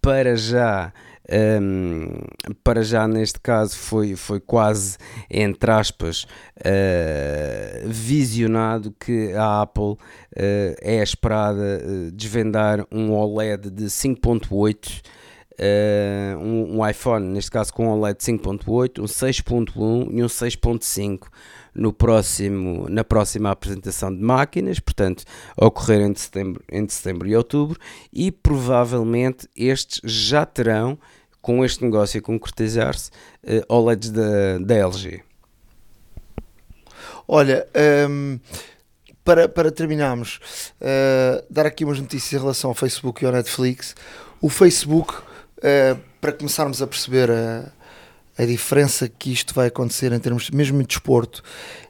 para 0.00 0.36
já. 0.36 0.92
Um, 1.26 2.18
para 2.62 2.82
já 2.82 3.08
neste 3.08 3.40
caso 3.40 3.78
foi, 3.78 4.14
foi 4.14 4.38
quase 4.40 4.98
entre 5.30 5.70
aspas 5.70 6.26
visionado 7.86 8.94
que 9.00 9.32
a 9.32 9.62
Apple 9.62 9.96
é 10.36 11.02
esperada 11.02 11.80
desvendar 12.12 12.86
um 12.92 13.10
OLED 13.10 13.70
de 13.70 13.84
5.8 13.84 15.00
Uh, 15.56 16.36
um, 16.38 16.80
um, 16.80 16.88
iPhone, 16.88 17.28
neste 17.28 17.48
caso 17.48 17.72
com 17.72 17.86
um 17.86 17.90
OLED 17.90 18.18
5.8, 18.18 19.00
um 19.00 19.04
6.1 19.04 20.08
e 20.10 20.22
um 20.22 20.26
6.5 20.26 21.28
no 21.72 21.92
próximo, 21.92 22.88
na 22.88 23.04
próxima 23.04 23.52
apresentação 23.52 24.12
de 24.12 24.20
máquinas, 24.20 24.80
portanto, 24.80 25.22
a 25.56 25.66
ocorrer 25.66 26.00
entre 26.00 26.20
setembro, 26.22 26.62
entre 26.70 26.92
setembro 26.92 27.28
e 27.28 27.36
outubro, 27.36 27.78
e 28.12 28.32
provavelmente 28.32 29.48
estes 29.56 30.00
já 30.04 30.44
terão, 30.44 30.98
com 31.40 31.64
este 31.64 31.84
negócio 31.84 32.18
a 32.18 32.22
concretizar-se, 32.22 33.10
uh, 33.44 33.72
OLEDs 33.72 34.10
da, 34.10 34.58
da 34.58 34.74
LG. 34.74 35.22
Olha, 37.28 37.66
um, 38.10 38.40
para, 39.24 39.48
para 39.48 39.70
terminarmos, 39.70 40.40
uh, 40.80 41.44
dar 41.48 41.64
aqui 41.66 41.84
umas 41.84 42.00
notícias 42.00 42.32
em 42.32 42.42
relação 42.42 42.70
ao 42.70 42.74
Facebook 42.74 43.22
e 43.22 43.26
ao 43.26 43.32
Netflix. 43.32 43.94
O 44.40 44.48
Facebook 44.48 45.14
Uh, 45.64 45.98
para 46.20 46.30
começarmos 46.30 46.82
a 46.82 46.86
perceber 46.86 47.30
a, 47.30 47.72
a, 48.36 48.44
diferença 48.44 49.08
que 49.08 49.32
isto 49.32 49.54
vai 49.54 49.68
acontecer 49.68 50.12
em 50.12 50.18
termos 50.18 50.50
mesmo 50.50 50.78
de 50.82 50.88
desporto 50.88 51.42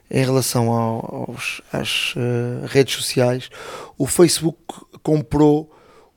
em 0.09 0.23
relação 0.23 0.71
ao, 0.71 1.27
aos, 1.29 1.61
às 1.73 2.15
uh, 2.15 2.65
redes 2.67 2.95
sociais, 2.95 3.49
o 3.97 4.07
Facebook 4.07 4.57
comprou 5.03 5.69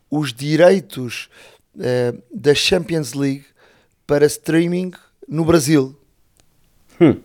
os 0.08 0.32
direitos 0.32 1.28
uh, 1.74 2.22
da 2.32 2.54
Champions 2.54 3.12
League 3.12 3.46
para 4.06 4.24
streaming 4.26 4.92
no 5.28 5.44
Brasil. 5.44 5.98
Hum. 7.00 7.20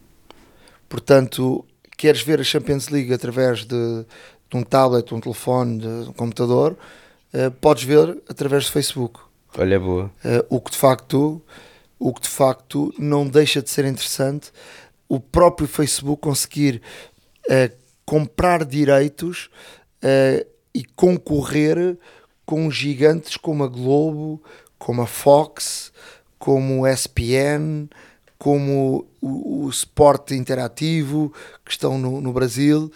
Portanto, 0.90 1.64
queres 1.96 2.24
ver 2.24 2.40
a 2.40 2.44
Champions 2.44 2.90
League 2.90 3.14
através 3.14 3.66
de, 3.66 4.04
de 4.50 4.58
um 4.58 4.64
tablet, 4.64 5.14
um 5.14 5.20
telefone, 5.20 5.78
de 5.78 6.10
um 6.10 6.14
computador, 6.14 6.76
podes 7.62 7.84
ver 7.84 8.18
através 8.28 8.66
do 8.66 8.72
Facebook. 8.72 9.20
Olha, 9.58 9.80
boa. 9.80 10.06
Uh, 10.26 10.45
o 10.49 10.62
que 10.62 10.72
de 10.72 10.78
facto 10.78 11.41
o 11.99 12.14
que 12.14 12.22
de 12.22 12.28
facto 12.28 12.93
não 12.97 13.26
deixa 13.26 13.62
de 13.62 13.70
ser 13.70 13.86
interessante 13.86 14.51
o 15.08 15.20
próprio 15.20 15.68
Facebook 15.68 16.22
conseguir 16.22 16.82
uh, 17.47 17.74
comprar 18.06 18.66
direitos 18.66 19.49
uh, 20.04 20.45
e 20.74 20.84
concorrer 20.84 21.97
com 22.45 22.70
gigantes 22.70 23.38
como 23.38 23.64
a 23.64 23.68
Globo, 23.68 24.41
como 24.78 25.01
a 25.01 25.08
Fox, 25.08 25.93
como 26.38 26.82
o 26.82 26.88
SPN, 26.88 27.88
como 28.38 29.08
o, 29.22 29.66
o 29.66 29.70
Sport 29.70 30.32
Interativo 30.32 31.34
que 31.64 31.72
estão 31.72 31.97
no, 31.97 32.20
no 32.20 32.34
Brasil 32.34 32.91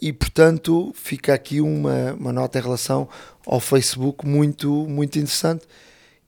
e 0.00 0.12
portanto 0.12 0.92
fica 0.94 1.34
aqui 1.34 1.60
uma, 1.60 2.14
uma 2.14 2.32
nota 2.32 2.58
em 2.58 2.62
relação 2.62 3.08
ao 3.46 3.60
Facebook 3.60 4.26
muito, 4.26 4.70
muito 4.88 5.18
interessante. 5.18 5.66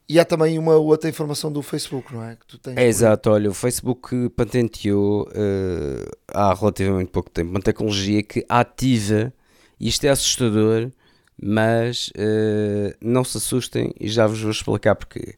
E 0.09 0.19
há 0.19 0.25
também 0.25 0.59
uma 0.59 0.75
outra 0.77 1.11
informação 1.11 1.53
do 1.53 1.61
Facebook, 1.61 2.15
não 2.15 2.25
é? 2.25 2.35
Que 2.35 2.47
tu 2.47 2.57
tens 2.57 2.79
é 2.79 2.87
exato, 2.87 3.29
olha, 3.29 3.51
o 3.51 3.53
Facebook 3.53 4.31
patenteou 4.31 5.25
uh, 5.25 6.17
há 6.33 6.55
relativamente 6.55 7.11
pouco 7.11 7.29
tempo 7.29 7.51
uma 7.51 7.61
tecnologia 7.61 8.23
que 8.23 8.43
ativa, 8.49 9.31
isto 9.79 10.05
é 10.05 10.09
assustador, 10.09 10.91
mas 11.41 12.09
uh, 12.09 12.97
não 13.03 13.23
se 13.23 13.37
assustem 13.37 13.93
e 14.01 14.09
já 14.09 14.27
vos 14.27 14.41
vou 14.41 14.51
explicar 14.51 14.95
porquê. 14.95 15.35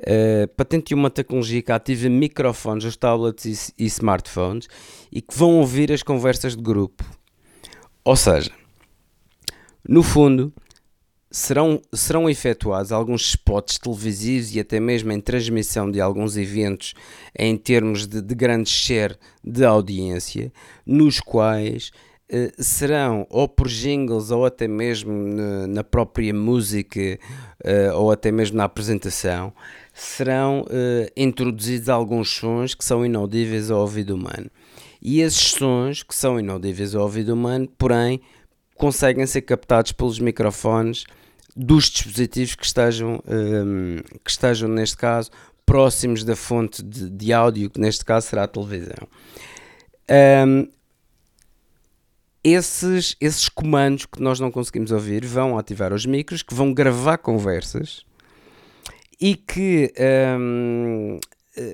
Uh, 0.00 0.48
patenteou 0.56 0.98
uma 0.98 1.10
tecnologia 1.10 1.60
que 1.60 1.70
ativa 1.70 2.08
microfones 2.08 2.86
os 2.86 2.96
tablets 2.96 3.68
e, 3.78 3.84
e 3.84 3.86
smartphones 3.86 4.66
e 5.12 5.20
que 5.20 5.36
vão 5.36 5.58
ouvir 5.58 5.92
as 5.92 6.02
conversas 6.02 6.56
de 6.56 6.62
grupo. 6.62 7.04
Ou 8.06 8.14
seja, 8.14 8.52
no 9.88 10.00
fundo, 10.00 10.52
serão, 11.28 11.82
serão 11.92 12.30
efetuados 12.30 12.92
alguns 12.92 13.22
spots 13.22 13.78
televisivos 13.78 14.54
e 14.54 14.60
até 14.60 14.78
mesmo 14.78 15.10
em 15.10 15.20
transmissão 15.20 15.90
de 15.90 16.00
alguns 16.00 16.36
eventos 16.36 16.94
em 17.36 17.56
termos 17.56 18.06
de, 18.06 18.22
de 18.22 18.32
grande 18.32 18.70
share 18.70 19.16
de 19.42 19.64
audiência, 19.64 20.52
nos 20.86 21.18
quais 21.18 21.90
eh, 22.28 22.52
serão 22.58 23.26
ou 23.28 23.48
por 23.48 23.66
jingles 23.66 24.30
ou 24.30 24.46
até 24.46 24.68
mesmo 24.68 25.12
na, 25.68 25.82
própria 25.82 26.32
música 26.32 27.18
uh, 27.64 27.96
ou 27.96 28.12
até 28.12 28.30
mesmo 28.30 28.56
na 28.56 28.64
apresentação 28.64 29.52
serão 29.92 30.62
uh, 30.62 31.10
introduzidos 31.16 31.88
alguns 31.88 32.28
sons 32.30 32.72
que 32.74 32.84
são 32.84 33.06
inaudíveis 33.06 33.70
ao 33.70 33.80
ouvido 33.80 34.14
humano 34.14 34.50
e 35.06 35.20
esses 35.20 35.52
sons 35.52 36.02
que 36.02 36.12
são 36.12 36.40
inaudíveis 36.40 36.92
ao 36.92 37.04
ouvido 37.04 37.32
humano 37.32 37.68
porém 37.78 38.20
conseguem 38.74 39.24
ser 39.24 39.42
captados 39.42 39.92
pelos 39.92 40.18
microfones 40.18 41.04
dos 41.54 41.84
dispositivos 41.84 42.56
que 42.56 42.66
estejam, 42.66 43.22
um, 43.24 43.98
que 44.24 44.28
estejam 44.28 44.68
neste 44.68 44.96
caso 44.96 45.30
próximos 45.64 46.24
da 46.24 46.34
fonte 46.34 46.82
de, 46.82 47.08
de 47.08 47.32
áudio 47.32 47.70
que 47.70 47.80
neste 47.80 48.04
caso 48.04 48.26
será 48.26 48.42
a 48.42 48.48
televisão. 48.48 49.06
Um, 50.10 50.68
esses, 52.42 53.16
esses 53.20 53.48
comandos 53.48 54.06
que 54.06 54.20
nós 54.20 54.40
não 54.40 54.50
conseguimos 54.50 54.90
ouvir 54.90 55.24
vão 55.24 55.56
ativar 55.56 55.92
os 55.92 56.04
micros, 56.04 56.42
que 56.42 56.52
vão 56.52 56.74
gravar 56.74 57.18
conversas 57.18 58.04
e 59.20 59.36
que 59.36 59.92
um, 60.38 61.20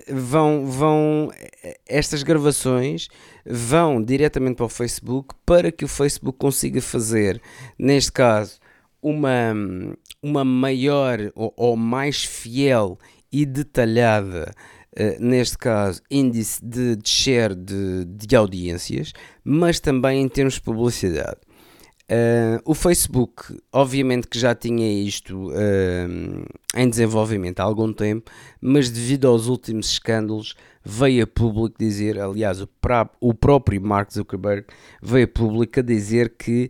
vão, 0.09 0.67
vão 0.67 1.31
estas 1.87 2.23
gravações 2.23 3.09
vão 3.45 4.03
diretamente 4.03 4.57
para 4.57 4.67
o 4.67 4.69
Facebook 4.69 5.35
para 5.45 5.73
que 5.73 5.85
o 5.85 5.89
Facebook 5.89 6.39
consiga 6.39 6.81
fazer, 6.81 7.41
neste 7.79 8.13
caso, 8.13 8.61
uma, 9.03 9.53
uma 10.23 10.45
maior 10.45 11.19
ou, 11.35 11.53
ou 11.57 11.77
mais 11.77 12.25
fiel 12.25 12.99
e 13.31 13.45
detalhada 13.45 14.53
Uh, 14.95 15.17
neste 15.19 15.57
caso, 15.57 16.03
índice 16.11 16.63
de, 16.63 16.97
de 16.97 17.09
share 17.09 17.55
de, 17.55 18.05
de, 18.05 18.37
audiências, 18.37 19.15
mas 19.43 19.81
também 19.81 20.21
em 20.21 20.29
termos 20.29 20.57
de 20.57 20.61
publicidade. 20.61 21.39
Uh, 22.13 22.61
o 22.67 22.75
Facebook, 22.75 23.59
obviamente 23.73 24.29
que 24.29 24.39
já 24.39 24.55
tinha 24.55 25.03
isto 25.03 25.49
uh, 25.49 26.45
em 26.77 26.91
desenvolvimento 26.91 27.61
há 27.61 27.63
algum 27.63 27.91
tempo, 27.91 28.31
mas 28.61 28.91
devido 28.91 29.27
aos 29.27 29.47
últimos 29.47 29.93
escândalos, 29.93 30.55
veio 30.85 31.25
a 31.25 31.27
público 31.27 31.77
dizer, 31.79 32.21
aliás, 32.21 32.61
o, 32.61 32.67
pra, 32.67 33.09
o 33.19 33.33
próprio 33.33 33.81
Mark 33.81 34.13
Zuckerberg 34.13 34.67
veio 35.01 35.25
a 35.25 35.29
público 35.29 35.81
a 35.81 35.83
dizer 35.83 36.35
que 36.37 36.69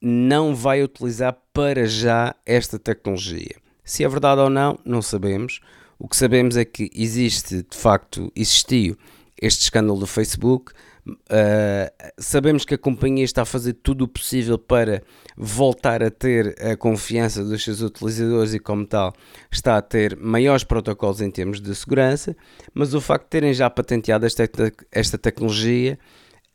não 0.00 0.54
vai 0.54 0.82
utilizar 0.82 1.36
para 1.52 1.84
já 1.84 2.34
esta 2.46 2.78
tecnologia. 2.78 3.56
Se 3.84 4.04
é 4.04 4.08
verdade 4.08 4.40
ou 4.40 4.48
não, 4.48 4.78
não 4.86 5.02
sabemos. 5.02 5.60
O 5.98 6.08
que 6.08 6.16
sabemos 6.16 6.56
é 6.56 6.64
que 6.64 6.90
existe, 6.94 7.56
de 7.68 7.76
facto, 7.76 8.32
existiu 8.34 8.96
este 9.40 9.64
escândalo 9.64 10.00
do 10.00 10.06
Facebook. 10.06 10.72
Uh, 11.04 11.90
sabemos 12.16 12.64
que 12.64 12.74
a 12.74 12.78
companhia 12.78 13.24
está 13.24 13.42
a 13.42 13.44
fazer 13.44 13.72
tudo 13.72 14.04
o 14.04 14.08
possível 14.08 14.56
para 14.56 15.02
voltar 15.36 16.00
a 16.00 16.10
ter 16.10 16.54
a 16.62 16.76
confiança 16.76 17.42
dos 17.44 17.64
seus 17.64 17.80
utilizadores 17.80 18.54
e, 18.54 18.60
como 18.60 18.86
tal, 18.86 19.12
está 19.50 19.76
a 19.76 19.82
ter 19.82 20.16
maiores 20.16 20.62
protocolos 20.62 21.20
em 21.20 21.30
termos 21.30 21.60
de 21.60 21.74
segurança. 21.74 22.36
Mas 22.72 22.94
o 22.94 23.00
facto 23.00 23.24
de 23.24 23.30
terem 23.30 23.52
já 23.52 23.68
patenteado 23.68 24.24
esta, 24.26 24.48
esta 24.92 25.18
tecnologia 25.18 25.98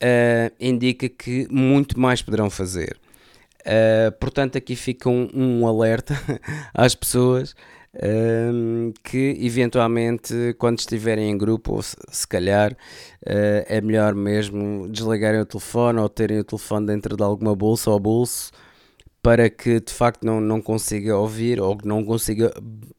uh, 0.01 0.55
indica 0.59 1.09
que 1.09 1.45
muito 1.51 1.99
mais 1.99 2.21
poderão 2.21 2.49
fazer. 2.49 2.97
Uh, 3.61 4.11
portanto, 4.17 4.57
aqui 4.57 4.77
fica 4.77 5.09
um, 5.09 5.29
um 5.33 5.67
alerta 5.67 6.15
às 6.73 6.95
pessoas 6.95 7.53
um, 8.03 8.93
que 9.03 9.37
eventualmente 9.39 10.55
quando 10.57 10.79
estiverem 10.79 11.29
em 11.29 11.37
grupo, 11.37 11.73
ou 11.73 11.81
se, 11.81 11.95
se 12.09 12.27
calhar 12.27 12.73
uh, 12.73 13.65
é 13.67 13.81
melhor 13.81 14.13
mesmo 14.13 14.87
desligarem 14.89 15.41
o 15.41 15.45
telefone 15.45 15.99
ou 15.99 16.09
terem 16.09 16.39
o 16.39 16.43
telefone 16.43 16.87
dentro 16.87 17.17
de 17.17 17.23
alguma 17.23 17.55
bolsa 17.55 17.89
ou 17.89 17.99
bolso 17.99 18.51
para 19.21 19.49
que 19.49 19.79
de 19.79 19.91
facto 19.91 20.23
não, 20.23 20.39
não 20.39 20.61
consiga 20.61 21.17
ouvir 21.17 21.59
ou 21.59 21.77
não 21.83 22.03
consiga 22.05 22.53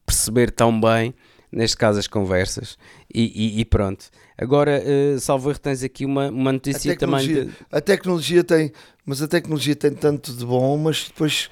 perceber 0.05 0.51
tão 0.51 0.79
bem, 0.79 1.13
neste 1.51 1.77
caso, 1.77 1.99
as 1.99 2.07
conversas. 2.07 2.77
E, 3.13 3.57
e, 3.57 3.61
e 3.61 3.65
pronto. 3.65 4.05
Agora, 4.37 4.81
uh, 4.81 5.19
salvo 5.19 5.49
erro, 5.49 5.59
tens 5.59 5.83
aqui 5.83 6.05
uma, 6.05 6.29
uma 6.29 6.53
notícia 6.53 6.93
a 6.93 6.95
também. 6.95 7.27
De... 7.27 7.49
A 7.71 7.81
tecnologia 7.81 8.43
tem, 8.43 8.71
mas 9.05 9.21
a 9.21 9.27
tecnologia 9.27 9.75
tem 9.75 9.91
tanto 9.91 10.31
de 10.33 10.45
bom, 10.45 10.77
mas 10.77 11.07
depois 11.07 11.49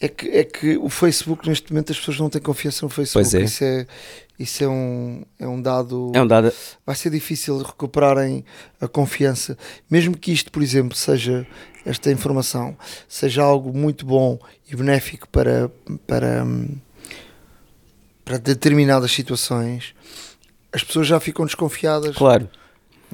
é 0.00 0.08
que, 0.08 0.28
é 0.28 0.44
que 0.44 0.76
o 0.76 0.88
Facebook, 0.88 1.48
neste 1.48 1.72
momento, 1.72 1.92
as 1.92 1.98
pessoas 1.98 2.18
não 2.18 2.28
têm 2.28 2.42
confiança 2.42 2.84
no 2.84 2.90
Facebook. 2.90 3.30
Pois 3.30 3.34
é. 3.34 3.44
Isso 3.44 3.64
é, 3.64 3.86
isso 4.38 4.64
é, 4.64 4.68
um, 4.68 5.24
é 5.38 5.48
um 5.48 5.62
dado. 5.62 6.12
É 6.14 6.20
um 6.20 6.26
dado. 6.26 6.52
Vai 6.84 6.94
ser 6.94 7.10
difícil 7.10 7.58
recuperarem 7.62 8.44
a 8.80 8.86
confiança. 8.86 9.56
Mesmo 9.90 10.16
que 10.16 10.30
isto, 10.30 10.52
por 10.52 10.62
exemplo, 10.62 10.96
seja 10.96 11.46
esta 11.86 12.10
informação, 12.10 12.76
seja 13.08 13.42
algo 13.42 13.72
muito 13.72 14.04
bom 14.04 14.38
e 14.68 14.74
benéfico 14.74 15.28
para, 15.28 15.70
para, 16.06 16.44
para 18.26 18.38
determinadas 18.38 19.12
situações 19.12 19.94
as 20.76 20.84
pessoas 20.84 21.06
já 21.06 21.18
ficam 21.18 21.46
desconfiadas. 21.46 22.14
Claro. 22.14 22.50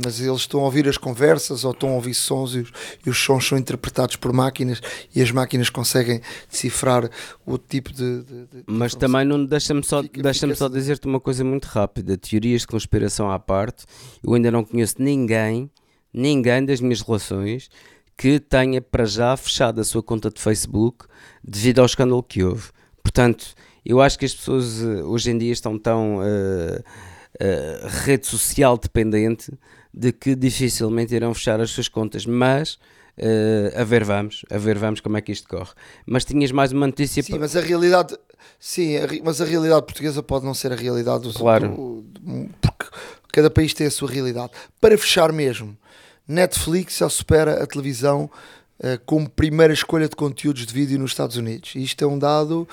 Mas 0.03 0.21
eles 0.21 0.41
estão 0.41 0.61
a 0.61 0.65
ouvir 0.65 0.89
as 0.89 0.97
conversas 0.97 1.65
ou 1.65 1.71
estão 1.71 1.91
a 1.91 1.93
ouvir 1.93 2.15
sons 2.15 2.55
e 2.55 2.61
os, 2.61 2.73
e 3.07 3.11
os 3.11 3.19
sons 3.19 3.47
são 3.47 3.59
interpretados 3.59 4.17
por 4.17 4.33
máquinas 4.33 4.81
e 5.15 5.23
as 5.23 5.31
máquinas 5.31 5.69
conseguem 5.69 6.21
decifrar 6.51 7.09
o 7.47 7.59
tipo 7.59 7.93
de. 7.93 8.23
de, 8.23 8.47
de 8.47 8.65
Mas 8.67 8.95
também 8.95 9.25
não 9.25 9.45
deixa-me 9.45 9.85
só, 9.85 10.03
deixa 10.03 10.53
só 10.57 10.69
dizer-te 10.69 11.07
uma 11.07 11.21
coisa 11.21 11.45
muito 11.45 11.67
rápida: 11.67 12.17
teorias 12.17 12.63
de 12.63 12.69
conspiração 12.69 13.31
à 13.31 13.39
parte, 13.39 13.85
eu 14.25 14.33
ainda 14.33 14.51
não 14.51 14.65
conheço 14.65 14.97
ninguém, 14.99 15.71
ninguém 16.13 16.65
das 16.65 16.81
minhas 16.81 17.03
relações 17.03 17.69
que 18.17 18.41
tenha 18.41 18.81
para 18.81 19.05
já 19.05 19.37
fechado 19.37 19.81
a 19.81 19.85
sua 19.85 20.03
conta 20.03 20.31
de 20.31 20.41
Facebook 20.41 21.05
devido 21.45 21.81
ao 21.81 21.87
escândalo 21.87 22.23
que 22.23 22.43
houve. 22.43 22.71
Portanto, 23.03 23.55
eu 23.85 24.01
acho 24.01 24.19
que 24.19 24.25
as 24.25 24.35
pessoas 24.35 24.83
eh, 24.83 25.03
hoje 25.03 25.31
em 25.31 25.39
dia 25.39 25.53
estão 25.53 25.79
tão. 25.79 26.19
Uh, 26.19 26.83
uh, 27.41 27.89
rede 28.05 28.27
social 28.27 28.77
dependente 28.77 29.53
de 29.93 30.13
que 30.13 30.35
dificilmente 30.35 31.15
irão 31.15 31.35
fechar 31.35 31.61
as 31.61 31.71
suas 31.71 31.89
contas, 31.89 32.27
mas 32.27 32.75
uh, 33.19 33.81
a 33.81 33.85
ver 33.85 34.05
vamos, 34.05 34.45
a 34.51 34.59
ver 34.59 34.79
vamos 34.79 35.01
como 35.01 35.17
é 35.17 35.21
que 35.21 35.33
isto 35.33 35.49
corre. 35.49 35.73
Mas 36.07 36.25
tinhas 36.25 36.51
mais 36.51 36.73
uma 36.73 36.87
notícia 36.87 37.23
Sim, 37.23 37.39
mas 37.39 37.57
a 37.57 37.61
realidade, 37.61 38.17
sim, 38.59 38.97
a, 38.97 39.07
mas 39.23 39.41
a 39.41 39.45
realidade 39.45 39.85
portuguesa 39.85 40.23
pode 40.23 40.45
não 40.45 40.55
ser 40.55 40.73
a 40.73 40.77
realidade 40.77 41.25
do 41.25 41.33
claro. 41.33 41.69
Do, 41.69 42.49
porque 42.61 42.87
cada 43.33 43.51
país 43.51 43.75
tem 43.75 43.87
a 43.87 43.91
sua 43.91 44.11
realidade. 44.11 44.53
Para 44.81 44.97
fechar 44.97 45.33
mesmo, 45.33 45.77
Netflix 46.27 46.99
já 46.99 47.09
supera 47.09 47.63
a 47.63 47.67
televisão 47.67 48.31
como 49.07 49.29
primeira 49.29 49.73
escolha 49.73 50.09
de 50.09 50.17
conteúdos 50.17 50.67
de 50.67 50.75
vídeo 50.75 50.99
nos 50.99 51.13
Estados 51.13 51.37
Unidos. 51.37 51.75
Isto 51.75 52.05
é 52.05 52.07
um 52.07 52.19
dado 52.19 52.69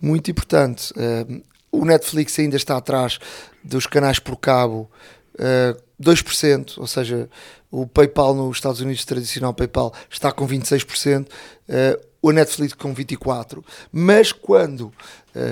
muito 0.00 0.30
importante. 0.30 0.92
Uh, 0.92 1.42
o 1.72 1.86
Netflix 1.86 2.38
ainda 2.38 2.56
está 2.56 2.76
atrás 2.76 3.18
dos 3.64 3.86
canais 3.86 4.18
por 4.18 4.36
cabo 4.36 4.90
uh, 5.34 5.38
eh, 5.38 5.76
2%, 6.00 6.78
ou 6.78 6.86
seja, 6.86 7.30
o 7.70 7.86
PayPal 7.86 8.34
nos 8.34 8.58
Estados 8.58 8.80
Unidos, 8.80 9.06
tradicional 9.06 9.54
PayPal, 9.54 9.94
está 10.10 10.30
com 10.30 10.46
26%, 10.46 11.22
uh, 11.22 11.28
eh, 11.68 11.98
o 12.20 12.30
Netflix 12.30 12.74
com 12.74 12.94
24%. 12.94 13.64
Mas 13.90 14.30
quando 14.30 14.92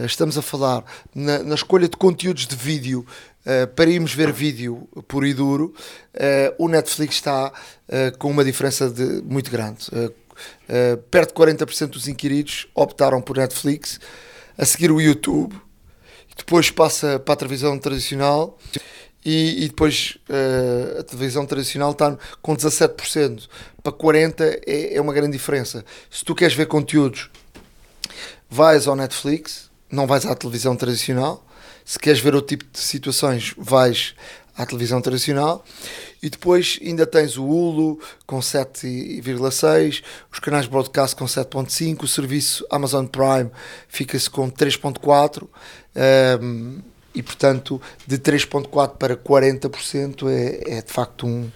estamos 0.05 0.37
a 0.37 0.43
falar 0.43 0.85
na, 1.13 1.55
escolha 1.55 1.89
de 1.89 1.97
conteúdos 1.97 2.47
de 2.47 2.55
vídeo 2.55 3.05
uh, 3.51 3.67
para 3.69 3.91
irmos 3.91 4.15
ver 4.15 4.33
vídeo 4.33 4.89
puro 5.09 5.27
e 5.27 5.35
duro, 5.35 5.75
o 6.59 6.69
Netflix 6.69 7.17
está 7.17 7.53
com 8.19 8.31
uma 8.31 8.45
diferença 8.45 8.91
de, 8.91 9.23
muito 9.23 9.51
grande. 9.51 9.87
perto 11.11 11.47
de 11.47 11.55
40% 11.55 11.87
dos 11.89 12.09
inquiridos 12.09 12.67
optaram 12.75 13.21
por 13.21 13.37
Netflix, 13.37 14.01
a 14.59 14.65
seguir 14.65 14.91
o 14.91 15.01
YouTube 15.01 15.55
depois 16.41 16.71
passa 16.71 17.19
para 17.19 17.35
a 17.35 17.37
televisão 17.37 17.79
tradicional 17.79 18.59
e, 19.25 19.65
e 19.65 19.69
depois 19.69 20.19
uh, 20.29 21.01
a 21.01 21.03
televisão 21.03 21.45
tradicional 21.45 21.93
está 21.93 22.17
com 22.41 22.57
17% 22.57 23.49
para 23.83 23.93
40% 23.93 24.61
é, 24.67 24.95
é 24.97 25.01
uma 25.01 25.13
grande 25.13 25.33
diferença. 25.33 25.85
Se 26.11 26.25
tu 26.25 26.35
queres 26.35 26.55
ver 26.55 26.67
conteúdos, 26.67 27.31
vais 28.49 28.87
ao 28.87 28.97
Netflix, 28.97 29.71
não 29.91 30.07
vais 30.07 30.25
à 30.25 30.35
televisão 30.35 30.75
tradicional. 30.75 31.47
Se 31.91 31.99
queres 31.99 32.21
ver 32.21 32.37
outro 32.37 32.57
tipo 32.57 32.65
de 32.73 32.79
situações, 32.79 33.53
vais 33.59 34.15
à 34.57 34.65
televisão 34.65 35.03
tradicional. 35.03 35.65
E 36.23 36.31
depois 36.31 36.79
ainda 36.81 37.05
tens 37.05 37.37
o 37.37 37.45
Hulu 37.45 37.99
com 38.25 38.39
7,6, 38.39 40.01
os 40.33 40.39
canais 40.39 40.69
broadcast 40.69 41.17
com 41.17 41.25
7,5, 41.25 42.05
o 42.05 42.07
serviço 42.07 42.65
Amazon 42.71 43.07
Prime 43.07 43.51
fica-se 43.89 44.31
com 44.31 44.49
3,4. 44.49 45.49
Um, 46.41 46.79
e 47.13 47.25
portanto 47.25 47.83
de 48.07 48.19
3,4% 48.19 48.91
para 48.91 49.17
40% 49.17 50.31
é, 50.31 50.79
é 50.79 50.83
de 50.83 50.93
facto 50.93 51.27
um, 51.27 51.51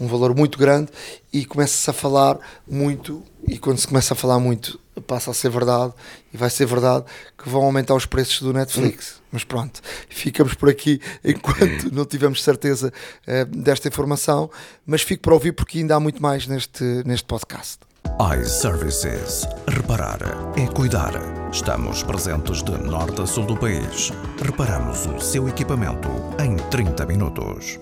um 0.00 0.08
valor 0.08 0.34
muito 0.34 0.58
grande 0.58 0.90
e 1.32 1.44
começa-se 1.44 1.88
a 1.88 1.92
falar 1.92 2.40
muito 2.66 3.22
e 3.46 3.56
quando 3.56 3.78
se 3.78 3.86
começa 3.86 4.14
a 4.14 4.16
falar 4.16 4.40
muito 4.40 4.80
passa 5.06 5.30
a 5.30 5.34
ser 5.34 5.50
verdade 5.50 5.92
e 6.32 6.36
vai 6.36 6.50
ser 6.50 6.66
verdade 6.66 7.04
que 7.36 7.48
vão 7.48 7.64
aumentar 7.64 7.94
os 7.94 8.06
preços 8.06 8.40
do 8.40 8.52
Netflix. 8.52 9.16
Hum. 9.16 9.22
Mas 9.32 9.44
pronto, 9.44 9.80
ficamos 10.08 10.54
por 10.54 10.68
aqui 10.68 11.00
enquanto 11.24 11.92
não 11.92 12.04
tivermos 12.04 12.42
certeza 12.42 12.92
uh, 13.26 13.44
desta 13.44 13.88
informação, 13.88 14.50
mas 14.86 15.02
fico 15.02 15.22
para 15.22 15.34
ouvir 15.34 15.52
porque 15.52 15.78
ainda 15.78 15.96
há 15.96 16.00
muito 16.00 16.22
mais 16.22 16.46
neste, 16.46 16.84
neste 17.04 17.26
podcast 17.26 17.80
iServices. 18.18 19.46
Reparar 19.68 20.18
é 20.56 20.66
cuidar. 20.68 21.12
Estamos 21.52 22.02
presentes 22.02 22.62
de 22.62 22.72
norte 22.72 23.20
a 23.20 23.26
sul 23.26 23.44
do 23.44 23.56
país. 23.56 24.10
Reparamos 24.42 25.06
o 25.06 25.20
seu 25.20 25.48
equipamento 25.48 26.08
em 26.42 26.56
30 26.70 27.04
minutos. 27.04 27.78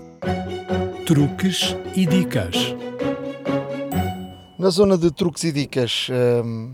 Truques 1.05 1.75
e 1.95 2.05
dicas. 2.05 2.75
Na 4.59 4.69
zona 4.69 4.97
de 4.97 5.11
truques 5.11 5.43
e 5.43 5.51
dicas, 5.51 6.07
hum, 6.43 6.73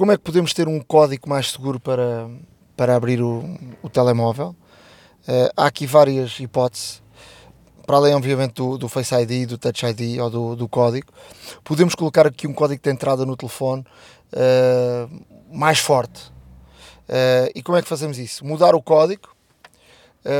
como 0.00 0.12
é 0.12 0.16
que 0.16 0.22
podemos 0.22 0.54
ter 0.54 0.66
um 0.66 0.80
código 0.80 1.28
mais 1.28 1.50
seguro 1.50 1.78
para, 1.78 2.26
para 2.74 2.96
abrir 2.96 3.20
o, 3.20 3.44
o 3.82 3.90
telemóvel? 3.90 4.56
Uh, 5.28 5.52
há 5.54 5.66
aqui 5.66 5.86
várias 5.86 6.40
hipóteses 6.40 7.02
para 7.86 7.98
além, 7.98 8.14
obviamente, 8.14 8.54
do, 8.54 8.78
do, 8.78 8.88
Face 8.88 9.14
ID, 9.14 9.46
do 9.46 9.58
Touch 9.58 9.84
ID 9.84 10.18
ou 10.18 10.30
do, 10.30 10.56
do, 10.56 10.66
código, 10.66 11.12
podemos 11.62 11.94
colocar 11.94 12.26
aqui 12.26 12.46
um 12.46 12.54
código 12.54 12.82
de 12.82 12.88
entrada 12.88 13.26
no 13.26 13.36
telefone 13.36 13.84
uh, 14.32 15.20
mais 15.52 15.78
forte. 15.80 16.32
Uh, 17.06 17.52
e 17.54 17.62
como 17.62 17.76
é 17.76 17.82
que 17.82 17.88
fazemos 17.88 18.18
isso? 18.18 18.42
Mudar 18.42 18.74
o 18.74 18.80
código, 18.80 19.28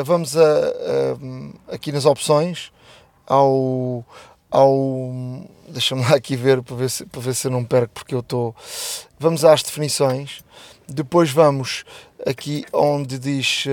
vamos 0.06 0.38
a, 0.38 0.42
a, 0.42 1.74
aqui 1.74 1.92
nas 1.92 2.06
opções, 2.06 2.72
ao. 3.26 4.04
Ao 4.50 5.12
Deixa-me 5.68 6.02
lá 6.02 6.16
aqui 6.16 6.34
ver 6.34 6.62
para 6.62 6.74
ver, 6.74 6.90
se, 6.90 7.06
para 7.06 7.20
ver 7.20 7.34
se 7.34 7.46
eu 7.46 7.50
não 7.50 7.64
perco, 7.64 7.94
porque 7.94 8.14
eu 8.14 8.20
estou. 8.20 8.54
Vamos 9.18 9.44
às 9.44 9.62
definições, 9.62 10.42
depois 10.88 11.30
vamos 11.30 11.84
aqui 12.26 12.64
onde 12.72 13.18
diz 13.20 13.66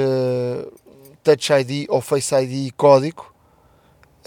Touch 1.24 1.52
ID 1.52 1.88
ou 1.90 2.00
Face 2.00 2.36
ID 2.36 2.72
código 2.78 3.34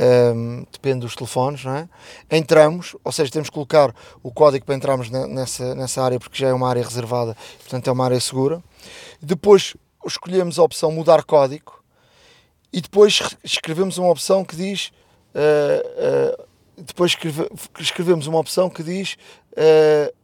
um, 0.00 0.64
depende 0.72 1.00
dos 1.00 1.14
telefones, 1.14 1.62
não 1.64 1.76
é? 1.76 1.88
Entramos, 2.30 2.96
ou 3.04 3.12
seja, 3.12 3.30
temos 3.30 3.50
que 3.50 3.54
colocar 3.54 3.94
o 4.22 4.32
código 4.32 4.64
para 4.64 4.74
entrarmos 4.74 5.10
nessa, 5.10 5.74
nessa 5.74 6.02
área 6.02 6.18
porque 6.18 6.38
já 6.38 6.48
é 6.48 6.52
uma 6.54 6.68
área 6.68 6.82
reservada, 6.82 7.36
portanto 7.58 7.88
é 7.88 7.92
uma 7.92 8.04
área 8.04 8.18
segura. 8.18 8.62
Depois 9.20 9.76
escolhemos 10.06 10.58
a 10.58 10.62
opção 10.62 10.90
mudar 10.90 11.22
código 11.22 11.84
e 12.72 12.80
depois 12.80 13.20
escrevemos 13.44 13.98
uma 13.98 14.08
opção 14.08 14.42
que 14.42 14.56
diz 14.56 14.90
uh, 15.34 16.40
uh, 16.40 16.46
depois 16.76 17.12
escreve, 17.12 17.48
escrevemos 17.78 18.26
uma 18.26 18.38
opção 18.38 18.70
que 18.70 18.82
diz 18.82 19.16
uh, 19.52 20.14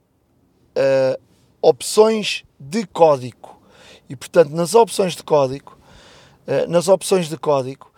opções 1.61 2.45
de 2.59 2.87
código 2.87 3.61
e 4.09 4.17
portanto 4.17 4.51
nas 4.51 4.75
opções 4.75 5.15
de 5.15 5.23
código 5.23 5.77
nas 6.69 6.87
opções 6.87 7.29
de 7.29 7.37
código 7.37 7.91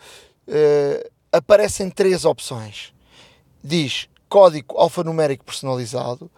aparecem 1.31 1.91
três 1.91 2.25
opções. 2.25 2.95
Diz 3.63 4.09
código 4.29 4.79
alfanumérico 4.79 5.45
personalizado, 5.45 6.31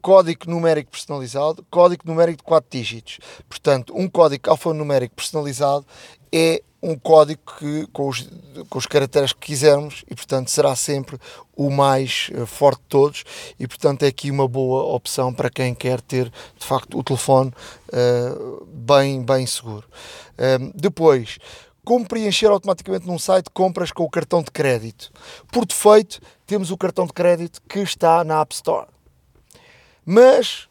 código 0.00 0.50
numérico 0.50 0.90
personalizado, 0.90 1.64
código 1.70 2.02
numérico 2.06 2.38
de 2.38 2.44
4 2.44 2.70
dígitos. 2.70 3.18
Portanto, 3.48 3.94
um 3.96 4.08
código 4.08 4.50
alfanumérico 4.50 5.14
personalizado 5.14 5.86
é 6.32 6.62
um 6.82 6.98
código 6.98 7.40
que, 7.58 7.86
com, 7.92 8.08
os, 8.08 8.28
com 8.68 8.78
os 8.78 8.86
caracteres 8.86 9.32
que 9.32 9.46
quisermos 9.46 10.04
e, 10.10 10.14
portanto, 10.14 10.50
será 10.50 10.74
sempre 10.74 11.16
o 11.56 11.70
mais 11.70 12.28
uh, 12.34 12.44
forte 12.44 12.80
de 12.80 12.88
todos 12.88 13.24
e, 13.58 13.68
portanto, 13.68 14.02
é 14.02 14.08
aqui 14.08 14.30
uma 14.30 14.48
boa 14.48 14.94
opção 14.94 15.32
para 15.32 15.48
quem 15.48 15.74
quer 15.74 16.00
ter, 16.00 16.30
de 16.58 16.66
facto, 16.66 16.98
o 16.98 17.04
telefone 17.04 17.52
uh, 17.88 18.66
bem, 18.66 19.22
bem 19.22 19.46
seguro. 19.46 19.86
Uh, 20.32 20.72
depois, 20.74 21.38
como 21.84 22.06
preencher 22.06 22.46
automaticamente 22.46 23.06
num 23.06 23.18
site 23.18 23.50
compras 23.50 23.92
com 23.92 24.02
o 24.02 24.10
cartão 24.10 24.42
de 24.42 24.50
crédito. 24.50 25.12
Por 25.52 25.64
defeito, 25.64 26.20
temos 26.46 26.70
o 26.70 26.76
cartão 26.76 27.06
de 27.06 27.12
crédito 27.12 27.60
que 27.68 27.78
está 27.78 28.24
na 28.24 28.40
App 28.40 28.54
Store. 28.54 28.88
Mas 30.04 30.68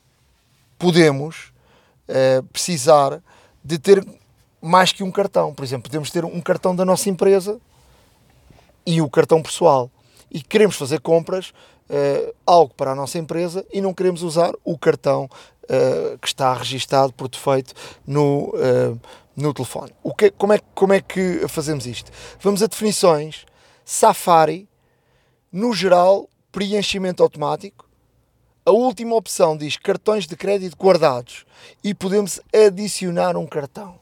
podemos 0.78 1.54
uh, 2.10 2.44
precisar 2.52 3.22
de 3.64 3.78
ter 3.78 4.06
mais 4.62 4.92
que 4.92 5.04
um 5.04 5.12
cartão. 5.12 5.54
Por 5.54 5.64
exemplo, 5.64 5.90
podemos 5.90 6.12
ter 6.12 6.24
um 6.24 6.42
cartão 6.42 6.76
da 6.76 6.86
nossa 6.86 7.10
empresa 7.10 7.60
e 8.86 9.02
o 9.02 9.10
cartão 9.10 9.42
pessoal. 9.42 9.90
E 10.30 10.42
queremos 10.42 10.76
fazer 10.76 11.02
compras, 11.02 11.50
uh, 11.90 12.34
algo 12.46 12.74
para 12.74 12.92
a 12.92 12.96
nossa 12.96 13.18
empresa, 13.18 13.66
e 13.72 13.82
não 13.82 13.94
queremos 13.94 14.24
usar 14.24 14.54
o 14.64 14.78
cartão 14.78 15.30
uh, 15.64 16.18
que 16.20 16.28
está 16.28 16.54
registado 16.54 17.12
por 17.12 17.28
defeito 17.28 17.74
no, 18.06 18.54
no 19.36 19.54
telefone. 19.54 19.92
O 20.04 20.14
que, 20.14 20.32
como, 20.32 20.54
é, 20.54 20.60
como 20.74 20.94
é 20.94 21.02
que 21.02 21.48
fazemos 21.48 21.86
isto? 21.86 22.12
Vamos 22.40 22.64
a 22.64 22.68
definições, 22.68 23.46
Safari, 23.84 24.70
no 25.52 25.74
geral, 25.74 26.30
preenchimento 26.52 27.24
automático. 27.24 27.90
A 28.66 28.72
última 28.72 29.16
opção 29.16 29.58
diz 29.58 29.76
cartões 29.76 30.28
de 30.28 30.36
crédito 30.36 30.78
guardados 30.78 31.46
e 31.84 31.94
podemos 31.94 32.40
adicionar 32.54 33.36
um 33.36 33.48
cartão. 33.48 34.00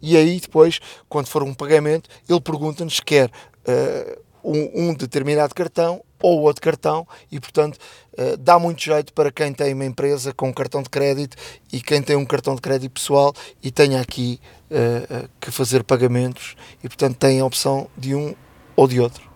E 0.00 0.16
aí 0.16 0.40
depois, 0.40 0.80
quando 1.08 1.26
for 1.26 1.42
um 1.42 1.54
pagamento, 1.54 2.08
ele 2.28 2.40
pergunta-nos 2.40 3.00
quer 3.00 3.28
uh, 3.28 4.20
um, 4.42 4.88
um 4.88 4.94
determinado 4.94 5.54
cartão 5.54 6.02
ou 6.22 6.40
outro 6.40 6.62
cartão 6.62 7.06
e, 7.30 7.40
portanto, 7.40 7.78
uh, 8.18 8.36
dá 8.36 8.58
muito 8.58 8.82
jeito 8.82 9.12
para 9.12 9.30
quem 9.30 9.52
tem 9.52 9.72
uma 9.74 9.84
empresa 9.84 10.32
com 10.32 10.48
um 10.48 10.52
cartão 10.52 10.82
de 10.82 10.90
crédito 10.90 11.36
e 11.72 11.80
quem 11.80 12.02
tem 12.02 12.16
um 12.16 12.26
cartão 12.26 12.54
de 12.54 12.60
crédito 12.60 12.92
pessoal 12.92 13.34
e 13.62 13.70
tenha 13.70 14.00
aqui 14.00 14.40
uh, 14.70 15.28
que 15.40 15.50
fazer 15.50 15.84
pagamentos 15.84 16.56
e, 16.82 16.88
portanto, 16.88 17.16
tem 17.16 17.40
a 17.40 17.44
opção 17.44 17.88
de 17.96 18.14
um 18.14 18.34
ou 18.76 18.86
de 18.88 19.00
outro. 19.00 19.29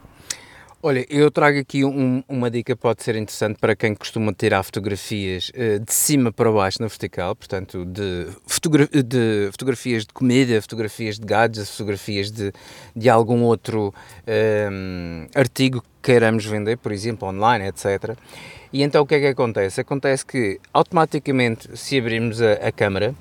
Olha, 0.87 1.07
eu 1.09 1.31
trago 1.31 1.59
aqui 1.59 1.83
um, 1.83 2.23
uma 2.29 2.51
dica 2.51 2.77
que 2.77 2.83
pode 2.83 3.03
ser 3.03 3.17
interessante 3.17 3.59
para 3.59 3.75
quem 3.75 3.95
costuma 3.95 4.35
tirar 4.35 4.63
fotografias 4.63 5.51
uh, 5.55 5.83
de 5.83 5.95
cima 5.95 6.31
para 6.31 6.53
baixo 6.53 6.77
na 6.83 6.89
vertical, 6.89 7.35
portanto, 7.35 7.87
de, 7.87 8.27
fotogra 8.47 8.87
de 8.87 9.49
fotografias 9.51 10.05
de 10.05 10.13
comida, 10.13 10.61
fotografias 10.61 11.19
de 11.19 11.25
gadgets, 11.25 11.71
fotografias 11.71 12.31
de, 12.31 12.53
de 12.95 13.09
algum 13.09 13.45
outro 13.45 13.95
um, 14.71 15.27
artigo 15.35 15.81
que 15.81 16.13
queiramos 16.13 16.45
vender, 16.45 16.77
por 16.77 16.93
exemplo, 16.93 17.27
online, 17.27 17.67
etc. 17.67 18.15
E 18.71 18.83
então 18.83 19.05
o 19.05 19.07
que 19.07 19.15
é 19.15 19.21
que 19.21 19.29
acontece? 19.29 19.81
Acontece 19.81 20.27
que 20.27 20.61
automaticamente, 20.71 21.79
se 21.79 21.99
abrirmos 21.99 22.43
a, 22.43 22.53
a 22.53 22.71
câmera 22.71 23.15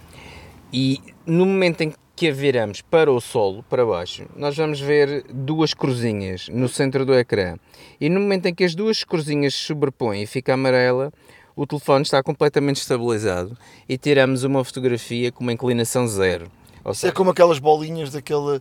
e 0.74 1.00
no 1.26 1.46
momento 1.46 1.80
em 1.80 1.92
que 1.92 2.03
que 2.16 2.30
a 2.30 2.32
viramos 2.32 2.82
para 2.82 3.12
o 3.12 3.20
solo, 3.20 3.64
para 3.64 3.86
baixo, 3.86 4.26
nós 4.36 4.56
vamos 4.56 4.80
ver 4.80 5.24
duas 5.30 5.74
cruzinhas 5.74 6.48
no 6.50 6.70
centro 6.70 7.06
do 7.06 7.14
ecrã. 7.14 7.58
E 8.00 8.10
no 8.10 8.20
momento 8.20 8.46
em 8.46 8.54
que 8.54 8.64
as 8.64 8.76
duas 8.76 9.04
cruzinhas 9.04 9.56
se 9.56 9.62
sobrepõem 9.62 10.24
e 10.24 10.28
fica 10.28 10.54
amarela, 10.54 11.12
o 11.56 11.66
telefone 11.66 12.04
está 12.04 12.22
completamente 12.22 12.78
estabilizado 12.78 13.58
e 13.88 13.98
tiramos 13.98 14.44
uma 14.44 14.64
fotografia 14.64 15.32
com 15.32 15.44
uma 15.44 15.54
inclinação 15.54 16.08
zero. 16.08 16.52
Ou 16.84 16.92
é 16.92 16.96
seja, 16.96 17.12
é 17.12 17.16
como 17.16 17.32
aquelas 17.32 17.60
bolinhas 17.60 18.12
daquele 18.12 18.60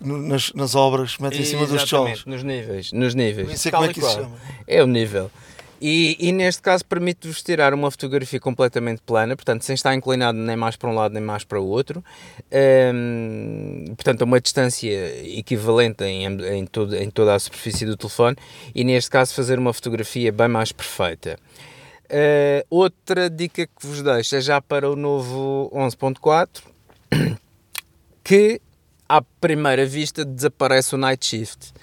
nas, 0.00 0.52
nas 0.52 0.74
obras, 0.74 1.16
metem 1.18 1.40
em 1.40 1.44
cima 1.44 1.66
dos 1.66 1.82
tijolos. 1.82 2.24
Nos 2.26 2.42
níveis, 2.42 2.92
nos 2.92 3.14
níveis. 3.14 3.48
Nem 3.48 3.56
sei 3.56 3.72
como 3.72 3.84
é 3.84 3.92
que 3.92 4.00
isso 4.00 4.10
chama. 4.10 4.36
É 4.66 4.82
o 4.82 4.86
nível. 4.86 5.30
E, 5.86 6.16
e, 6.18 6.32
neste 6.32 6.62
caso 6.62 6.82
permite-vos 6.82 7.42
tirar 7.42 7.74
uma 7.74 7.90
fotografia 7.90 8.40
completamente 8.40 9.02
plana, 9.02 9.36
portanto, 9.36 9.66
sem 9.66 9.74
estar 9.74 9.94
inclinado 9.94 10.38
nem 10.38 10.56
mais 10.56 10.76
para 10.76 10.88
um 10.88 10.94
lado 10.94 11.12
nem 11.12 11.22
mais 11.22 11.44
para 11.44 11.60
o 11.60 11.66
outro. 11.66 12.02
Um, 12.50 13.84
portanto, 13.94 14.22
a 14.22 14.24
uma 14.24 14.40
distância 14.40 14.90
equivalente 15.38 16.02
em, 16.02 16.24
em, 16.24 16.64
todo, 16.64 16.96
em 16.96 17.10
toda 17.10 17.34
a 17.34 17.38
superfície 17.38 17.84
do 17.84 17.98
telefone. 17.98 18.34
E 18.74 18.82
neste 18.82 19.10
caso, 19.10 19.34
fazer 19.34 19.58
uma 19.58 19.74
fotografia 19.74 20.32
bem 20.32 20.48
mais 20.48 20.72
perfeita. 20.72 21.38
Uh, 22.04 22.64
outra 22.70 23.28
dica 23.28 23.66
que 23.66 23.86
vos 23.86 24.00
deixo 24.00 24.36
é 24.36 24.40
já 24.40 24.62
para 24.62 24.90
o 24.90 24.96
novo 24.96 25.70
11.4 25.74 26.62
que 28.24 28.58
à 29.06 29.20
primeira 29.20 29.84
vista 29.84 30.24
desaparece 30.24 30.94
o 30.94 30.98
night 30.98 31.26
shift. 31.26 31.74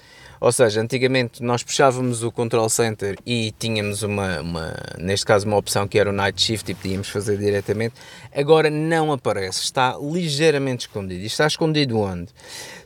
Ou 0.42 0.52
seja, 0.52 0.82
antigamente 0.82 1.44
nós 1.44 1.62
puxávamos 1.62 2.24
o 2.24 2.32
control 2.32 2.68
center 2.68 3.16
e 3.24 3.54
tínhamos 3.60 4.02
uma, 4.02 4.42
uma, 4.42 4.74
neste 4.98 5.24
caso 5.24 5.46
uma 5.46 5.56
opção 5.56 5.88
que 5.88 6.00
era 6.00 6.10
o 6.10 6.12
night 6.12 6.42
shift 6.42 6.72
e 6.72 6.74
podíamos 6.74 7.10
fazer 7.10 7.38
diretamente. 7.38 7.94
Agora 8.36 8.68
não 8.68 9.12
aparece, 9.12 9.62
está 9.62 9.96
ligeiramente 10.02 10.88
escondido. 10.88 11.22
E 11.22 11.28
está 11.28 11.46
escondido 11.46 12.00
onde? 12.00 12.32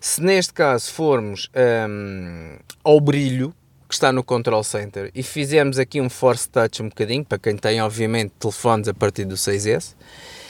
Se 0.02 0.22
neste 0.22 0.52
caso 0.52 0.92
formos 0.92 1.50
um, 1.90 2.58
ao 2.84 3.00
brilho, 3.00 3.56
que 3.88 3.94
está 3.94 4.12
no 4.12 4.22
control 4.22 4.62
center, 4.62 5.10
e 5.16 5.24
fizermos 5.24 5.80
aqui 5.80 6.02
um 6.02 6.10
force 6.10 6.50
touch 6.50 6.84
um 6.84 6.90
bocadinho, 6.90 7.24
para 7.24 7.38
quem 7.38 7.56
tem 7.56 7.82
obviamente 7.82 8.34
telefones 8.38 8.90
a 8.90 8.94
partir 8.94 9.24
do 9.24 9.36
6S, 9.36 9.94
Uh, 9.94 10.45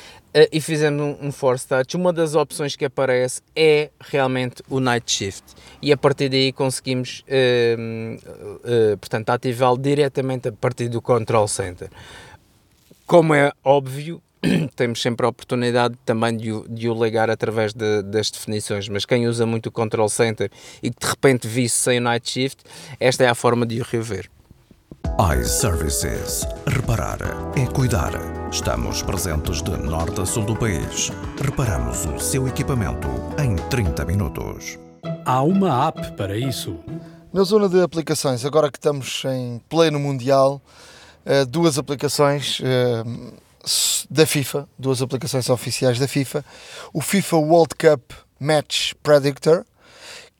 e 0.51 0.59
fizemos 0.59 1.01
um, 1.01 1.27
um, 1.27 1.31
force 1.31 1.65
touch, 1.65 1.95
uma 1.95 2.11
das 2.11 2.35
opções 2.35 2.75
que 2.75 2.83
aparece 2.83 3.41
é 3.55 3.89
realmente 4.01 4.61
o 4.69 4.79
night 4.81 5.09
shift. 5.09 5.43
E 5.81 5.93
a 5.93 5.97
partir 5.97 6.27
daí 6.27 6.51
conseguimos 6.51 7.23
uh, 7.29 8.93
uh, 8.93 8.97
portanto 8.97 9.29
ativá-lo 9.29 9.77
diretamente 9.77 10.49
a 10.49 10.51
partir 10.51 10.89
do 10.89 11.01
control 11.01 11.47
center. 11.47 11.89
Como 13.07 13.33
é 13.33 13.51
óbvio 13.63 14.21
temos 14.75 15.01
sempre 15.01 15.25
a 15.25 15.29
oportunidade 15.29 15.95
também 16.05 16.35
de 16.35 16.51
o, 16.51 16.67
de 16.67 16.89
o 16.89 17.03
ligar 17.03 17.29
através 17.29 17.73
de, 17.73 18.01
das 18.03 18.29
definições, 18.29 18.89
mas 18.89 19.05
quem 19.05 19.27
usa 19.27 19.45
muito 19.45 19.67
o 19.67 19.71
control 19.71 20.09
center 20.09 20.51
e 20.83 20.91
que 20.91 20.99
de 20.99 21.07
repente 21.07 21.47
visse 21.47 21.77
sem 21.77 21.99
o 21.99 22.01
night 22.01 22.29
shift, 22.29 22.63
esta 22.99 23.23
é 23.23 23.27
a 23.27 23.35
forma 23.35 23.65
de 23.65 23.79
o 23.79 23.83
rever 23.83 24.29
iServices. 25.39 26.45
Reparar 26.67 27.19
é 27.55 27.65
cuidar. 27.67 28.11
Estamos 28.51 29.01
presentes 29.01 29.61
de 29.61 29.71
norte 29.77 30.21
a 30.21 30.25
sul 30.25 30.43
do 30.45 30.55
país. 30.55 31.11
Reparamos 31.41 32.05
o 32.05 32.19
seu 32.19 32.47
equipamento 32.47 33.07
em 33.41 33.55
30 33.69 34.03
minutos. 34.05 34.77
Há 35.25 35.41
uma 35.41 35.87
app 35.87 36.11
para 36.13 36.37
isso. 36.37 36.79
Na 37.31 37.43
zona 37.43 37.69
de 37.69 37.81
aplicações, 37.81 38.43
agora 38.43 38.71
que 38.71 38.77
estamos 38.77 39.23
em 39.25 39.61
pleno 39.69 39.99
Mundial, 39.99 40.61
eh, 41.25 41.45
duas 41.45 41.77
aplicações 41.77 42.61
eh, 42.63 43.03
da 44.09 44.25
FIFA, 44.25 44.67
duas 44.77 45.01
aplicações 45.01 45.49
oficiais 45.49 45.99
da 45.99 46.07
FIFA. 46.07 46.43
O 46.93 47.01
FIFA 47.01 47.37
World 47.37 47.75
Cup 47.75 48.11
Match 48.39 48.93
Predictor, 49.01 49.65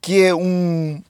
que 0.00 0.22
é 0.22 0.34
um. 0.34 1.02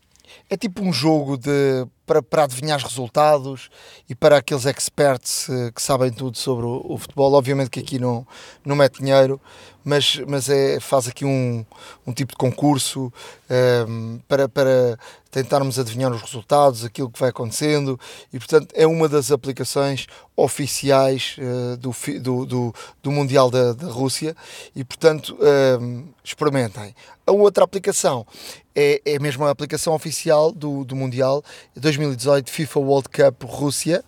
É 0.49 0.57
tipo 0.57 0.83
um 0.83 0.93
jogo 0.93 1.37
de 1.37 1.87
para, 2.07 2.23
para 2.23 2.45
adivinhar 2.45 2.79
os 2.79 2.85
resultados 2.85 3.69
e 4.09 4.15
para 4.15 4.39
aqueles 4.39 4.65
experts 4.65 5.49
uh, 5.49 5.73
que 5.73 5.83
sabem 5.83 6.13
tudo 6.13 6.39
sobre 6.39 6.65
o, 6.65 6.85
o, 6.89 6.97
futebol. 6.97 7.33
Obviamente 7.35 7.69
que 7.69 7.81
aqui 7.81 7.99
não, 7.99 8.27
não 8.65 8.77
mete 8.77 9.01
dinheiro, 9.01 9.41
mas, 9.85 10.21
mas 10.27 10.49
é, 10.49 10.79
faz 10.81 11.09
aqui 11.09 11.25
um, 11.25 11.65
um 12.07 12.13
tipo 12.13 12.33
de 12.33 12.39
concurso 12.39 13.13
ehm, 13.49 14.19
para, 14.29 14.49
para 14.49 14.99
tentarmos 15.31 15.79
adivinhar 15.79 16.13
os 16.13 16.23
resultados, 16.23 16.85
aquilo 16.85 17.11
que 17.11 17.21
vai 17.21 17.31
acontecendo 17.31 17.99
e, 18.33 18.39
portanto, 18.39 18.69
é 18.75 18.87
uma 18.87 19.09
das 19.09 19.31
aplicações 19.31 20.07
oficiais 20.35 21.37
uh, 21.39 21.77
do, 21.77 21.95
do, 22.21 22.47
do, 22.47 22.75
do, 23.03 23.11
Mundial 23.11 23.51
da, 23.51 23.73
da 23.73 23.89
Rússia 23.89 24.37
e, 24.75 24.85
portanto, 24.85 25.37
ehm, 25.41 26.05
experimentem. 26.25 26.95
A 27.27 27.33
outra 27.33 27.65
aplicação 27.65 28.25
é, 28.73 29.01
é 29.05 29.19
mesmo 29.19 29.45
a 29.45 29.51
aplicação 29.51 29.95
oficial 29.95 30.53
do, 30.53 30.85
do 30.85 30.95
Mundial 30.95 31.43
2018 31.75 32.51
FIFA 32.51 32.79
World 32.79 33.09
Cup 33.09 33.43
Rússia. 33.45 34.05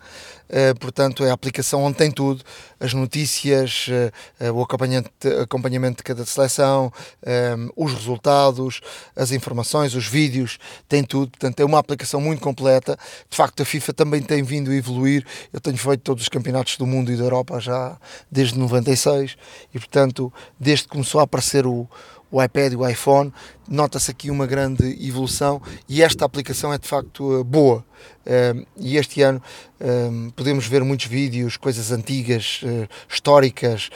Uh, 0.49 0.79
portanto, 0.79 1.25
é 1.25 1.31
a 1.31 1.35
aplicação 1.35 1.83
onde 1.83 1.99
tem 1.99 2.11
tudo: 2.11 2.45
as 2.79 2.95
notícias, 2.95 3.87
uh, 3.89 4.53
o 4.53 4.63
acompanhamento, 4.63 5.11
acompanhamento 5.43 5.97
de 5.99 6.03
cada 6.03 6.25
seleção, 6.25 6.93
um, 7.27 7.85
os 7.85 7.93
resultados, 7.93 8.81
as 9.17 9.28
informações, 9.33 9.95
os 9.95 10.07
vídeos, 10.07 10.59
tem 10.89 11.03
tudo. 11.03 11.31
Portanto, 11.31 11.61
é 11.61 11.65
uma 11.65 11.79
aplicação 11.79 12.21
muito 12.21 12.41
completa. 12.41 12.99
De 13.29 13.37
facto, 13.37 13.63
a 13.63 13.65
FIFA 13.65 13.93
também 13.93 14.23
tem 14.23 14.43
vindo 14.43 14.71
a 14.71 14.75
evoluir. 14.75 15.25
Eu 15.53 15.61
tenho 15.61 15.77
feito 15.77 16.01
todos 16.01 16.23
os 16.23 16.29
campeonatos 16.29 16.77
do 16.77 16.87
mundo 16.87 17.13
e 17.13 17.17
da 17.17 17.25
Europa 17.25 17.61
já 17.61 17.97
desde 18.31 18.59
96 18.59 19.37
e, 19.75 19.79
portanto, 19.79 20.33
desde 20.59 20.85
que 20.85 20.91
começou 20.91 21.21
a 21.21 21.25
aparecer 21.25 21.67
o 21.67 21.89
o 22.31 22.43
iPad 22.43 22.73
e 22.73 22.77
o 22.77 22.87
iPhone, 22.89 23.33
nota-se 23.69 24.11
aqui 24.11 24.31
uma 24.31 24.47
grande 24.47 24.85
evolução 25.07 25.61
e 25.89 26.03
esta 26.03 26.25
aplicação 26.25 26.73
é 26.73 26.79
de 26.79 26.87
facto 26.87 27.41
eh, 27.41 27.45
boa. 27.45 27.85
Uh, 28.25 28.65
e 28.77 28.97
este 28.97 29.23
ano 29.23 29.43
uh, 29.81 30.33
podemos 30.33 30.67
ver 30.67 30.85
muitos 30.85 31.07
vídeos, 31.07 31.57
coisas 31.57 31.91
antigas, 31.91 32.61
históricas. 33.09 33.91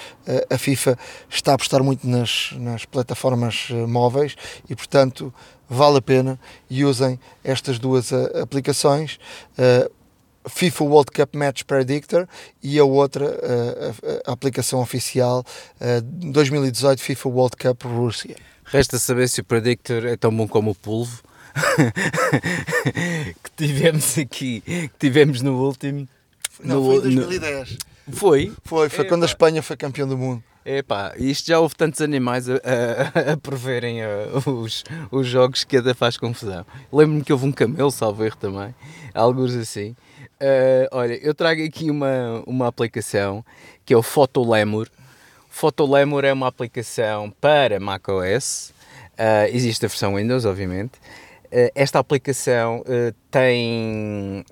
a 0.51 0.59
FIFA 0.59 0.99
está 1.28 1.53
a 1.53 1.55
apostar 1.55 1.83
muito 1.85 2.09
nas, 2.09 2.51
nas 2.57 2.85
plataformas 2.85 3.68
móveis 3.87 4.35
e, 4.68 4.74
portanto, 4.74 5.33
vale 5.68 5.99
a 5.99 6.03
pena 6.03 6.41
e 6.68 6.85
usem 6.85 7.20
estas 7.45 7.78
duas 7.78 8.12
aplicações. 8.12 9.18
FIFA 10.49 10.84
World 10.84 11.11
Cup 11.12 11.34
Match 11.34 11.62
Predictor 11.64 12.26
e 12.62 12.78
a 12.78 12.84
outra 12.84 13.26
a, 13.26 14.30
a 14.30 14.32
aplicação 14.32 14.80
oficial 14.80 15.45
2018 16.12 17.01
FIFA 17.01 17.28
World 17.28 17.57
Cup 17.57 17.84
Rússia. 17.84 18.36
Resta 18.64 18.99
saber 18.99 19.28
se 19.28 19.40
o 19.40 19.45
Predictor 19.45 20.07
é 20.07 20.16
tão 20.16 20.34
bom 20.34 20.49
como 20.49 20.70
o 20.70 20.74
Pulvo 20.74 21.22
que 23.43 23.51
tivemos 23.57 24.18
aqui, 24.18 24.61
que 24.61 24.90
tivemos 24.99 25.43
no 25.43 25.62
último. 25.62 26.09
Não, 26.62 26.80
no, 26.82 26.86
foi 26.86 27.11
em 27.11 27.14
2010. 27.16 27.78
No... 28.07 28.16
Foi? 28.16 28.53
Foi, 28.64 28.88
foi 28.88 29.05
quando 29.05 29.22
a 29.22 29.26
Espanha 29.26 29.62
foi 29.62 29.76
campeão 29.76 30.09
do 30.09 30.16
mundo. 30.16 30.43
Epá, 30.64 31.12
isto 31.16 31.49
já 31.49 31.59
houve 31.59 31.74
tantos 31.74 32.01
animais 32.01 32.49
a, 32.49 32.55
a, 32.55 33.32
a 33.32 33.36
preverem 33.36 34.01
uh, 34.03 34.49
os, 34.49 34.84
os 35.11 35.26
jogos 35.26 35.64
que 35.64 35.76
ainda 35.76 35.93
faz 35.93 36.16
confusão. 36.16 36.64
Lembro-me 36.93 37.24
que 37.24 37.32
houve 37.32 37.47
um 37.47 37.53
camelo, 37.53 37.90
salvo 37.90 38.24
erro 38.24 38.36
também, 38.36 38.72
alguns 39.12 39.55
assim. 39.55 39.97
Uh, 40.43 40.88
olha, 40.90 41.14
eu 41.22 41.32
trago 41.32 41.62
aqui 41.62 41.88
uma, 41.88 42.43
uma 42.49 42.66
aplicação 42.66 43.45
que 43.84 43.95
é 43.95 43.97
o 43.97 44.03
Photolemur. 44.03 44.88
Photolemur 45.49 46.24
é 46.24 46.32
uma 46.32 46.49
aplicação 46.49 47.30
para 47.40 47.78
macOS. 47.78 48.74
Uh, 49.12 49.47
existe 49.53 49.84
a 49.86 49.88
versão 49.88 50.16
Windows, 50.16 50.45
obviamente. 50.45 50.95
Uh, 51.47 51.70
esta 51.76 52.01
aplicação 52.01 52.82
tem 53.30 54.45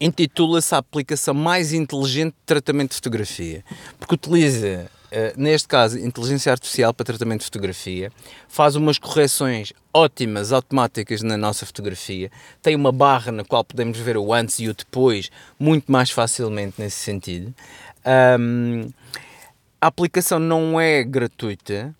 intitula-se 0.00 0.74
a 0.74 0.78
aplicação 0.78 1.34
mais 1.34 1.74
inteligente 1.74 2.32
de 2.32 2.46
tratamento 2.46 2.90
de 2.90 2.96
fotografia, 2.96 3.62
porque 3.98 4.14
utiliza 4.14 4.90
neste 5.36 5.66
caso, 5.66 5.98
inteligência 5.98 6.52
artificial 6.52 6.94
para 6.94 7.04
tratamento 7.04 7.40
de 7.40 7.46
fotografia, 7.46 8.12
faz 8.48 8.76
umas 8.76 8.98
correções 8.98 9.72
ótimas, 9.92 10.52
automáticas 10.52 11.20
na 11.22 11.36
nossa 11.36 11.66
fotografia, 11.66 12.30
tem 12.62 12.76
uma 12.76 12.92
barra 12.92 13.32
na 13.32 13.44
qual 13.44 13.64
podemos 13.64 13.98
ver 13.98 14.16
o 14.16 14.32
antes 14.32 14.60
e 14.60 14.68
o 14.68 14.74
depois 14.74 15.30
muito 15.58 15.90
mais 15.90 16.10
facilmente 16.10 16.74
nesse 16.78 16.98
sentido. 16.98 17.52
Um, 18.38 18.88
a 19.80 19.86
aplicação 19.86 20.38
não 20.38 20.78
é 20.80 21.02
gratuita, 21.02 21.94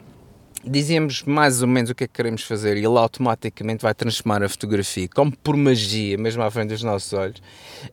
dizemos 0.65 1.23
mais 1.23 1.63
ou 1.63 1.69
menos 1.69 1.91
o 1.91 1.95
que 1.95 2.05
é 2.05 2.07
que 2.07 2.13
queremos 2.13 2.43
fazer 2.43 2.77
e 2.77 2.81
ele 2.81 2.99
automaticamente 2.99 3.83
vai 3.83 3.95
transformar 3.95 4.43
a 4.43 4.49
fotografia, 4.49 5.09
como 5.09 5.33
por 5.33 5.57
magia, 5.57 6.19
mesmo 6.19 6.43
à 6.43 6.51
frente 6.51 6.69
dos 6.69 6.83
nossos 6.83 7.13
olhos, 7.13 7.43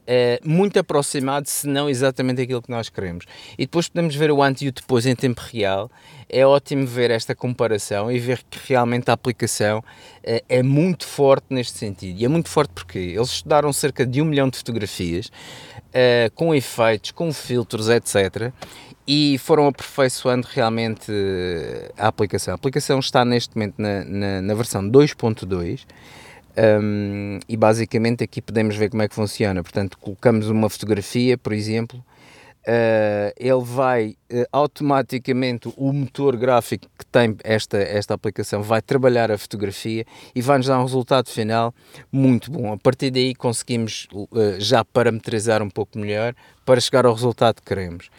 é, 0.06 0.40
muito 0.44 0.78
aproximado, 0.78 1.48
se 1.48 1.68
não 1.68 1.90
exatamente 1.90 2.42
aquilo 2.42 2.62
que 2.62 2.70
nós 2.70 2.90
queremos. 2.90 3.26
E 3.58 3.66
depois 3.66 3.88
podemos 3.88 4.16
ver 4.16 4.32
o 4.32 4.42
antes 4.42 4.62
e 4.62 4.68
o 4.68 4.72
depois 4.72 5.06
em 5.06 5.16
tempo 5.16 5.42
real. 5.52 5.90
É 6.30 6.46
ótimo 6.46 6.86
ver 6.86 7.10
esta 7.10 7.34
comparação 7.34 8.12
e 8.12 8.20
ver 8.20 8.42
que 8.50 8.60
realmente 8.68 9.10
a 9.10 9.14
aplicação 9.14 9.82
é, 10.22 10.44
é 10.50 10.62
muito 10.62 11.08
forte 11.08 11.46
neste 11.50 11.78
sentido. 11.78 12.20
E 12.20 12.26
é 12.26 12.28
muito 12.28 12.50
forte 12.50 12.72
porque 12.72 13.00
eles 13.00 13.30
estudaram 13.30 13.72
cerca 13.72 14.06
de 14.06 14.22
um 14.22 14.26
milhão 14.26 14.50
de 14.50 14.58
fotografias, 14.58 15.32
é, 15.94 16.30
com 16.36 16.54
efeitos, 16.54 17.12
com 17.12 17.32
filtros, 17.32 17.88
etc 17.88 18.52
e 19.08 19.38
foram 19.38 19.68
aperfeiçoando 19.68 20.48
realmente 20.52 21.12
a 21.98 22.08
aplicação. 22.08 22.54
A 22.54 22.56
aplicação 22.56 23.00
está 23.00 23.24
neste 23.24 23.56
momento 23.56 23.76
na, 23.78 24.04
na, 24.04 24.42
na 24.42 24.54
versão 24.54 24.84
2.2. 24.84 25.86
Um, 26.60 27.40
e 27.48 27.56
basicamente 27.56 28.24
aqui 28.24 28.42
podemos 28.42 28.76
ver 28.76 28.90
como 28.90 29.04
é 29.04 29.08
que 29.08 29.14
funciona. 29.14 29.62
Portanto, 29.62 29.98
colocamos 30.00 30.50
uma 30.50 30.70
fotografia, 30.70 31.38
por 31.38 31.54
exemplo, 31.54 32.04
Uh, 32.68 33.32
ele 33.38 33.64
vai 33.64 34.18
uh, 34.30 34.44
automaticamente, 34.52 35.72
o 35.78 35.94
motor 35.94 36.36
gráfico 36.36 36.86
que 37.00 37.06
tem 37.06 37.38
esta, 37.42 37.78
esta 37.78 38.14
aplicação 38.14 38.62
vai 38.62 38.82
trabalhar 38.82 39.32
a 39.32 39.38
fotografia 39.38 40.06
e 40.36 40.42
vai-nos 40.42 40.68
dar 40.68 40.78
um 40.78 40.84
resultado 40.84 41.30
final 41.30 41.74
muito 42.12 42.52
bom. 42.52 42.74
A 42.74 42.78
partir 42.78 43.10
daí 43.10 43.34
conseguimos 43.34 44.10
uh, 44.12 44.28
já 44.60 44.84
parametrizar 44.84 45.64
um 45.64 45.70
pouco 45.70 45.98
melhor 45.98 46.36
para 46.66 46.82
chegar 46.82 47.06
ao 47.06 47.14
resultado 47.14 47.62
que 47.62 47.70
queremos. 47.70 48.10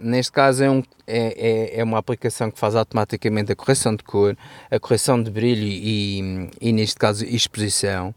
Neste 0.00 0.32
caso 0.32 0.62
é, 0.62 0.70
um, 0.70 0.82
é, 1.06 1.76
é, 1.76 1.80
é, 1.80 1.84
uma 1.84 1.98
aplicação 1.98 2.50
que 2.50 2.58
faz 2.58 2.74
automaticamente 2.74 3.52
a 3.52 3.56
correção 3.56 3.96
de 3.96 4.04
cor, 4.04 4.36
a 4.70 4.78
correção 4.78 5.22
de 5.22 5.30
brilho 5.30 5.64
e, 5.64 6.50
e 6.60 6.72
neste 6.72 6.96
caso 6.96 7.24
exposição. 7.24 8.14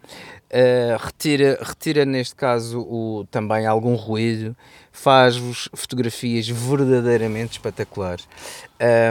Uh, 0.51 1.03
retira, 1.03 1.57
retira 1.61 2.05
neste 2.05 2.35
caso 2.35 2.79
o, 2.79 3.27
também 3.31 3.65
algum 3.65 3.95
ruído, 3.95 4.55
faz-vos 4.91 5.67
fotografias 5.73 6.47
verdadeiramente 6.47 7.53
espetaculares. 7.53 8.27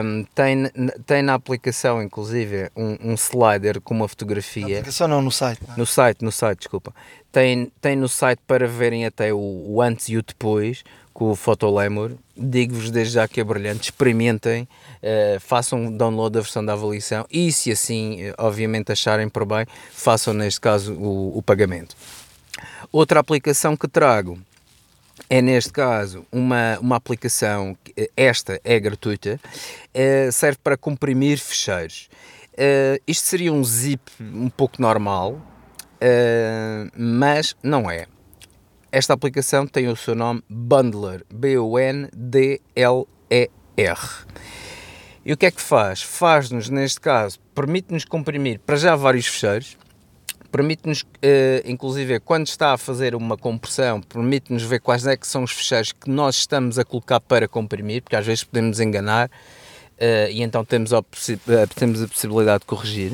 Um, 0.03 0.25
tem, 0.35 0.71
tem 1.05 1.23
na 1.23 1.35
aplicação, 1.35 2.03
inclusive, 2.03 2.71
um, 2.77 3.11
um, 3.11 3.15
slider 3.15 3.81
com 3.81 3.95
uma 3.95 4.09
fotografia. 4.09 4.63
Na 4.63 4.73
aplicação 4.75 5.09
não, 5.09 5.21
no 5.21 5.31
site. 5.31 5.61
Não. 5.67 5.75
É? 5.75 5.79
No 5.79 5.87
site, 5.87 6.25
no 6.25 6.33
site, 6.33 6.59
desculpa. 6.61 6.95
Tem, 7.33 7.71
tem 7.81 7.97
no 7.97 8.09
site 8.09 8.41
para 8.47 8.67
verem 8.67 9.05
até 9.05 9.33
o, 9.33 9.39
o 9.39 9.83
antes 9.83 10.09
e 10.09 10.17
o 10.17 10.23
depois 10.23 10.85
com 11.13 11.31
o 11.31 11.37
Photolemur. 11.37 12.13
Digo-vos 12.37 12.91
desde 12.91 13.15
já 13.15 13.29
que 13.29 13.41
é 13.41 13.45
brilhante, 13.45 13.85
experimentem, 13.85 14.63
uh, 14.65 15.39
façam 15.39 15.97
download 15.97 16.35
da 16.35 16.41
versão 16.41 16.65
da 16.65 16.73
avaliação 16.73 17.25
e, 17.31 17.53
se 17.53 17.71
assim, 17.71 18.23
eh, 18.23 18.35
obviamente, 18.37 18.91
acharem 18.91 19.29
por 19.29 19.45
bem, 19.45 19.65
façam 19.93 20.35
neste 20.35 20.61
caso 20.61 20.95
o, 20.95 21.39
o 21.39 21.43
pagamento. 21.43 21.97
Outra 22.91 23.21
aplicação 23.21 23.77
que 23.77 23.87
trago 23.87 24.39
é 25.31 25.41
neste 25.41 25.73
caso 25.73 26.27
uma, 26.33 26.77
uma 26.81 26.97
aplicação, 26.97 27.77
eh, 27.97 28.11
esta 28.17 28.61
é 28.65 28.81
gratuita, 28.81 29.41
uh, 29.95 30.33
serve 30.33 30.59
para 30.63 30.77
comprimir 30.77 31.39
ficheiros. 31.39 32.09
Uh, 32.55 33.01
isto 33.07 33.27
seria 33.27 33.53
um 33.53 33.63
zip 33.63 34.03
um 34.21 34.51
pouco 34.51 34.83
normal, 34.83 35.41
mas 36.97 37.57
não 37.63 37.91
é. 37.91 38.07
Esta 38.95 39.13
aplicação 39.13 39.67
tem 39.67 39.89
o 39.89 39.97
seu 39.97 40.15
nome 40.15 40.41
Bundler, 40.49 41.25
B-U-N-D-L-E-R. 41.29 42.09
E 45.25 45.33
o 45.33 45.37
que 45.37 45.47
é 45.47 45.51
que 45.51 45.61
faz? 45.61 46.01
Faz-nos, 46.01 46.69
neste 46.69 47.01
caso, 47.01 47.41
permite-nos 47.57 48.05
comprimir 48.05 48.61
para 48.61 48.77
já 48.77 48.95
vários 48.95 49.27
fecheiros, 49.27 49.77
permite-nos, 50.49 51.03
uh, 51.03 51.07
inclusive, 51.65 52.21
quando 52.21 52.47
está 52.47 52.73
a 52.73 52.79
fazer 52.79 53.17
uma 53.17 53.37
compressão, 53.37 54.01
permite-nos 54.01 54.63
ver 54.63 54.79
quais 54.79 55.05
é 55.09 55.17
que 55.17 55.27
são 55.27 55.43
os 55.43 55.51
fecheiros 55.51 55.91
que 55.91 56.09
nós 56.09 56.37
estamos 56.37 56.79
a 56.79 56.85
colocar 56.85 57.19
para 57.19 57.49
comprimir, 57.49 58.01
porque 58.01 58.15
às 58.15 58.25
vezes 58.25 58.45
podemos 58.45 58.79
enganar 58.79 59.29
Uh, 60.05 60.29
e 60.31 60.43
então 60.43 60.63
temos 60.67 60.93
a, 60.93 60.99
eh, 60.99 61.67
temos 61.75 62.03
a 62.03 62.07
possibilidade 62.07 62.61
de 62.61 62.67
corrigir 62.67 63.13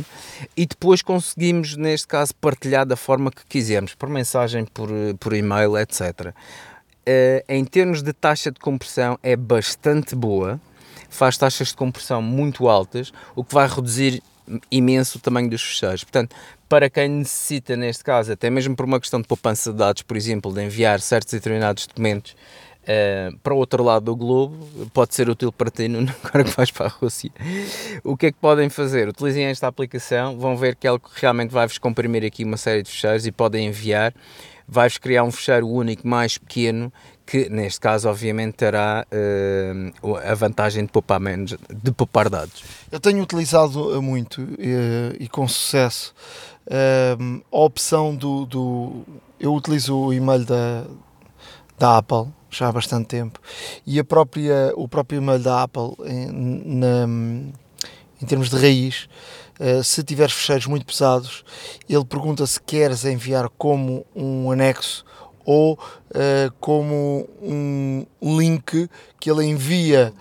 e 0.57 0.67
depois 0.67 1.03
conseguimos, 1.03 1.77
neste 1.77 2.09
caso, 2.09 2.35
partilhar 2.35 2.85
da 2.85 2.97
forma 2.97 3.31
que 3.31 3.47
quisermos, 3.49 3.95
por 3.95 4.09
mensagem, 4.09 4.65
por, 4.65 4.89
por 5.21 5.33
e-mail, 5.33 5.79
etc. 5.79 6.01
Uh, 6.31 7.45
em 7.49 7.65
termos 7.65 8.03
de 8.03 8.13
taxa 8.13 8.51
de 8.51 8.59
compressão, 8.59 9.17
é 9.23 9.37
bastante 9.37 10.17
boa, 10.17 10.61
faz 11.09 11.37
taxas 11.39 11.69
de 11.69 11.75
compressão 11.75 12.21
muito 12.21 12.69
altas, 12.69 13.13
o 13.37 13.45
que 13.45 13.55
vai 13.55 13.69
reduzir 13.69 14.21
imenso 14.69 15.19
o 15.19 15.21
tamanho 15.21 15.49
dos 15.49 15.63
fecheiros. 15.63 16.03
Portanto, 16.03 16.35
para 16.69 16.91
quem 16.91 17.09
necessita, 17.09 17.77
neste 17.77 18.03
caso, 18.03 18.33
até 18.33 18.51
mesmo 18.51 18.75
por 18.75 18.85
uma 18.85 18.99
questão 18.99 19.21
de 19.21 19.29
poupança 19.29 19.71
de 19.71 19.79
dados, 19.79 20.03
por 20.03 20.17
exemplo, 20.17 20.53
de 20.53 20.65
enviar 20.65 20.99
certos 21.01 21.33
e 21.35 21.37
determinados 21.37 21.87
documentos 21.87 22.35
Uh, 22.81 23.37
para 23.39 23.53
o 23.53 23.59
outro 23.59 23.85
lado 23.85 24.07
do 24.07 24.17
globo, 24.17 24.57
pode 24.95 25.15
ser 25.15 25.29
útil 25.29 25.53
para 25.53 25.71
ti 25.71 25.85
agora 26.25 26.45
que 26.45 26.51
vais 26.57 26.71
para 26.71 26.87
a 26.87 26.89
Rússia. 26.89 27.31
O 28.03 28.17
que 28.17 28.27
é 28.27 28.33
que 28.33 28.39
podem 28.39 28.71
fazer? 28.71 29.09
Utilizem 29.09 29.45
esta 29.45 29.69
aplicação, 29.69 30.39
vão 30.39 30.57
ver 30.57 30.75
que 30.77 30.87
ela 30.87 31.01
realmente 31.15 31.51
vai-vos 31.51 31.77
comprimir 31.79 32.25
aqui 32.25 32.43
uma 32.43 32.57
série 32.57 32.83
de 32.83 32.91
fecheiros 32.91 33.27
e 33.27 33.33
podem 33.33 33.67
enviar. 33.67 34.15
Vai-vos 34.67 34.99
criar 34.99 35.25
um 35.25 35.31
fecheiro 35.31 35.69
único 35.69 36.07
mais 36.07 36.39
pequeno 36.39 36.93
que, 37.27 37.49
neste 37.51 37.81
caso, 37.81 38.09
obviamente 38.09 38.55
terá 38.55 39.05
uh, 39.13 40.17
a 40.17 40.35
vantagem 40.35 40.85
de 40.87 40.93
poupar, 40.93 41.21
menos, 41.21 41.57
de 41.69 41.93
poupar 41.93 42.31
dados. 42.31 42.65
Eu 42.91 42.99
tenho 42.99 43.23
utilizado 43.23 44.01
muito 44.01 44.41
e, 44.59 45.25
e 45.25 45.29
com 45.29 45.47
sucesso 45.47 46.15
a 47.51 47.59
opção 47.59 48.15
do, 48.15 48.47
do. 48.47 49.03
Eu 49.39 49.55
utilizo 49.55 49.97
o 49.97 50.13
e-mail 50.13 50.45
da, 50.45 50.85
da 51.79 51.99
Apple 51.99 52.29
já 52.51 52.69
há 52.69 52.73
bastante 52.73 53.07
tempo. 53.07 53.41
E 53.87 53.99
a 53.99 54.05
própria, 54.05 54.73
o 54.75 54.89
próprio 54.89 55.19
e-mail 55.19 55.39
da 55.39 55.63
Apple, 55.63 55.95
em, 56.05 56.31
na, 56.67 57.07
em 58.21 58.27
termos 58.27 58.51
de 58.51 58.57
raiz, 58.57 59.09
uh, 59.59 59.83
se 59.83 60.03
tiveres 60.03 60.35
fecheiros 60.35 60.67
muito 60.67 60.85
pesados, 60.85 61.45
ele 61.89 62.05
pergunta 62.05 62.47
se 62.47 62.61
queres 62.61 63.05
enviar 63.05 63.49
como 63.57 64.05
um 64.15 64.51
anexo 64.51 65.05
ou 65.45 65.75
uh, 65.75 66.53
como 66.61 67.29
um 67.43 68.05
link 68.23 68.89
que 69.19 69.31
ele 69.31 69.45
envia. 69.47 70.13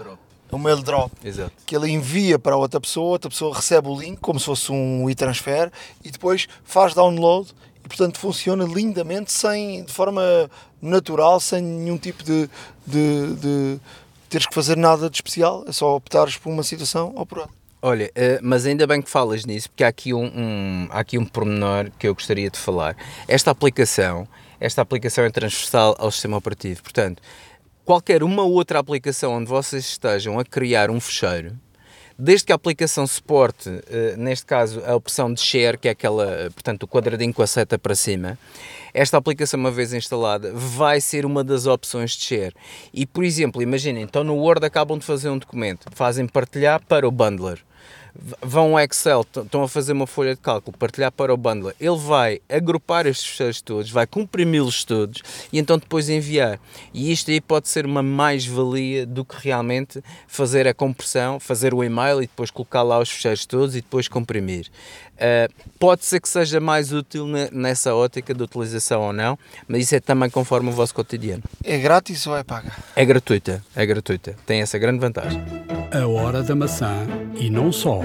Um 0.52 0.58
mail 0.58 0.82
drop 0.82 1.12
Exato. 1.24 1.52
que 1.64 1.76
ele 1.76 1.92
envia 1.92 2.40
para 2.40 2.58
outra 2.58 2.82
pessoa, 2.82 3.10
outra 3.10 3.30
pessoa 3.30 3.56
recebe 3.56 3.88
o 3.88 4.00
link 4.00 4.18
como 4.20 4.40
se 4.40 4.48
fosse 4.48 4.72
um 4.72 5.08
e-transfer 5.08 5.72
e 6.04 6.10
depois 6.10 6.48
faz 6.64 6.96
download 6.96 7.54
portanto 7.90 8.18
funciona 8.18 8.64
lindamente 8.64 9.32
sem, 9.32 9.84
de 9.84 9.92
forma 9.92 10.50
natural, 10.82 11.40
sem 11.42 11.62
nenhum 11.62 11.98
tipo 11.98 12.24
de, 12.24 12.50
de, 12.88 13.36
de 13.36 13.80
teres 14.30 14.48
que 14.48 14.56
fazer 14.56 14.78
nada 14.78 15.10
de 15.10 15.18
especial, 15.18 15.66
é 15.68 15.72
só 15.74 15.96
optares 15.96 16.38
por 16.38 16.50
uma 16.50 16.64
situação 16.64 17.12
ou 17.16 17.26
por 17.26 17.40
outra. 17.40 17.54
Olha, 17.82 18.08
uh, 18.08 18.40
mas 18.42 18.66
ainda 18.66 18.86
bem 18.86 19.02
que 19.02 19.10
falas 19.10 19.46
nisso, 19.46 19.70
porque 19.70 19.84
há 19.84 19.88
aqui 19.88 20.14
um, 20.14 20.26
um, 20.26 20.88
há 20.92 21.00
aqui 21.00 21.18
um 21.18 21.26
pormenor 21.26 21.90
que 21.98 22.08
eu 22.08 22.14
gostaria 22.14 22.50
de 22.50 22.60
falar. 22.60 22.96
Esta 23.28 23.52
aplicação, 23.52 24.28
esta 24.60 24.82
aplicação 24.82 25.24
é 25.24 25.30
transversal 25.30 25.96
ao 25.98 26.12
sistema 26.12 26.38
operativo, 26.38 26.84
portanto, 26.84 27.22
qualquer 27.86 28.22
uma 28.22 28.44
outra 28.44 28.80
aplicação 28.80 29.34
onde 29.34 29.50
vocês 29.50 29.86
estejam 29.86 30.38
a 30.38 30.46
criar 30.46 30.92
um 30.92 31.00
fecheiro, 31.00 31.58
desde 32.20 32.48
que 32.48 32.52
a 32.52 32.56
aplicação 32.56 33.08
suporte, 33.08 33.70
uh, 33.70 34.18
neste 34.18 34.46
caso, 34.46 34.84
a 34.86 34.94
opção 34.94 35.34
de 35.34 35.42
share, 35.42 35.78
que 35.78 35.88
é 35.88 35.92
aquela, 35.92 36.52
portanto, 36.54 36.84
o 36.84 36.88
quadradinho 36.88 37.34
com 37.34 37.42
a 37.42 37.48
seta 37.48 37.80
para 37.80 37.96
cima, 37.96 38.38
esta 38.94 39.18
aplicação, 39.18 39.60
uma 39.60 39.72
vez 39.72 39.94
instalada, 39.94 40.52
vai 40.54 41.00
ser 41.00 41.26
uma 41.26 41.44
das 41.44 41.66
opções 41.66 42.12
de 42.12 42.24
share. 42.24 42.54
E, 42.94 43.06
por 43.06 43.24
exemplo, 43.24 43.62
imaginem, 43.62 44.04
então 44.04 44.24
no 44.24 44.36
Word 44.36 44.66
acabam 44.66 44.98
de 44.98 45.06
fazer 45.06 45.30
um 45.30 45.38
documento, 45.38 45.88
fazem 45.94 46.28
partilhar 46.28 46.82
para 46.86 47.08
o 47.08 47.12
bundler 47.12 47.64
vão 48.42 48.78
ao 48.78 48.84
Excel, 48.84 49.26
estão 49.36 49.64
a 49.64 49.68
fazer 49.68 49.94
uma 49.94 50.08
folha 50.08 50.36
de 50.36 50.42
cálculo, 50.42 50.78
partilhar 50.78 51.12
para 51.12 51.34
o 51.34 51.38
bundler, 51.38 51.76
ele 51.80 51.98
vai 51.98 52.42
agrupar 52.50 53.06
estes 53.06 53.26
fecheiros 53.28 53.62
todos, 53.62 53.92
vai 53.92 54.06
comprimi-los 54.06 54.84
todos 54.84 55.22
e 55.52 55.60
então 55.60 55.78
depois 55.78 56.10
enviar. 56.10 56.60
E 56.94 57.12
isto 57.12 57.32
aí 57.32 57.42
pode 57.42 57.68
ser 57.68 57.86
uma 57.86 58.04
mais-valia 58.04 59.06
do 59.06 59.24
que 59.26 59.36
realmente 59.40 60.04
fazer 60.28 60.68
a 60.68 60.74
compressão, 60.74 61.40
fazer 61.40 61.74
o 61.74 61.84
e-mail 61.84 62.22
e 62.22 62.28
depois 62.28 62.52
colocar 62.52 62.84
lá 62.84 63.00
os 63.00 63.10
fecheiros 63.10 63.46
todos 63.46 63.76
e 63.76 63.82
depois 63.82 64.08
comprimir. 64.08 64.70
Uh, 65.20 65.52
pode 65.78 66.06
ser 66.06 66.22
que 66.22 66.30
seja 66.30 66.62
mais 66.62 66.94
útil 66.94 67.28
nessa 67.52 67.94
ótica 67.94 68.34
de 68.34 68.42
utilização 68.42 69.02
ou 69.02 69.12
não, 69.12 69.38
mas 69.68 69.84
isso 69.84 69.96
é 69.96 70.00
também 70.00 70.30
conforme 70.30 70.70
o 70.70 70.72
vosso 70.72 70.96
cotidiano. 70.96 71.44
É 71.62 71.78
grátis 71.78 72.26
ou 72.26 72.38
é 72.38 72.44
paga? 72.44 72.72
É 72.96 73.04
gratuita, 73.04 73.62
é 73.76 73.86
gratuita. 73.86 74.36
Tem 74.46 74.62
essa 74.62 74.78
grande 74.78 75.00
vantagem. 75.00 75.44
A 75.92 76.08
hora 76.08 76.42
da 76.42 76.56
maçã 76.56 77.06
e 77.40 77.50
não 77.50 77.72
só. 77.72 78.02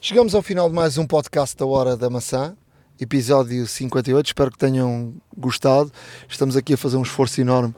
Chegamos 0.00 0.34
ao 0.34 0.42
final 0.42 0.68
de 0.68 0.74
mais 0.74 0.98
um 0.98 1.06
podcast 1.06 1.56
da 1.56 1.64
Hora 1.64 1.96
da 1.96 2.10
Maçã, 2.10 2.54
episódio 3.00 3.66
58. 3.66 4.26
Espero 4.26 4.50
que 4.50 4.58
tenham 4.58 5.14
gostado. 5.36 5.90
Estamos 6.28 6.56
aqui 6.56 6.74
a 6.74 6.76
fazer 6.76 6.96
um 6.96 7.02
esforço 7.02 7.40
enorme 7.40 7.74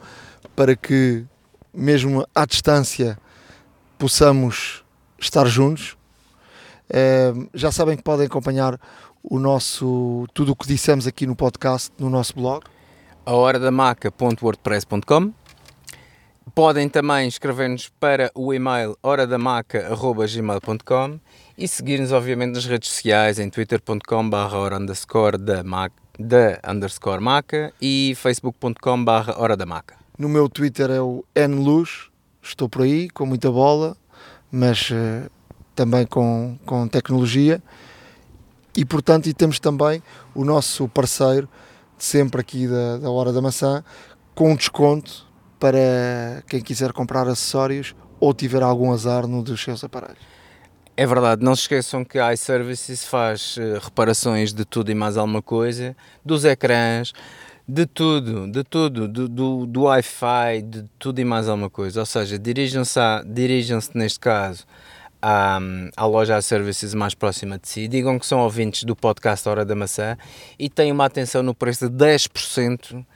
para 0.55 0.75
que, 0.75 1.23
mesmo 1.73 2.27
à 2.35 2.45
distância, 2.45 3.17
possamos 3.97 4.83
estar 5.19 5.45
juntos 5.45 5.97
Uh, 6.85 7.49
já 7.51 7.71
sabem 7.71 7.97
que 7.97 8.03
podem 8.03 8.27
acompanhar 8.27 8.79
o 9.23 9.39
nosso 9.39 10.27
tudo 10.35 10.51
o 10.51 10.55
que 10.55 10.67
dissemos 10.67 11.07
aqui 11.07 11.25
no 11.25 11.35
podcast 11.35 11.91
no 11.97 12.11
nosso 12.11 12.35
blog 12.35 12.63
a 13.25 13.33
hora 13.33 13.57
da 13.57 13.71
maca.wordpress.com 13.71 15.33
podem 16.55 16.87
também 16.87 17.27
escrever-nos 17.27 17.89
para 17.99 18.31
o 18.33 18.53
e-mail 18.53 18.97
horadamaca.gmail.com 19.03 21.19
e 21.57 21.67
seguir-nos 21.67 22.13
obviamente 22.13 22.53
nas 22.53 22.63
redes 22.65 22.89
sociais 22.89 23.39
em 23.39 23.49
twitter.com 23.49 24.29
barra 24.29 24.77
underscore 24.77 25.37
da, 25.37 25.61
da 26.17 26.61
underscore 26.65 27.21
maca 27.21 27.73
e 27.81 28.13
facebook.com 28.15 29.03
barra 29.03 29.37
hora 29.37 29.57
da 29.57 29.65
maca. 29.65 29.97
No 30.17 30.29
meu 30.29 30.47
twitter 30.47 30.89
é 30.89 31.01
o 31.01 31.25
nluz 31.35 32.09
estou 32.41 32.69
por 32.69 32.83
aí 32.83 33.09
com 33.09 33.25
muita 33.25 33.51
bola 33.51 33.97
mas 34.49 34.91
uh, 34.91 35.29
também 35.75 36.05
com, 36.05 36.57
com 36.65 36.87
tecnologia. 36.87 37.61
E 38.77 38.85
portanto 38.85 39.27
e 39.27 39.33
temos 39.33 39.59
também 39.59 40.01
o 40.33 40.45
nosso 40.45 40.87
parceiro 40.87 41.49
sempre 41.97 42.39
aqui 42.39 42.65
da, 42.65 42.99
da 42.99 43.09
Hora 43.09 43.33
da 43.33 43.41
Maçã 43.41 43.83
com 44.33 44.51
um 44.51 44.55
desconto 44.55 45.24
para 45.59 46.43
quem 46.47 46.61
quiser 46.61 46.91
comprar 46.91 47.27
acessórios 47.27 47.95
ou 48.19 48.33
tiver 48.33 48.63
algum 48.63 48.91
azar 48.91 49.27
no 49.27 49.43
dos 49.43 49.61
seus 49.61 49.83
aparelhos. 49.83 50.35
É 50.97 51.05
verdade, 51.05 51.43
não 51.43 51.53
se 51.55 51.63
esqueçam 51.63 52.05
que 52.05 52.17
a 52.17 52.33
iServices 52.33 53.03
faz 53.03 53.57
uh, 53.57 53.79
reparações 53.83 54.53
de 54.53 54.63
tudo 54.63 54.91
e 54.91 54.95
mais 54.95 55.17
alguma 55.17 55.41
coisa, 55.41 55.95
dos 56.23 56.45
ecrãs, 56.45 57.11
de 57.67 57.85
tudo, 57.85 58.49
de 58.49 58.63
tudo, 58.63 59.07
do, 59.07 59.27
do, 59.27 59.65
do 59.65 59.81
Wi-Fi, 59.83 60.61
de 60.63 60.85
tudo 60.97 61.19
e 61.19 61.25
mais 61.25 61.49
alguma 61.49 61.69
coisa. 61.69 61.99
Ou 61.99 62.05
seja, 62.05 62.39
dirijam-se 62.39 62.99
dirijam 63.25 63.79
neste 63.93 64.19
caso 64.19 64.65
à, 65.21 65.59
à 65.97 66.05
loja 66.05 66.37
iServices 66.37 66.93
mais 66.93 67.15
próxima 67.15 67.57
de 67.57 67.67
si, 67.67 67.87
digam 67.87 68.19
que 68.19 68.25
são 68.25 68.39
ouvintes 68.39 68.83
do 68.83 68.95
podcast 68.95 69.49
Hora 69.49 69.65
da 69.65 69.75
Maçã 69.75 70.15
e 70.59 70.69
têm 70.69 70.91
uma 70.91 71.05
atenção 71.05 71.41
no 71.41 71.55
preço 71.55 71.89
de 71.89 71.95
10% 71.95 72.95
eh, 72.95 73.14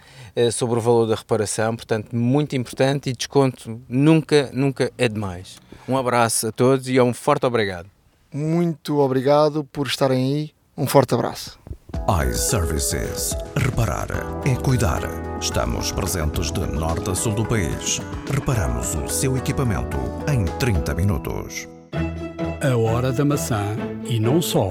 sobre 0.51 0.77
o 0.77 0.81
valor 0.81 1.05
da 1.05 1.15
reparação, 1.15 1.75
portanto, 1.75 2.15
muito 2.15 2.55
importante 2.55 3.09
e 3.09 3.13
desconto 3.13 3.81
nunca, 3.87 4.49
nunca 4.53 4.91
é 4.97 5.07
demais. 5.07 5.57
Um 5.87 5.97
abraço 5.97 6.47
a 6.47 6.51
todos 6.51 6.87
e 6.87 6.99
um 6.99 7.13
forte 7.13 7.45
obrigado. 7.45 7.89
Muito 8.33 8.99
obrigado 8.99 9.63
por 9.63 9.87
estarem 9.87 10.33
aí. 10.33 10.51
Um 10.77 10.85
forte 10.87 11.13
abraço. 11.13 11.59
iServices. 12.29 13.35
Reparar 13.55 14.07
é 14.45 14.55
cuidar. 14.55 15.01
Estamos 15.41 15.91
presentes 15.91 16.51
de 16.51 16.59
norte 16.59 17.09
a 17.09 17.15
sul 17.15 17.33
do 17.33 17.45
país. 17.45 17.99
Reparamos 18.31 18.95
o 18.95 19.07
seu 19.07 19.35
equipamento 19.35 19.97
em 20.31 20.45
30 20.57 20.93
minutos. 20.93 21.67
A 22.61 22.77
hora 22.77 23.11
da 23.11 23.25
maçã 23.25 23.63
e 24.05 24.19
não 24.19 24.41
só. 24.41 24.69